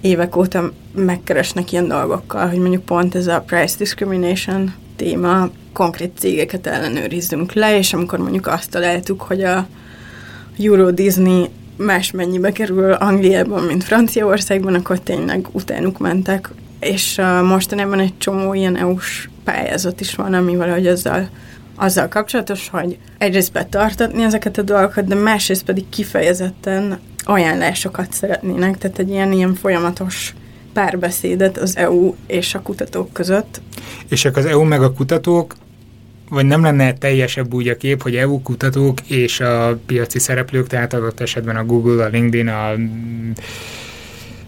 évek 0.00 0.36
óta 0.36 0.72
megkeresnek 0.94 1.72
ilyen 1.72 1.88
dolgokkal, 1.88 2.48
hogy 2.48 2.58
mondjuk 2.58 2.84
pont 2.84 3.14
ez 3.14 3.26
a 3.26 3.40
price 3.46 3.76
discrimination 3.78 4.74
téma, 5.00 5.50
konkrét 5.72 6.12
cégeket 6.18 6.66
ellenőrizzünk 6.66 7.52
le, 7.52 7.78
és 7.78 7.92
amikor 7.92 8.18
mondjuk 8.18 8.46
azt 8.46 8.70
találtuk, 8.70 9.22
hogy 9.22 9.42
a 9.42 9.66
Euro 10.58 10.90
Disney 10.90 11.48
más 11.76 12.10
mennyibe 12.10 12.52
kerül 12.52 12.92
Angliában, 12.92 13.62
mint 13.62 13.84
Franciaországban, 13.84 14.74
akkor 14.74 15.00
tényleg 15.00 15.46
utánuk 15.52 15.98
mentek. 15.98 16.50
És 16.80 17.18
uh, 17.18 17.42
mostanában 17.42 18.00
egy 18.00 18.18
csomó 18.18 18.54
ilyen 18.54 18.76
EU-s 18.76 19.28
pályázat 19.44 20.00
is 20.00 20.14
van, 20.14 20.34
ami 20.34 20.56
valahogy 20.56 20.86
azzal, 20.86 21.28
azzal 21.76 22.08
kapcsolatos, 22.08 22.68
hogy 22.68 22.98
egyrészt 23.18 23.52
betartatni 23.52 24.22
ezeket 24.22 24.58
a 24.58 24.62
dolgokat, 24.62 25.04
de 25.04 25.14
másrészt 25.14 25.64
pedig 25.64 25.88
kifejezetten 25.88 26.98
ajánlásokat 27.18 28.12
szeretnének, 28.12 28.78
tehát 28.78 28.98
egy 28.98 29.10
ilyen, 29.10 29.32
ilyen 29.32 29.54
folyamatos 29.54 30.34
párbeszédet 30.72 31.58
az 31.58 31.76
EU 31.76 32.14
és 32.26 32.54
a 32.54 32.62
kutatók 32.62 33.12
között. 33.12 33.60
És 34.08 34.24
az 34.24 34.44
EU 34.44 34.62
meg 34.62 34.82
a 34.82 34.92
kutatók, 34.92 35.54
vagy 36.28 36.44
nem 36.44 36.62
lenne 36.62 36.92
teljesebb 36.92 37.54
úgy 37.54 37.68
a 37.68 37.76
kép, 37.76 38.02
hogy 38.02 38.16
EU 38.16 38.42
kutatók 38.42 39.00
és 39.06 39.40
a 39.40 39.78
piaci 39.86 40.18
szereplők, 40.18 40.66
tehát 40.66 40.92
adott 40.92 41.20
esetben 41.20 41.56
a 41.56 41.64
Google, 41.64 42.04
a 42.04 42.08
LinkedIn, 42.08 42.48
a 42.48 42.72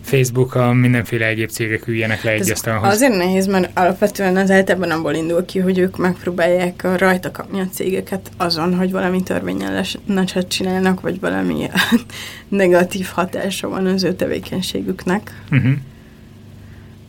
Facebook, 0.03 0.55
a 0.55 0.73
mindenféle 0.73 1.27
egyéb 1.27 1.51
cégek 1.51 1.87
üljenek 1.87 2.23
le 2.23 2.31
egy 2.31 2.51
asztalhoz. 2.51 2.95
Azért 2.95 3.17
nehéz, 3.17 3.47
mert 3.47 3.79
alapvetően 3.79 4.37
az 4.37 4.51
általában 4.51 4.91
abból 4.91 5.15
indul 5.15 5.45
ki, 5.45 5.59
hogy 5.59 5.79
ők 5.79 5.97
megpróbálják 5.97 6.99
rajta 6.99 7.31
kapni 7.31 7.61
a 7.61 7.69
cégeket 7.73 8.31
azon, 8.37 8.77
hogy 8.77 8.91
valami 8.91 9.23
törvényelleneset 9.23 10.49
csinálnak, 10.49 11.01
vagy 11.01 11.21
valami 11.21 11.67
negatív 12.49 13.07
hatása 13.07 13.69
van 13.69 13.87
az 13.87 14.03
ő 14.03 14.15
tevékenységüknek. 14.15 15.43
Uh-huh. 15.51 15.73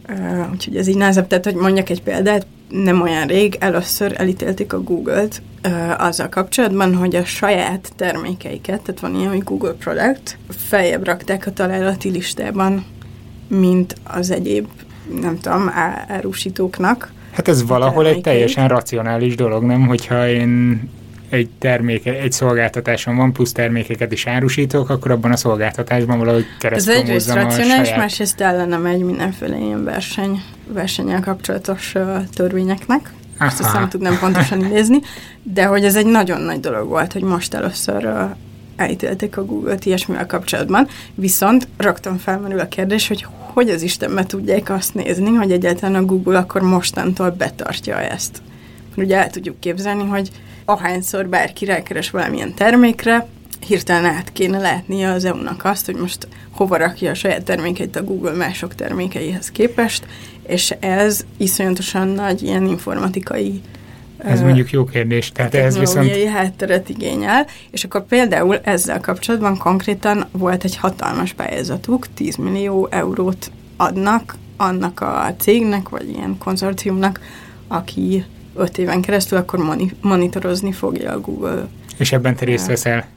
Uh, 0.10 0.52
úgyhogy 0.52 0.78
ez 0.78 0.88
így 0.88 0.98
nehezebb. 0.98 1.28
Tehát, 1.28 1.46
hogy 1.46 1.56
mondjak 1.56 1.90
egy 1.90 2.04
példát, 2.04 2.46
nem 2.70 3.02
olyan 3.02 3.28
rég 3.28 3.58
először 3.60 4.14
elítélték 4.18 4.74
a 4.74 4.82
Google-t 4.82 5.42
uh, 5.68 6.06
azzal 6.06 6.30
kapcsolatban, 6.30 6.96
hogy 6.96 7.16
a 7.16 7.26
saját 7.26 7.92
termékeiket, 7.96 8.82
tehát 8.82 9.00
van 9.00 9.16
ilyen, 9.16 9.30
hogy 9.30 9.44
Google 9.44 9.74
Product, 9.74 10.38
feljebb 10.50 11.06
rakták 11.06 11.48
a 11.48 11.52
találati 11.52 12.10
listában, 12.10 12.86
mint 13.48 13.96
az 14.04 14.32
egyéb, 14.32 14.68
nem 15.22 15.40
tudom, 15.40 15.72
árusítóknak. 16.08 17.12
Hát 17.32 17.48
ez 17.48 17.68
valahol 17.68 18.08
egy 18.08 18.22
teljesen 18.22 18.68
racionális 18.68 19.36
dolog, 19.36 19.64
nem? 19.64 19.88
Hogyha 19.88 20.28
én 20.28 20.82
egy 21.34 21.50
terméke, 21.60 22.12
egy 22.20 22.32
szolgáltatáson 22.32 23.16
van, 23.16 23.34
plusz 23.34 23.52
termékeket 23.52 24.12
is 24.12 24.28
árusítok, 24.28 24.90
akkor 24.90 25.12
abban 25.12 25.32
a 25.32 25.36
szolgáltatásban 25.36 26.18
valahogy 26.18 26.46
keresztül 26.60 26.94
Ez 26.94 27.00
egyrészt 27.00 27.34
racionális, 27.34 27.88
saját... 27.88 27.98
másrészt 27.98 28.42
ellene 28.42 28.78
megy 28.78 29.04
mindenféle 29.04 29.58
ilyen 29.58 29.84
verseny, 29.84 30.42
versenyel 30.68 31.20
kapcsolatos 31.20 31.94
uh, 31.96 32.18
törvényeknek. 32.36 33.14
Aha. 33.38 33.46
Ezt 33.46 33.60
azt 33.60 33.74
nem 33.74 33.90
tudnám 33.90 34.20
pontosan 34.20 34.66
idézni, 34.66 35.00
de 35.44 35.66
hogy 35.66 35.86
ez 35.86 35.96
egy 35.96 36.06
nagyon 36.06 36.42
nagy 36.42 36.60
dolog 36.60 36.88
volt, 36.88 37.14
hogy 37.14 37.24
most 37.24 37.54
először 37.54 38.06
uh, 38.06 38.22
elítélték 38.76 39.38
a 39.38 39.46
Google-t 39.46 39.86
ilyesmivel 39.86 40.26
kapcsolatban, 40.26 40.88
viszont 41.16 41.68
rögtön 41.78 42.18
felmerül 42.18 42.60
a 42.60 42.68
kérdés, 42.68 43.08
hogy 43.08 43.26
hogy 43.54 43.70
az 43.70 43.82
Istenbe 43.82 44.24
tudják 44.24 44.70
azt 44.70 44.94
nézni, 44.94 45.30
hogy 45.30 45.52
egyáltalán 45.52 45.96
a 45.96 46.06
Google 46.06 46.38
akkor 46.38 46.62
mostantól 46.62 47.30
betartja 47.30 48.00
ezt. 48.00 48.42
Ugye 48.96 49.18
el 49.18 49.30
tudjuk 49.30 49.60
képzelni, 49.60 50.04
hogy 50.04 50.32
ahányszor 50.66 51.28
bárki 51.28 51.66
rákeres 51.66 52.10
valamilyen 52.10 52.54
termékre, 52.54 53.28
hirtelen 53.68 54.06
át 54.06 54.32
kéne 54.32 54.60
látnia 54.60 55.12
az 55.12 55.26
EU-nak 55.26 55.66
azt, 55.66 55.86
hogy 55.86 55.96
most 55.96 56.28
hova 56.52 56.78
rakja 56.78 57.12
a 57.12 57.14
saját 57.14 57.44
termékeit 57.44 57.96
a 57.96 58.04
Google 58.04 58.34
mások 58.34 58.76
termékeihez 58.76 59.52
képest, 59.52 60.06
és 60.48 60.74
ez 60.80 61.26
iszonyatosan 61.38 62.08
nagy 62.08 62.44
ilyen 62.44 62.66
informatikai 62.66 63.62
ez 64.18 64.40
uh, 64.40 64.46
mondjuk 64.46 64.72
jó 64.72 64.86
kérdés. 64.86 65.32
Tehát 65.32 65.56
ez 65.56 65.80
viszont... 65.80 66.12
hátteret 66.24 66.90
igényel, 66.90 67.48
és 67.72 67.84
akkor 67.84 68.06
például 68.06 68.60
ezzel 68.64 69.00
kapcsolatban 69.00 69.58
konkrétan 69.58 70.26
volt 70.32 70.64
egy 70.64 70.78
hatalmas 70.78 71.34
pályázatuk, 71.34 72.08
10 72.14 72.36
millió 72.36 72.88
eurót 72.92 73.52
adnak 73.78 74.36
annak 74.58 75.02
a 75.02 75.36
cégnek, 75.38 75.90
vagy 75.90 76.10
ilyen 76.10 76.38
konzorciumnak, 76.38 77.20
aki 77.68 78.26
öt 78.56 78.78
éven 78.78 79.02
keresztül, 79.02 79.38
akkor 79.38 79.60
moni- 79.60 79.96
monitorozni 80.02 80.72
fogja 80.72 81.12
a 81.12 81.20
Google. 81.20 81.68
És 81.98 82.12
ebben 82.12 82.36
te 82.36 82.46
részt 82.46 82.68
veszel? 82.68 83.08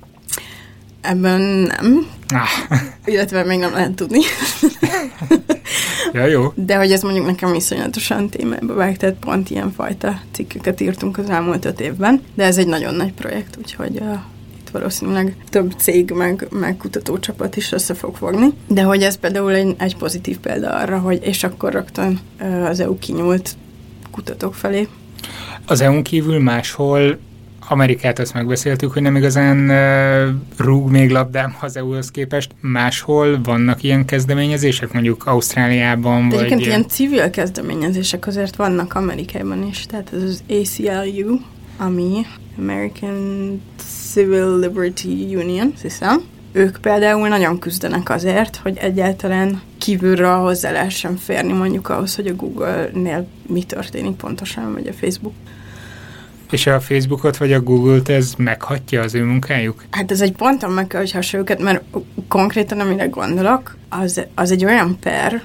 Ebben 1.01 1.41
nem. 1.41 2.07
Ah. 2.29 2.79
Illetve 3.15 3.45
még 3.45 3.59
nem 3.59 3.73
lehet 3.73 3.95
tudni. 3.95 4.21
ja, 6.13 6.27
jó. 6.27 6.53
De 6.55 6.77
hogy 6.77 6.93
ez 6.93 7.03
mondjuk 7.03 7.27
nekem 7.27 7.55
iszonyatosan 7.55 8.29
témába 8.29 8.75
vág, 8.75 8.97
tehát 8.97 9.15
pont 9.15 9.51
ilyen 9.51 9.73
fajta 9.73 10.21
cikkeket 10.33 10.81
írtunk 10.81 11.19
az 11.19 11.31
elmúlt 11.31 11.65
öt 11.65 11.81
évben. 11.81 12.23
De 12.35 12.45
ez 12.45 12.59
egy 12.59 12.67
nagyon 12.67 12.95
nagy 12.95 13.13
projekt, 13.13 13.57
úgyhogy 13.59 13.99
uh, 14.01 14.19
itt 14.61 14.71
valószínűleg 14.71 15.37
több 15.51 15.73
cég 15.77 16.11
meg, 16.11 16.47
meg 16.51 16.77
kutatócsapat 16.77 17.57
is 17.57 17.73
össze 17.73 17.95
fog 17.95 18.17
fogni. 18.17 18.47
De 18.69 18.83
hogy 18.83 19.03
ez 19.03 19.17
például 19.17 19.55
egy, 19.55 19.75
egy 19.79 19.97
pozitív 19.97 20.39
példa 20.39 20.71
arra, 20.71 20.99
hogy 20.99 21.21
és 21.23 21.45
akkor 21.45 21.73
rögtön 21.73 22.21
uh, 22.41 22.69
az 22.69 22.81
EU 22.81 22.99
kinyúlt 22.99 23.57
kutatók 24.11 24.55
felé, 24.55 24.89
az 25.67 25.81
EU-n 25.81 26.03
kívül 26.03 26.39
máshol 26.39 27.19
Amerikát 27.69 28.19
azt 28.19 28.35
megbeszéltük, 28.35 28.93
hogy 28.93 29.03
nem 29.03 29.17
igazán 29.17 29.73
rúg 30.57 30.91
még 30.91 31.11
labdám 31.11 31.57
az 31.61 31.77
EU-hoz 31.77 32.11
képest. 32.11 32.51
Máshol 32.61 33.41
vannak 33.43 33.83
ilyen 33.83 34.05
kezdeményezések, 34.05 34.93
mondjuk 34.93 35.27
Ausztráliában? 35.27 36.29
De 36.29 36.35
vagy 36.35 36.45
egyébként 36.45 36.67
ilyen 36.67 36.89
civil 36.89 37.31
kezdeményezések 37.31 38.27
azért 38.27 38.57
vannak 38.57 38.95
Amerikában 38.95 39.67
is. 39.67 39.87
Tehát 39.87 40.13
ez 40.13 40.23
az 40.23 40.43
ACLU, 40.49 41.39
ami 41.77 42.27
American 42.59 43.61
Civil 44.13 44.59
Liberty 44.59 45.35
Union, 45.35 45.73
hiszem. 45.83 46.23
Ők 46.57 46.77
például 46.81 47.29
nagyon 47.29 47.59
küzdenek 47.59 48.11
azért, 48.11 48.57
hogy 48.57 48.77
egyáltalán 48.77 49.61
kívülről 49.79 50.37
hozzá 50.37 50.71
lehessen 50.71 51.17
férni 51.17 51.53
mondjuk 51.53 51.89
ahhoz, 51.89 52.17
hogy 52.17 52.27
a 52.27 52.35
Google-nél 52.35 53.27
mi 53.47 53.63
történik 53.63 54.17
pontosan, 54.17 54.73
vagy 54.73 54.87
a 54.87 54.93
Facebook. 54.93 55.35
És 56.51 56.67
a 56.67 56.81
Facebookot 56.81 57.37
vagy 57.37 57.53
a 57.53 57.61
Google-t 57.61 58.09
ez 58.09 58.33
meghatja 58.37 59.03
az 59.03 59.15
ő 59.15 59.25
munkájuk? 59.25 59.85
Hát 59.91 60.11
ez 60.11 60.21
egy 60.21 60.33
ponton 60.33 60.71
meg 60.71 60.87
kell, 60.87 61.01
hogy 61.01 61.29
őket, 61.33 61.59
mert 61.59 61.83
konkrétan 62.29 62.81
amire 62.81 63.07
gondolok, 63.07 63.77
az, 63.89 64.27
az 64.35 64.51
egy 64.51 64.65
olyan 64.65 64.99
per, 65.01 65.43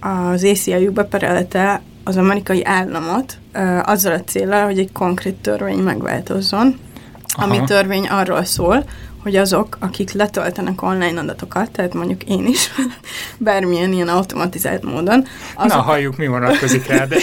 az 0.00 0.44
ACLU 0.44 0.92
beperelte 0.92 1.82
az 2.04 2.16
amerikai 2.16 2.64
államot 2.64 3.38
uh, 3.54 3.88
azzal 3.88 4.12
a 4.12 4.24
célral, 4.24 4.64
hogy 4.64 4.78
egy 4.78 4.92
konkrét 4.92 5.34
törvény 5.34 5.78
megváltozzon, 5.78 6.78
Aha. 7.32 7.46
ami 7.46 7.64
törvény 7.64 8.06
arról 8.06 8.44
szól, 8.44 8.84
hogy 9.22 9.36
azok, 9.36 9.76
akik 9.80 10.12
letöltenek 10.12 10.82
online 10.82 11.20
adatokat, 11.20 11.70
tehát 11.70 11.94
mondjuk 11.94 12.24
én 12.24 12.46
is, 12.46 12.70
bármilyen 13.38 13.92
ilyen 13.92 14.08
automatizált 14.08 14.82
módon. 14.82 15.24
Azok... 15.54 15.76
Na, 15.76 15.82
halljuk, 15.82 16.16
mi 16.16 16.26
vonatkozik 16.26 16.86
rá, 16.86 17.04
de... 17.04 17.16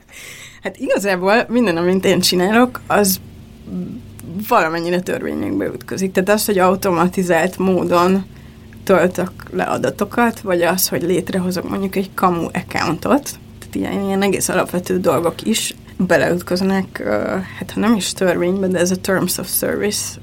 hát 0.62 0.76
igazából 0.76 1.46
minden, 1.48 1.76
amit 1.76 2.04
én 2.04 2.20
csinálok, 2.20 2.80
az 2.86 3.20
valamennyire 4.48 5.00
törvényekbe 5.00 5.66
ütközik. 5.66 6.12
Tehát 6.12 6.28
az, 6.28 6.46
hogy 6.46 6.58
automatizált 6.58 7.58
módon 7.58 8.24
töltök 8.84 9.30
le 9.50 9.62
adatokat, 9.62 10.40
vagy 10.40 10.62
az, 10.62 10.88
hogy 10.88 11.02
létrehozok 11.02 11.68
mondjuk 11.68 11.96
egy 11.96 12.10
kamu 12.14 12.46
accountot, 12.52 13.38
tehát 13.58 13.74
ilyen, 13.74 14.04
ilyen 14.04 14.22
egész 14.22 14.48
alapvető 14.48 15.00
dolgok 15.00 15.42
is 15.42 15.74
beleütköznek, 15.98 17.02
hát 17.58 17.70
ha 17.74 17.80
nem 17.80 17.94
is 17.94 18.12
törvénybe, 18.12 18.66
de 18.66 18.78
ez 18.78 18.90
a 18.90 18.96
Terms 18.96 19.38
of 19.38 19.48
Service 19.58 20.18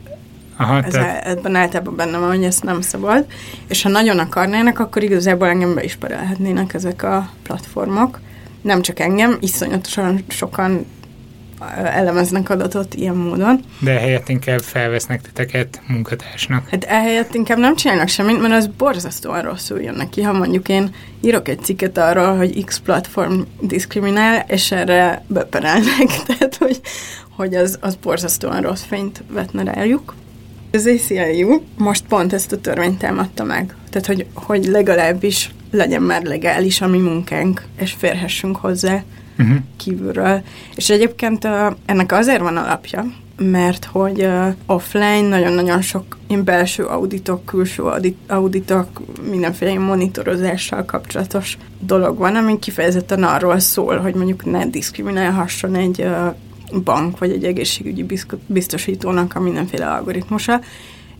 Aha, 0.57 0.81
ez 0.81 0.91
tehát... 0.91 1.25
ebben 1.25 1.55
általában 1.55 1.95
benne 1.95 2.17
van, 2.17 2.29
hogy 2.29 2.43
ezt 2.43 2.63
nem 2.63 2.81
szabad. 2.81 3.25
És 3.67 3.81
ha 3.81 3.89
nagyon 3.89 4.19
akarnának, 4.19 4.79
akkor 4.79 5.03
igazából 5.03 5.47
engem 5.47 5.73
be 5.73 5.83
is 5.83 5.95
perelhetnének 5.95 6.73
ezek 6.73 7.03
a 7.03 7.29
platformok. 7.43 8.19
Nem 8.61 8.81
csak 8.81 8.99
engem, 8.99 9.37
iszonyatosan 9.39 10.23
sokan 10.27 10.85
elemeznek 11.73 12.49
adatot 12.49 12.93
ilyen 12.93 13.15
módon. 13.15 13.59
De 13.79 13.91
helyett 13.91 14.29
inkább 14.29 14.59
felvesznek 14.59 15.21
titeket 15.21 15.81
munkatársnak. 15.87 16.69
Hát 16.69 16.83
ehelyett 16.83 17.33
inkább 17.33 17.57
nem 17.57 17.75
csinálnak 17.75 18.07
semmit, 18.07 18.41
mert 18.41 18.53
az 18.53 18.69
borzasztóan 18.77 19.41
rosszul 19.41 19.81
jön 19.81 19.95
neki. 19.95 20.21
Ha 20.21 20.33
mondjuk 20.33 20.69
én 20.69 20.95
írok 21.21 21.47
egy 21.47 21.63
cikket 21.63 21.97
arról, 21.97 22.37
hogy 22.37 22.65
X 22.65 22.79
platform 22.79 23.39
diszkriminál, 23.61 24.45
és 24.47 24.71
erre 24.71 25.23
beperelnek, 25.27 26.07
tehát 26.27 26.55
hogy, 26.55 26.81
hogy 27.35 27.55
az, 27.55 27.77
az 27.81 27.95
borzasztóan 27.95 28.61
rossz 28.61 28.83
fényt 28.83 29.23
vetne 29.29 29.63
rájuk. 29.63 30.15
Az 30.71 30.85
ACLU 30.87 31.61
most 31.77 32.03
pont 32.07 32.33
ezt 32.33 32.51
a 32.51 32.61
törvényt 32.61 32.97
támadta 32.97 33.43
meg. 33.43 33.75
Tehát, 33.89 34.07
hogy, 34.07 34.25
hogy 34.33 34.65
legalábbis 34.65 35.49
legyen 35.71 36.01
már 36.01 36.23
legális 36.23 36.81
a 36.81 36.87
mi 36.87 36.97
munkánk, 36.97 37.63
és 37.79 37.95
férhessünk 37.97 38.55
hozzá 38.55 39.03
uh-huh. 39.37 39.57
kívülről. 39.77 40.41
És 40.75 40.89
egyébként 40.89 41.43
uh, 41.43 41.75
ennek 41.85 42.11
azért 42.11 42.41
van 42.41 42.57
alapja, 42.57 43.05
mert 43.37 43.85
hogy 43.85 44.23
uh, 44.23 44.53
offline 44.65 45.27
nagyon-nagyon 45.27 45.81
sok 45.81 46.17
ilyen 46.27 46.43
belső 46.43 46.83
auditok, 46.83 47.45
külső 47.45 47.83
audit, 47.83 48.17
auditok, 48.27 49.01
mindenféle 49.29 49.79
monitorozással 49.79 50.85
kapcsolatos 50.85 51.57
dolog 51.79 52.17
van, 52.17 52.35
ami 52.35 52.59
kifejezetten 52.59 53.23
arról 53.23 53.59
szól, 53.59 53.97
hogy 53.97 54.15
mondjuk 54.15 54.45
ne 54.45 54.65
diszkriminálhasson 54.65 55.75
egy 55.75 56.01
uh, 56.01 56.35
bank 56.83 57.19
vagy 57.19 57.31
egy 57.31 57.43
egészségügyi 57.43 58.05
biztosítónak 58.47 59.35
a 59.35 59.39
mindenféle 59.39 59.85
algoritmusa, 59.85 60.61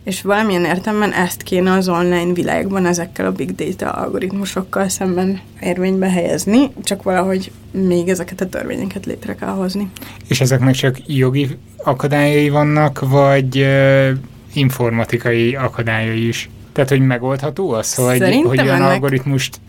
és 0.06 0.22
valamilyen 0.22 0.66
értelemben 0.66 1.12
ezt 1.12 1.43
kéne 1.43 1.72
az 1.72 1.89
online 1.89 2.34
világban 2.34 2.86
ezekkel 2.86 3.26
a 3.26 3.32
big 3.32 3.56
data 3.56 3.91
algoritmusokkal 3.91 4.89
szemben 4.89 5.39
érvénybe 5.62 6.10
helyezni, 6.10 6.72
csak 6.84 7.03
valahogy 7.03 7.51
még 7.72 8.08
ezeket 8.10 8.41
a 8.41 8.49
törvényeket 8.49 9.06
létre 9.06 9.36
kell 9.36 9.49
hozni. 9.49 9.89
És 10.28 10.41
ezeknek 10.41 10.74
csak 10.74 10.97
jogi 11.06 11.58
akadályai 11.78 12.49
vannak, 12.49 13.10
vagy 13.10 13.58
uh, 13.58 14.10
informatikai 14.53 15.56
akadályai 15.56 16.28
is? 16.28 16.49
Tehát, 16.72 16.89
hogy 16.89 16.99
megoldható 16.99 17.72
az, 17.72 17.95
hogy, 17.95 18.41
hogy 18.45 18.60
olyan 18.60 18.76
ennek... 18.76 18.91
algoritmust 18.91 19.60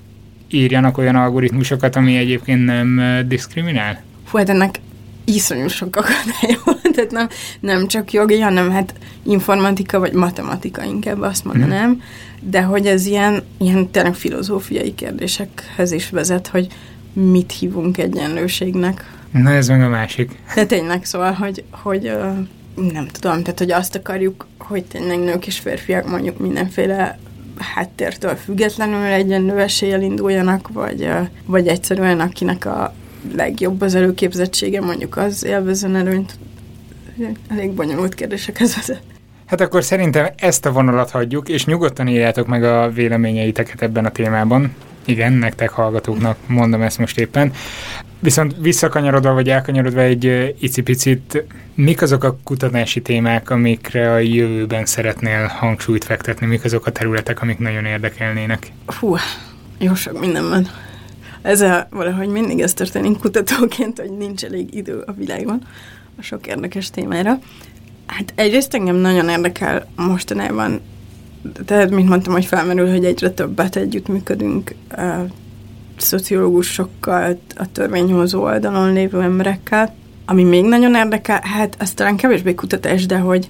írjanak 0.48 0.98
olyan 0.98 1.16
algoritmusokat, 1.16 1.96
ami 1.96 2.16
egyébként 2.16 2.64
nem 2.64 3.00
diszkriminál? 3.28 4.02
Hú, 4.30 4.38
hát 4.38 4.48
ennek 4.48 4.80
iszonyú 5.24 5.68
sok 5.68 5.96
akadálya 5.96 6.60
van, 6.64 6.85
tehát 6.96 7.10
nem, 7.10 7.28
nem 7.60 7.86
csak 7.86 8.12
jogi, 8.12 8.40
hanem 8.40 8.70
hát 8.70 8.94
informatika 9.22 9.98
vagy 9.98 10.12
matematika 10.12 10.84
inkább 10.84 11.20
azt 11.20 11.44
mondanám, 11.44 11.90
mm. 11.90 11.98
de 12.50 12.62
hogy 12.62 12.86
ez 12.86 13.06
ilyen, 13.06 13.42
ilyen 13.58 13.90
tényleg 13.90 14.14
filozófiai 14.14 14.94
kérdésekhez 14.94 15.92
is 15.92 16.10
vezet, 16.10 16.46
hogy 16.46 16.66
mit 17.12 17.52
hívunk 17.52 17.98
egyenlőségnek. 17.98 19.14
Na 19.30 19.50
ez 19.50 19.68
meg 19.68 19.82
a 19.82 19.88
másik. 19.88 20.30
De 20.54 20.66
tényleg 20.66 21.04
szóval, 21.04 21.32
hogy, 21.32 21.64
hogy 21.70 22.12
nem 22.74 23.06
tudom, 23.06 23.42
tehát 23.42 23.58
hogy 23.58 23.70
azt 23.70 23.94
akarjuk, 23.94 24.46
hogy 24.58 24.84
tényleg 24.84 25.18
nők 25.18 25.46
és 25.46 25.58
férfiak 25.58 26.08
mondjuk 26.08 26.38
mindenféle 26.38 27.18
háttértől 27.58 28.34
függetlenül 28.34 29.02
egyenlő 29.02 29.58
eséllyel 29.58 30.02
induljanak, 30.02 30.68
vagy, 30.72 31.08
vagy 31.46 31.66
egyszerűen 31.66 32.20
akinek 32.20 32.64
a 32.66 32.94
legjobb 33.34 33.80
az 33.80 33.94
előképzettsége, 33.94 34.80
mondjuk 34.80 35.16
az 35.16 35.44
élvezzen 35.44 35.96
előnyt. 35.96 36.38
Elég 37.48 37.72
bonyolult 37.72 38.14
kérdésekhez 38.14 38.74
vezet. 38.74 39.02
Hát 39.46 39.60
akkor 39.60 39.84
szerintem 39.84 40.26
ezt 40.36 40.66
a 40.66 40.72
vonalat 40.72 41.10
hagyjuk, 41.10 41.48
és 41.48 41.64
nyugodtan 41.64 42.08
írjátok 42.08 42.46
meg 42.46 42.64
a 42.64 42.90
véleményeiteket 42.90 43.82
ebben 43.82 44.04
a 44.04 44.10
témában. 44.10 44.74
Igen, 45.04 45.32
nektek 45.32 45.70
hallgatóknak 45.70 46.36
mondom 46.46 46.82
ezt 46.82 46.98
most 46.98 47.18
éppen. 47.18 47.52
Viszont 48.18 48.54
visszakanyarodva, 48.58 49.32
vagy 49.32 49.48
elkanyarodva 49.48 50.00
egy 50.00 50.54
icipicit, 50.60 51.44
mik 51.74 52.02
azok 52.02 52.24
a 52.24 52.38
kutatási 52.44 53.02
témák, 53.02 53.50
amikre 53.50 54.12
a 54.12 54.18
jövőben 54.18 54.86
szeretnél 54.86 55.46
hangsúlyt 55.46 56.04
fektetni? 56.04 56.46
Mik 56.46 56.64
azok 56.64 56.86
a 56.86 56.92
területek, 56.92 57.42
amik 57.42 57.58
nagyon 57.58 57.84
érdekelnének? 57.84 58.72
Hú, 58.86 59.16
jó 59.78 59.94
sok 59.94 60.20
minden 60.20 60.48
van 60.48 60.68
a, 61.46 61.86
valahogy 61.90 62.28
mindig 62.28 62.60
ez 62.60 62.74
történik 62.74 63.18
kutatóként, 63.18 63.98
hogy 63.98 64.10
nincs 64.10 64.44
elég 64.44 64.74
idő 64.74 64.98
a 65.06 65.12
világban 65.12 65.62
a 65.62 65.66
sok 66.20 66.46
érdekes 66.46 66.90
témára. 66.90 67.38
Hát 68.06 68.32
egyrészt 68.34 68.74
engem 68.74 68.96
nagyon 68.96 69.28
érdekel 69.28 69.86
mostanában, 69.96 70.80
tehát 71.64 71.90
mint 71.90 72.08
mondtam, 72.08 72.32
hogy 72.32 72.44
felmerül, 72.44 72.90
hogy 72.90 73.04
egyre 73.04 73.30
többet 73.30 73.76
együttműködünk 73.76 74.74
a 74.90 75.02
szociológusokkal, 75.96 77.38
a 77.56 77.72
törvényhozó 77.72 78.42
oldalon 78.42 78.92
lévő 78.92 79.20
emberekkel. 79.20 79.94
Ami 80.26 80.42
még 80.42 80.64
nagyon 80.64 80.94
érdekel, 80.94 81.40
hát 81.42 81.76
ez 81.78 81.94
talán 81.94 82.16
kevésbé 82.16 82.54
kutatás, 82.54 83.06
de 83.06 83.18
hogy 83.18 83.48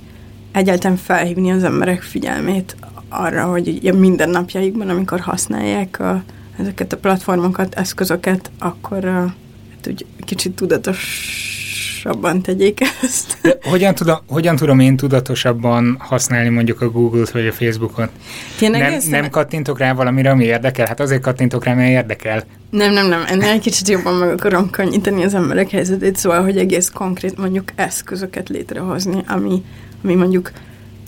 egyáltalán 0.52 0.96
felhívni 0.96 1.50
az 1.50 1.64
emberek 1.64 2.02
figyelmét 2.02 2.76
arra, 3.08 3.44
hogy 3.44 3.92
minden 3.98 4.30
napjaikban, 4.30 4.88
amikor 4.88 5.20
használják 5.20 6.00
a 6.00 6.22
ezeket 6.58 6.92
a 6.92 6.96
platformokat, 6.96 7.74
eszközöket, 7.74 8.50
akkor 8.58 8.98
uh, 8.98 9.10
hát 9.70 9.86
úgy 9.86 10.06
kicsit 10.18 10.52
tudatosabban 12.02 12.42
tegyék 12.42 12.80
ezt. 13.02 13.38
De 13.42 13.58
hogyan, 13.62 13.94
tudom, 13.94 14.16
hogyan 14.28 14.56
tudom 14.56 14.78
én 14.78 14.96
tudatosabban 14.96 15.96
használni 15.98 16.48
mondjuk 16.48 16.80
a 16.80 16.90
Google-t 16.90 17.30
vagy 17.30 17.46
a 17.46 17.52
Facebookot? 17.52 18.08
Tényleg 18.58 18.80
nem, 18.80 19.00
nem 19.08 19.30
kattintok 19.30 19.78
rá 19.78 19.92
valamire, 19.92 20.30
ami 20.30 20.44
érdekel? 20.44 20.86
Hát 20.86 21.00
azért 21.00 21.22
kattintok 21.22 21.64
rá, 21.64 21.74
mert 21.74 21.90
érdekel. 21.90 22.44
Nem, 22.70 22.92
nem, 22.92 23.08
nem. 23.08 23.24
Ennél 23.26 23.48
egy 23.48 23.60
kicsit 23.60 23.88
jobban 23.88 24.14
meg 24.14 24.30
akarom 24.30 24.70
könnyíteni 24.70 25.24
az 25.24 25.34
emberek 25.34 25.70
helyzetét, 25.70 26.16
szóval, 26.16 26.42
hogy 26.42 26.58
egész 26.58 26.90
konkrét 26.94 27.38
mondjuk 27.38 27.72
eszközöket 27.74 28.48
létrehozni, 28.48 29.22
ami, 29.26 29.62
ami 30.04 30.14
mondjuk 30.14 30.50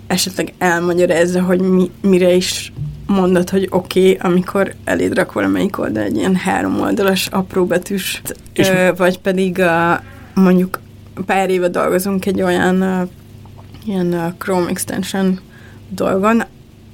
esetleg 0.06 0.52
elmagyarázza, 0.58 1.42
hogy 1.42 1.60
mi, 1.60 1.90
mire 2.00 2.32
is 2.32 2.72
mondod, 3.08 3.50
hogy 3.50 3.66
oké, 3.70 4.00
okay, 4.00 4.30
amikor 4.30 4.74
eléd 4.84 5.14
rak 5.14 5.32
valamelyik 5.32 5.78
oldal 5.78 6.02
egy 6.02 6.16
ilyen 6.16 6.36
három 6.36 6.80
oldalas 6.80 7.26
apróbetűs, 7.26 8.22
ö, 8.54 8.90
vagy 8.96 9.18
pedig 9.18 9.60
a, 9.60 10.02
mondjuk 10.38 10.80
pár 11.26 11.50
éve 11.50 11.68
dolgozunk 11.68 12.26
egy 12.26 12.42
olyan 12.42 12.82
uh, 12.82 13.08
ilyen 13.86 14.06
uh, 14.06 14.32
Chrome 14.38 14.68
extension 14.70 15.40
dolgon, 15.88 16.42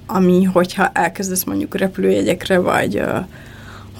ami, 0.07 0.43
hogyha 0.43 0.91
elkezdesz 0.93 1.45
mondjuk 1.45 1.75
repülőjegyekre, 1.75 2.59
vagy 2.59 2.97
uh, 2.97 3.17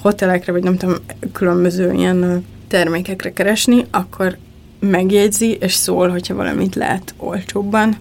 hotelekre, 0.01 0.51
vagy 0.51 0.63
nem 0.63 0.77
tudom, 0.77 0.95
különböző 1.33 1.93
ilyen 1.93 2.23
uh, 2.23 2.43
termékekre 2.67 3.33
keresni, 3.33 3.85
akkor 3.91 4.37
megjegyzi, 4.79 5.51
és 5.51 5.73
szól, 5.73 6.09
hogyha 6.09 6.35
valamit 6.35 6.75
lát 6.75 7.13
olcsóbban, 7.17 7.95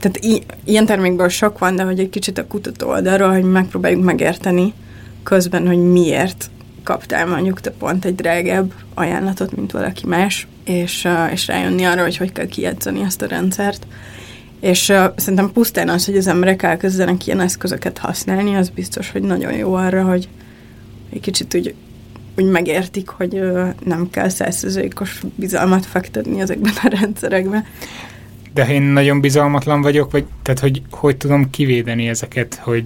tehát 0.00 0.16
i- 0.24 0.42
ilyen 0.64 0.86
termékből 0.86 1.28
sok 1.28 1.58
van, 1.58 1.76
de 1.76 1.82
hogy 1.82 1.98
egy 1.98 2.10
kicsit 2.10 2.38
a 2.38 2.46
kutató 2.46 2.88
oldalról, 2.88 3.30
hogy 3.32 3.42
megpróbáljuk 3.42 4.04
megérteni 4.04 4.72
közben, 5.22 5.66
hogy 5.66 5.78
miért 5.78 6.50
kaptál 6.82 7.26
mondjuk 7.26 7.60
te 7.60 7.70
pont 7.70 8.04
egy 8.04 8.14
drágább 8.14 8.72
ajánlatot, 8.94 9.56
mint 9.56 9.72
valaki 9.72 10.06
más, 10.06 10.46
és, 10.64 11.08
és 11.32 11.46
rájönni 11.46 11.84
arra, 11.84 12.02
hogy 12.02 12.16
hogy 12.16 12.32
kell 12.32 12.46
kijátszani 12.46 13.00
ezt 13.00 13.22
a 13.22 13.26
rendszert. 13.26 13.86
És 14.60 14.92
szerintem 15.16 15.52
pusztán 15.52 15.88
az, 15.88 16.04
hogy 16.04 16.16
az 16.16 16.26
emberek 16.26 16.62
elkezdenek 16.62 17.26
ilyen 17.26 17.40
eszközöket 17.40 17.98
használni, 17.98 18.54
az 18.54 18.68
biztos, 18.68 19.10
hogy 19.10 19.22
nagyon 19.22 19.52
jó 19.52 19.74
arra, 19.74 20.04
hogy 20.04 20.28
egy 21.12 21.20
kicsit 21.20 21.54
úgy, 21.54 21.74
úgy 22.36 22.44
megértik, 22.44 23.08
hogy 23.08 23.42
nem 23.84 24.10
kell 24.10 24.28
százszerzőikos 24.28 25.20
bizalmat 25.34 25.86
fektetni 25.86 26.40
ezekben 26.40 26.72
a 26.82 26.88
rendszerekben. 27.00 27.64
De 28.54 28.68
én 28.68 28.82
nagyon 28.82 29.20
bizalmatlan 29.20 29.82
vagyok, 29.82 30.10
vagy 30.10 30.24
tehát 30.42 30.60
hogy 30.60 30.82
hogy 30.90 31.16
tudom 31.16 31.50
kivédeni 31.50 32.08
ezeket, 32.08 32.54
hogy 32.54 32.84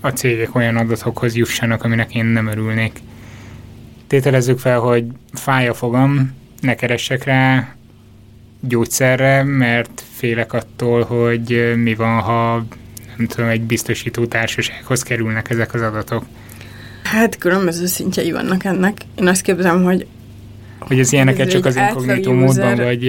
a 0.00 0.08
cégek 0.08 0.54
olyan 0.54 0.76
adatokhoz 0.76 1.36
jussanak, 1.36 1.84
aminek 1.84 2.14
én 2.14 2.24
nem 2.24 2.46
örülnék. 2.46 3.00
Tételezzük 4.06 4.58
fel, 4.58 4.78
hogy 4.78 5.04
fáj 5.32 5.68
a 5.68 5.74
fogam, 5.74 6.32
ne 6.60 6.74
keressek 6.74 7.24
rá 7.24 7.74
gyógyszerre, 8.60 9.42
mert 9.42 10.02
félek 10.12 10.52
attól, 10.52 11.02
hogy 11.04 11.72
mi 11.76 11.94
van, 11.94 12.20
ha 12.20 12.64
nem 13.16 13.26
tudom, 13.26 13.48
egy 13.48 13.62
biztosító 13.62 14.26
társasághoz 14.26 15.02
kerülnek 15.02 15.50
ezek 15.50 15.74
az 15.74 15.82
adatok. 15.82 16.24
Hát 17.02 17.38
különböző 17.38 17.86
szintjei 17.86 18.32
vannak 18.32 18.64
ennek. 18.64 18.96
Én 19.14 19.26
azt 19.26 19.42
képzelem, 19.42 19.82
hogy 19.84 20.06
hogy 20.78 21.00
az 21.00 21.12
ilyeneket 21.12 21.50
csak 21.50 21.64
az 21.64 21.76
inkognitó 21.76 22.32
módban, 22.32 22.76
vagy... 22.76 23.08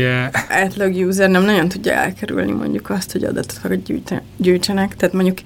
Átlag 0.49 0.95
user 0.95 1.29
nem 1.29 1.43
nagyon 1.43 1.67
tudja 1.67 1.93
elkerülni 1.93 2.51
mondjuk 2.51 2.89
azt, 2.89 3.11
hogy 3.11 3.23
adatokat 3.23 3.79
gyűjtsenek. 4.37 4.95
Tehát 4.95 5.15
mondjuk 5.15 5.37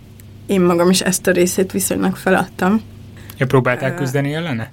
én 0.45 0.61
magam 0.61 0.89
is 0.89 1.01
ezt 1.01 1.27
a 1.27 1.31
részét 1.31 1.71
viszonylag 1.71 2.15
feladtam. 2.15 2.81
Ja, 3.37 3.45
próbáltál 3.45 3.93
küzdeni 3.93 4.33
ellene? 4.33 4.71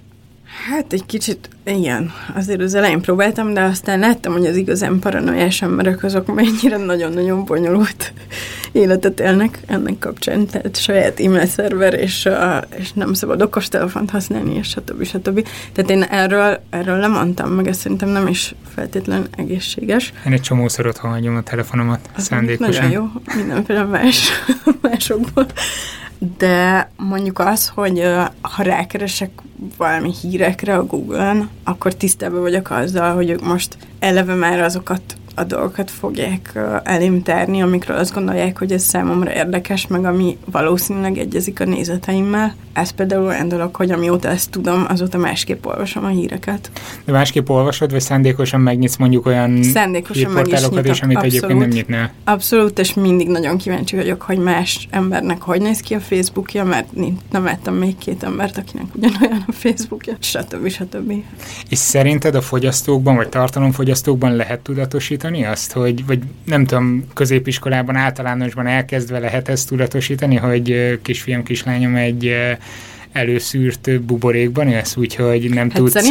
Hát 0.66 0.92
egy 0.92 1.06
kicsit, 1.06 1.48
igen, 1.64 2.12
azért 2.34 2.60
az 2.60 2.74
elején 2.74 3.00
próbáltam, 3.00 3.54
de 3.54 3.60
aztán 3.60 3.98
láttam, 3.98 4.32
hogy 4.32 4.46
az 4.46 4.56
igazán 4.56 4.98
paranoiás 4.98 5.62
emberek 5.62 6.04
azok 6.04 6.34
mennyire 6.34 6.76
nagyon-nagyon 6.76 7.44
bonyolult 7.44 8.12
életet 8.72 9.20
élnek 9.20 9.60
ennek 9.66 9.98
kapcsán, 9.98 10.46
tehát 10.46 10.76
saját 10.76 11.20
e-mail 11.20 11.46
szerver, 11.46 11.94
és, 11.94 12.24
uh, 12.24 12.62
és 12.76 12.92
nem 12.92 13.12
szabad 13.12 13.42
okostelefont 13.42 14.10
használni, 14.10 14.54
és 14.54 14.68
stb. 14.68 15.04
stb. 15.04 15.48
Tehát 15.72 15.90
én 15.90 16.02
erről, 16.02 16.60
erről 16.70 16.96
lemondtam, 16.96 17.50
meg 17.50 17.66
ez 17.66 17.76
szerintem 17.76 18.08
nem 18.08 18.26
is 18.26 18.54
feltétlen 18.74 19.26
egészséges. 19.36 20.12
Én 20.26 20.32
egy 20.32 20.40
csomószor 20.40 20.86
otthon 20.86 21.10
hagyom 21.10 21.36
a 21.36 21.42
telefonomat 21.42 22.10
az 22.16 22.22
szándékosan. 22.22 22.84
Nagyon 22.84 22.90
jó, 22.90 23.06
mindenféle 23.36 23.82
más, 23.82 24.28
másokból. 24.82 25.46
De 26.38 26.90
mondjuk 26.96 27.38
az, 27.38 27.68
hogy 27.68 28.02
ha 28.40 28.62
rákeresek 28.62 29.30
valami 29.76 30.12
hírekre 30.20 30.74
a 30.74 30.84
Google-on, 30.84 31.48
akkor 31.64 31.94
tisztában 31.94 32.40
vagyok 32.40 32.70
azzal, 32.70 33.14
hogy 33.14 33.30
ők 33.30 33.44
most 33.44 33.76
eleve 33.98 34.34
már 34.34 34.60
azokat 34.60 35.17
a 35.38 35.44
dolgokat 35.44 35.90
fogják 35.90 36.58
elém 36.84 37.22
tárni, 37.22 37.62
amikről 37.62 37.96
azt 37.96 38.14
gondolják, 38.14 38.58
hogy 38.58 38.72
ez 38.72 38.82
számomra 38.82 39.34
érdekes, 39.34 39.86
meg 39.86 40.04
ami 40.04 40.36
valószínűleg 40.50 41.18
egyezik 41.18 41.60
a 41.60 41.64
nézeteimmel. 41.64 42.54
Ez 42.72 42.90
például 42.90 43.26
olyan 43.26 43.48
dolog, 43.48 43.74
hogy 43.76 43.90
amióta 43.90 44.28
ezt 44.28 44.50
tudom, 44.50 44.84
azóta 44.88 45.18
másképp 45.18 45.66
olvasom 45.66 46.04
a 46.04 46.08
híreket. 46.08 46.70
De 47.04 47.12
másképp 47.12 47.48
olvasod, 47.48 47.90
vagy 47.90 48.00
szándékosan 48.00 48.60
megnyitsz 48.60 48.96
mondjuk 48.96 49.26
olyan 49.26 49.62
szándékosan 49.62 50.30
meg 50.30 50.46
is 50.46 50.52
is, 50.52 51.00
amit 51.02 51.16
abszolút, 51.16 51.24
egyébként 51.24 51.58
nem 51.58 51.68
nyitnál? 51.68 52.12
Abszolút, 52.24 52.78
és 52.78 52.94
mindig 52.94 53.28
nagyon 53.28 53.56
kíváncsi 53.56 53.96
vagyok, 53.96 54.22
hogy 54.22 54.38
más 54.38 54.88
embernek 54.90 55.42
hogy 55.42 55.60
néz 55.60 55.80
ki 55.80 55.94
a 55.94 56.00
Facebookja, 56.00 56.64
mert 56.64 56.86
nem 57.30 57.44
láttam 57.44 57.74
még 57.74 57.98
két 57.98 58.22
embert, 58.22 58.58
akinek 58.58 58.86
ugyanolyan 58.94 59.44
a 59.46 59.52
Facebookja, 59.52 60.16
stb. 60.20 60.68
stb. 60.68 61.12
És 61.68 61.78
szerinted 61.78 62.34
a 62.34 62.40
fogyasztókban, 62.40 63.16
vagy 63.16 63.28
tartalomfogyasztókban 63.28 64.36
lehet 64.36 64.60
tudatosítani 64.60 65.27
tudatosítani 65.28 65.44
azt, 65.44 65.72
hogy, 65.72 66.06
vagy 66.06 66.18
nem 66.44 66.64
tudom, 66.64 67.04
középiskolában, 67.14 67.96
általánosban 67.96 68.66
elkezdve 68.66 69.18
lehet 69.18 69.48
ezt 69.48 69.68
tudatosítani, 69.68 70.36
hogy 70.36 70.98
kisfiam, 71.02 71.42
kislányom 71.42 71.94
egy 71.94 72.34
előszűrt 73.12 74.00
buborékban 74.00 74.68
élsz, 74.68 74.96
úgyhogy 74.96 75.50
nem 75.50 75.70
hát 75.70 75.78
tudsz 75.78 76.10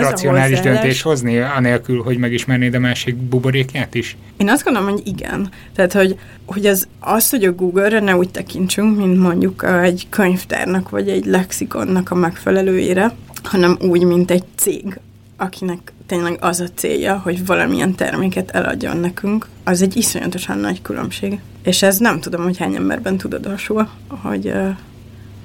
racionális 0.00 0.60
döntés 0.60 1.02
hozni, 1.02 1.38
anélkül, 1.38 2.02
hogy 2.02 2.16
megismernéd 2.16 2.74
a 2.74 2.78
másik 2.78 3.16
buborékját 3.16 3.94
is? 3.94 4.16
Én 4.36 4.48
azt 4.48 4.64
gondolom, 4.64 4.90
hogy 4.90 5.02
igen. 5.04 5.48
Tehát, 5.74 5.92
hogy, 5.92 6.18
hogy 6.46 6.66
az, 6.66 6.88
az, 7.00 7.30
hogy 7.30 7.44
a 7.44 7.52
Google-re 7.52 8.00
ne 8.00 8.16
úgy 8.16 8.30
tekintsünk, 8.30 8.96
mint 8.96 9.18
mondjuk 9.18 9.64
egy 9.82 10.06
könyvtárnak, 10.08 10.90
vagy 10.90 11.08
egy 11.08 11.24
lexikonnak 11.24 12.10
a 12.10 12.14
megfelelőjére, 12.14 13.12
hanem 13.42 13.76
úgy, 13.80 14.04
mint 14.04 14.30
egy 14.30 14.44
cég, 14.56 15.00
akinek 15.36 15.92
tényleg 16.10 16.36
az 16.40 16.60
a 16.60 16.66
célja, 16.74 17.18
hogy 17.18 17.46
valamilyen 17.46 17.94
terméket 17.94 18.50
eladjon 18.50 18.96
nekünk, 18.96 19.46
az 19.64 19.82
egy 19.82 19.96
iszonyatosan 19.96 20.58
nagy 20.58 20.82
különbség. 20.82 21.38
És 21.62 21.82
ez 21.82 21.98
nem 21.98 22.20
tudom, 22.20 22.42
hogy 22.42 22.58
hány 22.58 22.74
emberben 22.74 23.16
tudadosul, 23.16 23.88
hogy, 24.08 24.52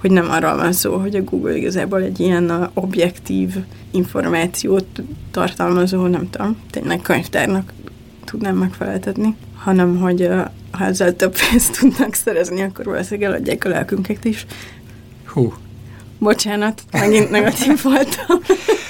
hogy 0.02 0.12
nem 0.12 0.30
arról 0.30 0.56
van 0.56 0.72
szó, 0.72 0.98
hogy 0.98 1.16
a 1.16 1.24
Google 1.24 1.56
igazából 1.56 2.02
egy 2.02 2.20
ilyen 2.20 2.70
objektív 2.74 3.56
információt 3.92 5.02
tartalmazó, 5.32 6.06
nem 6.08 6.30
tudom, 6.30 6.58
tényleg 6.70 7.02
könyvtárnak 7.02 7.74
tudnám 8.24 8.56
megfeleltetni, 8.56 9.36
hanem 9.56 10.00
hogy 10.00 10.30
ha 10.72 10.86
ezzel 10.86 11.16
több 11.16 11.36
pénzt 11.50 11.80
tudnak 11.80 12.14
szerezni, 12.14 12.62
akkor 12.62 12.86
valószínűleg 12.86 13.30
eladják 13.30 13.66
a 13.66 13.70
lelkünket 13.70 14.26
is. 14.26 14.46
Hú. 15.26 15.54
Bocsánat, 16.20 16.84
megint 16.92 17.30
negatív 17.30 17.82
voltam. 17.84 18.40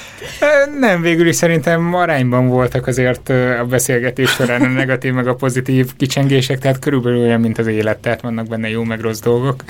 Nem, 0.80 1.02
végül 1.02 1.28
is 1.28 1.36
szerintem 1.36 1.94
arányban 1.94 2.48
voltak 2.48 2.88
azért 2.88 3.30
a 3.30 3.66
beszélgetés 3.70 4.30
során 4.30 4.62
a 4.62 4.68
negatív 4.68 5.14
meg 5.14 5.28
a 5.28 5.36
pozitív 5.36 5.96
kicsengések, 5.96 6.60
tehát 6.60 6.80
körülbelül 6.80 7.20
olyan, 7.20 7.40
mint 7.40 7.58
az 7.58 7.68
élet, 7.68 7.98
tehát 7.98 8.22
vannak 8.22 8.48
benne 8.48 8.70
jó 8.70 8.84
meg 8.84 9.00
rossz 9.00 9.20
dolgok, 9.20 9.64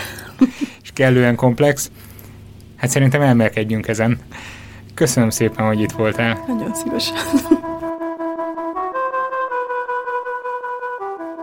és 0.82 0.90
kellően 0.94 1.34
komplex. 1.34 1.90
Hát 2.76 2.90
szerintem 2.90 3.20
elmelkedjünk 3.20 3.88
ezen. 3.88 4.18
Köszönöm 4.94 5.30
szépen, 5.30 5.66
hogy 5.66 5.80
itt 5.80 5.92
voltál. 5.92 6.44
Nagyon 6.46 6.74
szívesen. 6.74 7.16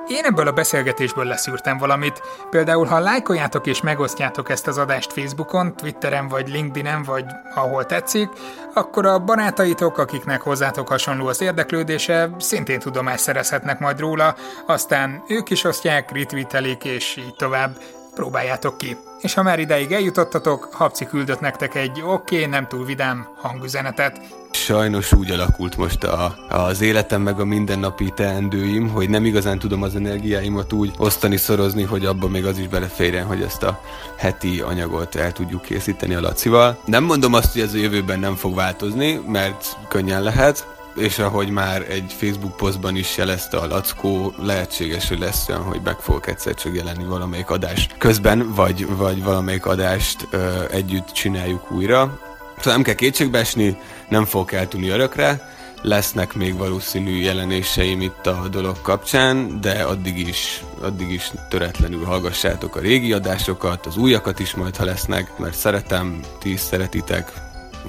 Én 0.08 0.24
ebből 0.24 0.48
a 0.48 0.52
beszélgetésből 0.52 1.26
leszűrtem 1.26 1.78
valamit. 1.78 2.22
Például, 2.50 2.86
ha 2.86 3.00
lájkoljátok 3.00 3.68
és 3.68 3.82
megosztjátok 3.82 4.50
ezt 4.50 4.68
az 4.68 4.78
adást 4.78 5.14
Facebookon, 5.14 5.76
Twitteren 5.76 6.28
vagy 6.28 6.50
LinkedInen, 6.50 7.04
vagy 7.04 7.26
ahol 7.56 7.86
tetszik, 7.86 8.30
akkor 8.74 9.06
a 9.06 9.20
barátaitok, 9.20 9.98
akiknek 9.98 10.42
hozzátok 10.42 10.88
hasonló 10.88 11.28
az 11.28 11.42
érdeklődése, 11.42 12.30
szintén 12.40 12.80
tudomást 12.80 13.24
szerezhetnek 13.24 13.80
majd 13.80 14.00
róla, 14.00 14.36
aztán 14.66 15.24
ők 15.28 15.50
is 15.50 15.64
osztják, 15.64 16.12
retweetelik, 16.12 16.84
és 16.84 17.16
így 17.18 17.36
tovább. 17.36 17.78
Próbáljátok 18.14 18.78
ki. 18.78 18.98
És 19.22 19.34
ha 19.34 19.44
már 19.44 19.60
ideig 19.60 19.92
eljutottatok, 19.92 20.70
Habci 20.72 21.06
küldött 21.06 21.40
nektek 21.40 21.76
egy 21.76 22.02
oké, 22.06 22.36
okay, 22.36 22.50
nem 22.50 22.68
túl 22.68 22.86
vidám 22.86 23.28
hangüzenetet. 23.42 24.22
Sajnos 24.66 25.14
úgy 25.14 25.32
alakult 25.32 25.78
most 25.78 26.04
a, 26.04 26.36
az 26.50 26.82
életem 26.82 27.22
meg 27.22 27.40
a 27.40 27.46
mindennapi 27.46 28.12
teendőim, 28.16 28.90
hogy 28.90 29.10
nem 29.10 29.26
igazán 29.26 29.60
tudom 29.60 29.82
az 29.82 29.96
energiáimat 29.96 30.74
úgy 30.74 30.92
osztani, 30.98 31.38
szorozni, 31.38 31.84
hogy 31.84 32.06
abba 32.06 32.28
még 32.28 32.46
az 32.46 32.58
is 32.58 32.68
beleférjen, 32.68 33.26
hogy 33.26 33.42
ezt 33.42 33.64
a 33.64 33.82
heti 34.18 34.60
anyagot 34.60 35.16
el 35.16 35.32
tudjuk 35.32 35.62
készíteni 35.62 36.14
a 36.14 36.22
Lacival. 36.22 36.78
Nem 36.86 37.04
mondom 37.04 37.34
azt, 37.34 37.54
hogy 37.54 37.62
ez 37.62 37.74
a 37.74 37.78
jövőben 37.78 38.20
nem 38.20 38.36
fog 38.36 38.56
változni, 38.56 39.22
mert 39.28 39.78
könnyen 39.88 40.24
lehet, 40.24 40.68
és 40.96 41.20
ahogy 41.20 41.50
már 41.50 41.82
egy 41.90 42.16
Facebook 42.18 42.58
posztban 42.58 42.96
is 42.96 43.18
jelezte 43.18 43.58
a 43.58 43.68
Lackó, 43.68 44.34
lehetséges, 44.38 45.08
hogy 45.08 45.20
lesz 45.20 45.50
olyan, 45.50 45.62
hogy 45.62 45.82
meg 45.84 45.98
fogok 46.00 46.28
egyszer 46.28 46.54
csak 46.54 46.76
jelenni 46.76 47.04
valamelyik 47.04 47.50
adás 47.50 47.88
közben, 47.98 48.54
vagy, 48.56 48.96
vagy 48.98 49.24
valamelyik 49.24 49.66
adást 49.66 50.28
ö, 50.30 50.64
együtt 50.72 51.12
csináljuk 51.12 51.72
újra. 51.72 52.20
Szóval 52.58 52.74
nem 52.74 52.82
kell 52.82 52.94
kétségbe 52.94 53.40
esni, 53.40 53.78
nem 54.10 54.26
fogok 54.26 54.52
eltűnni 54.52 54.88
örökre, 54.88 55.54
lesznek 55.82 56.34
még 56.34 56.58
valószínű 56.58 57.22
jelenéseim 57.22 58.02
itt 58.02 58.28
a 58.28 58.48
dolog 58.52 58.82
kapcsán, 58.82 59.62
de 59.62 59.84
addig 59.84 60.28
is, 60.28 60.64
addig 60.82 61.12
is 61.12 61.32
töretlenül 61.50 62.04
hallgassátok 62.04 62.76
a 62.76 62.80
régi 62.80 63.14
adásokat, 63.14 63.86
az 63.86 63.98
újakat 63.98 64.40
is 64.40 64.56
majd, 64.56 64.76
ha 64.76 64.86
lesznek, 64.86 65.38
mert 65.38 65.56
szeretem, 65.56 66.20
ti 66.40 66.52
is 66.52 66.60
szeretitek, 66.60 67.32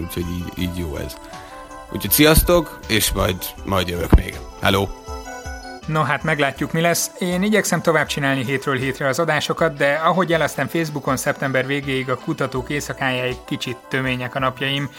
úgyhogy 0.01 0.25
így, 0.37 0.63
így 0.63 0.77
jó 0.77 0.97
ez. 0.97 1.17
Úgyhogy 1.93 2.11
sziasztok, 2.11 2.79
és 2.89 3.13
majd, 3.13 3.37
majd 3.65 3.89
jövök 3.89 4.15
még. 4.15 4.37
Hello! 4.61 5.06
No 5.87 6.03
hát 6.03 6.23
meglátjuk 6.23 6.73
mi 6.73 6.81
lesz. 6.81 7.11
Én 7.19 7.43
igyekszem 7.43 7.83
tovább 7.83 8.07
csinálni 8.07 8.45
hétről 8.45 8.77
hétre 8.77 9.09
az 9.09 9.19
adásokat, 9.19 9.77
de 9.77 9.93
ahogy 9.93 10.29
jeleztem 10.29 10.67
Facebookon 10.67 11.17
szeptember 11.17 11.67
végéig 11.67 12.11
a 12.11 12.17
kutatók 12.17 12.71
éjszakájáig 12.71 13.37
kicsit 13.45 13.77
tömények 13.89 14.35
a 14.35 14.39
napjaim. 14.39 14.91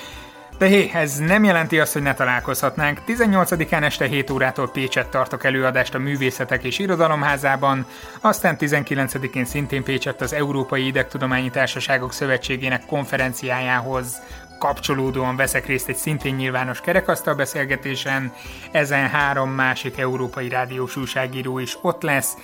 De 0.58 0.66
hé, 0.66 0.92
ez 0.94 1.18
nem 1.18 1.44
jelenti 1.44 1.80
azt, 1.80 1.94
hogy 1.94 2.02
ne 2.02 2.14
találkozhatnánk. 2.14 3.02
18-án 3.08 3.84
este 3.84 4.06
7 4.06 4.30
órától 4.30 4.70
Pécset 4.70 5.08
tartok 5.08 5.44
előadást 5.44 5.96
a 5.96 6.00
Művészetek 6.00 6.64
és 6.64 6.80
Irodalomházában, 6.80 7.86
aztán 8.22 8.56
19-én 8.60 9.46
szintén 9.46 9.84
Pécsett 9.84 10.22
az 10.22 10.34
Európai 10.34 10.86
Idegtudományi 10.86 11.50
Társaságok 11.50 12.14
Szövetségének 12.14 12.86
konferenciájához 12.86 14.22
kapcsolódóan 14.58 15.36
veszek 15.36 15.66
részt 15.66 15.88
egy 15.88 15.96
szintén 15.96 16.36
nyilvános 16.36 16.82
kerekasztal 16.82 17.36
beszélgetésen, 17.36 18.34
ezen 18.72 19.10
három 19.10 19.50
másik 19.50 19.98
európai 19.98 20.50
rádiós 20.50 20.96
újságíró 20.96 21.60
is 21.60 21.78
ott 21.82 22.02
lesz, 22.02 22.38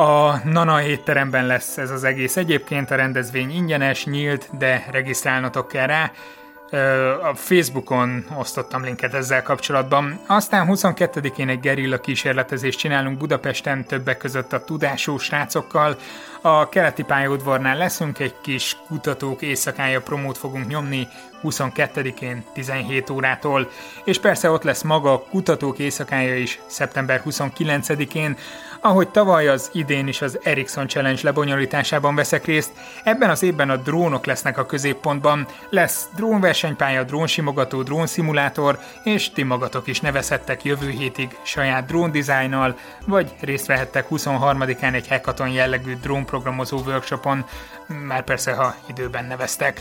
a 0.00 0.48
Nana 0.48 0.82
étteremben 0.82 1.46
lesz 1.46 1.76
ez 1.76 1.90
az 1.90 2.04
egész. 2.04 2.36
Egyébként 2.36 2.90
a 2.90 2.94
rendezvény 2.94 3.50
ingyenes, 3.50 4.04
nyílt, 4.04 4.48
de 4.58 4.86
regisztrálnotok 4.90 5.68
kell 5.68 5.86
rá. 5.86 6.10
A 7.22 7.34
Facebookon 7.34 8.26
osztottam 8.38 8.84
linket 8.84 9.14
ezzel 9.14 9.42
kapcsolatban. 9.42 10.20
Aztán 10.26 10.66
22-én 10.70 11.48
egy 11.48 11.60
gerilla 11.60 11.98
kísérletezést 11.98 12.78
csinálunk 12.78 13.18
Budapesten, 13.18 13.84
többek 13.84 14.16
között 14.16 14.52
a 14.52 14.64
tudású 14.64 15.18
srácokkal. 15.18 15.96
A 16.40 16.68
keleti 16.68 17.02
pályaudvarnál 17.02 17.76
leszünk, 17.76 18.18
egy 18.18 18.34
kis 18.40 18.76
kutatók 18.86 19.42
éjszakája 19.42 20.00
promót 20.00 20.38
fogunk 20.38 20.66
nyomni, 20.66 21.08
22-én 21.42 22.44
17 22.52 23.10
órától. 23.10 23.70
És 24.04 24.18
persze 24.18 24.50
ott 24.50 24.62
lesz 24.62 24.82
maga 24.82 25.12
a 25.12 25.24
kutatók 25.30 25.78
éjszakája 25.78 26.36
is 26.36 26.60
szeptember 26.66 27.22
29-én, 27.26 28.36
ahogy 28.80 29.08
tavaly 29.08 29.48
az 29.48 29.70
idén 29.72 30.08
is 30.08 30.22
az 30.22 30.38
Ericsson 30.42 30.88
Challenge 30.88 31.20
lebonyolításában 31.22 32.14
veszek 32.14 32.44
részt, 32.44 32.72
ebben 33.04 33.30
az 33.30 33.42
évben 33.42 33.70
a 33.70 33.76
drónok 33.76 34.26
lesznek 34.26 34.58
a 34.58 34.66
középpontban, 34.66 35.46
lesz 35.70 36.08
drónversenypálya, 36.16 37.02
drónsimogató, 37.02 37.82
drónszimulátor, 37.82 38.78
és 39.04 39.30
ti 39.30 39.42
magatok 39.42 39.86
is 39.86 40.00
nevezhettek 40.00 40.64
jövő 40.64 40.88
hétig 40.90 41.36
saját 41.42 41.86
dróndizájnnal, 41.86 42.76
vagy 43.06 43.34
részt 43.40 43.66
vehettek 43.66 44.06
23-án 44.10 44.94
egy 44.94 45.08
hackathon 45.08 45.50
jellegű 45.50 45.96
drónprogramozó 45.96 46.78
workshopon, 46.78 47.44
már 48.06 48.24
persze, 48.24 48.52
ha 48.52 48.74
időben 48.88 49.24
neveztek. 49.24 49.80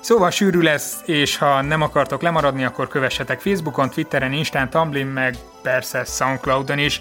Szóval 0.00 0.30
sűrű 0.30 0.60
lesz, 0.60 0.96
és 1.04 1.36
ha 1.36 1.62
nem 1.62 1.82
akartok 1.82 2.22
lemaradni, 2.22 2.64
akkor 2.64 2.88
kövessetek 2.88 3.40
Facebookon, 3.40 3.90
Twitteren, 3.90 4.32
Instán, 4.32 4.70
Tumblr, 4.70 5.04
meg 5.04 5.36
persze 5.62 6.04
Soundcloudon 6.04 6.78
is. 6.78 7.00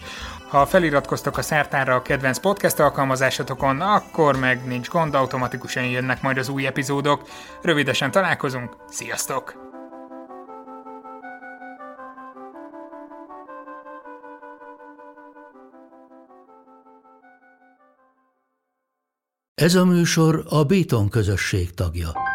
Ha 0.55 0.65
feliratkoztok 0.65 1.37
a 1.37 1.41
szertára 1.41 1.95
a 1.95 2.01
kedvenc 2.01 2.37
podcast 2.37 2.79
alkalmazásatokon, 2.79 3.81
akkor 3.81 4.39
meg 4.39 4.67
nincs 4.67 4.89
gond, 4.89 5.15
automatikusan 5.15 5.85
jönnek 5.85 6.21
majd 6.21 6.37
az 6.37 6.49
új 6.49 6.65
epizódok. 6.65 7.27
Rövidesen 7.61 8.11
találkozunk, 8.11 8.75
sziasztok! 8.89 9.53
Ez 19.53 19.75
a 19.75 19.85
műsor 19.85 20.45
a 20.49 20.63
Béton 20.63 21.09
közösség 21.09 21.73
tagja. 21.73 22.34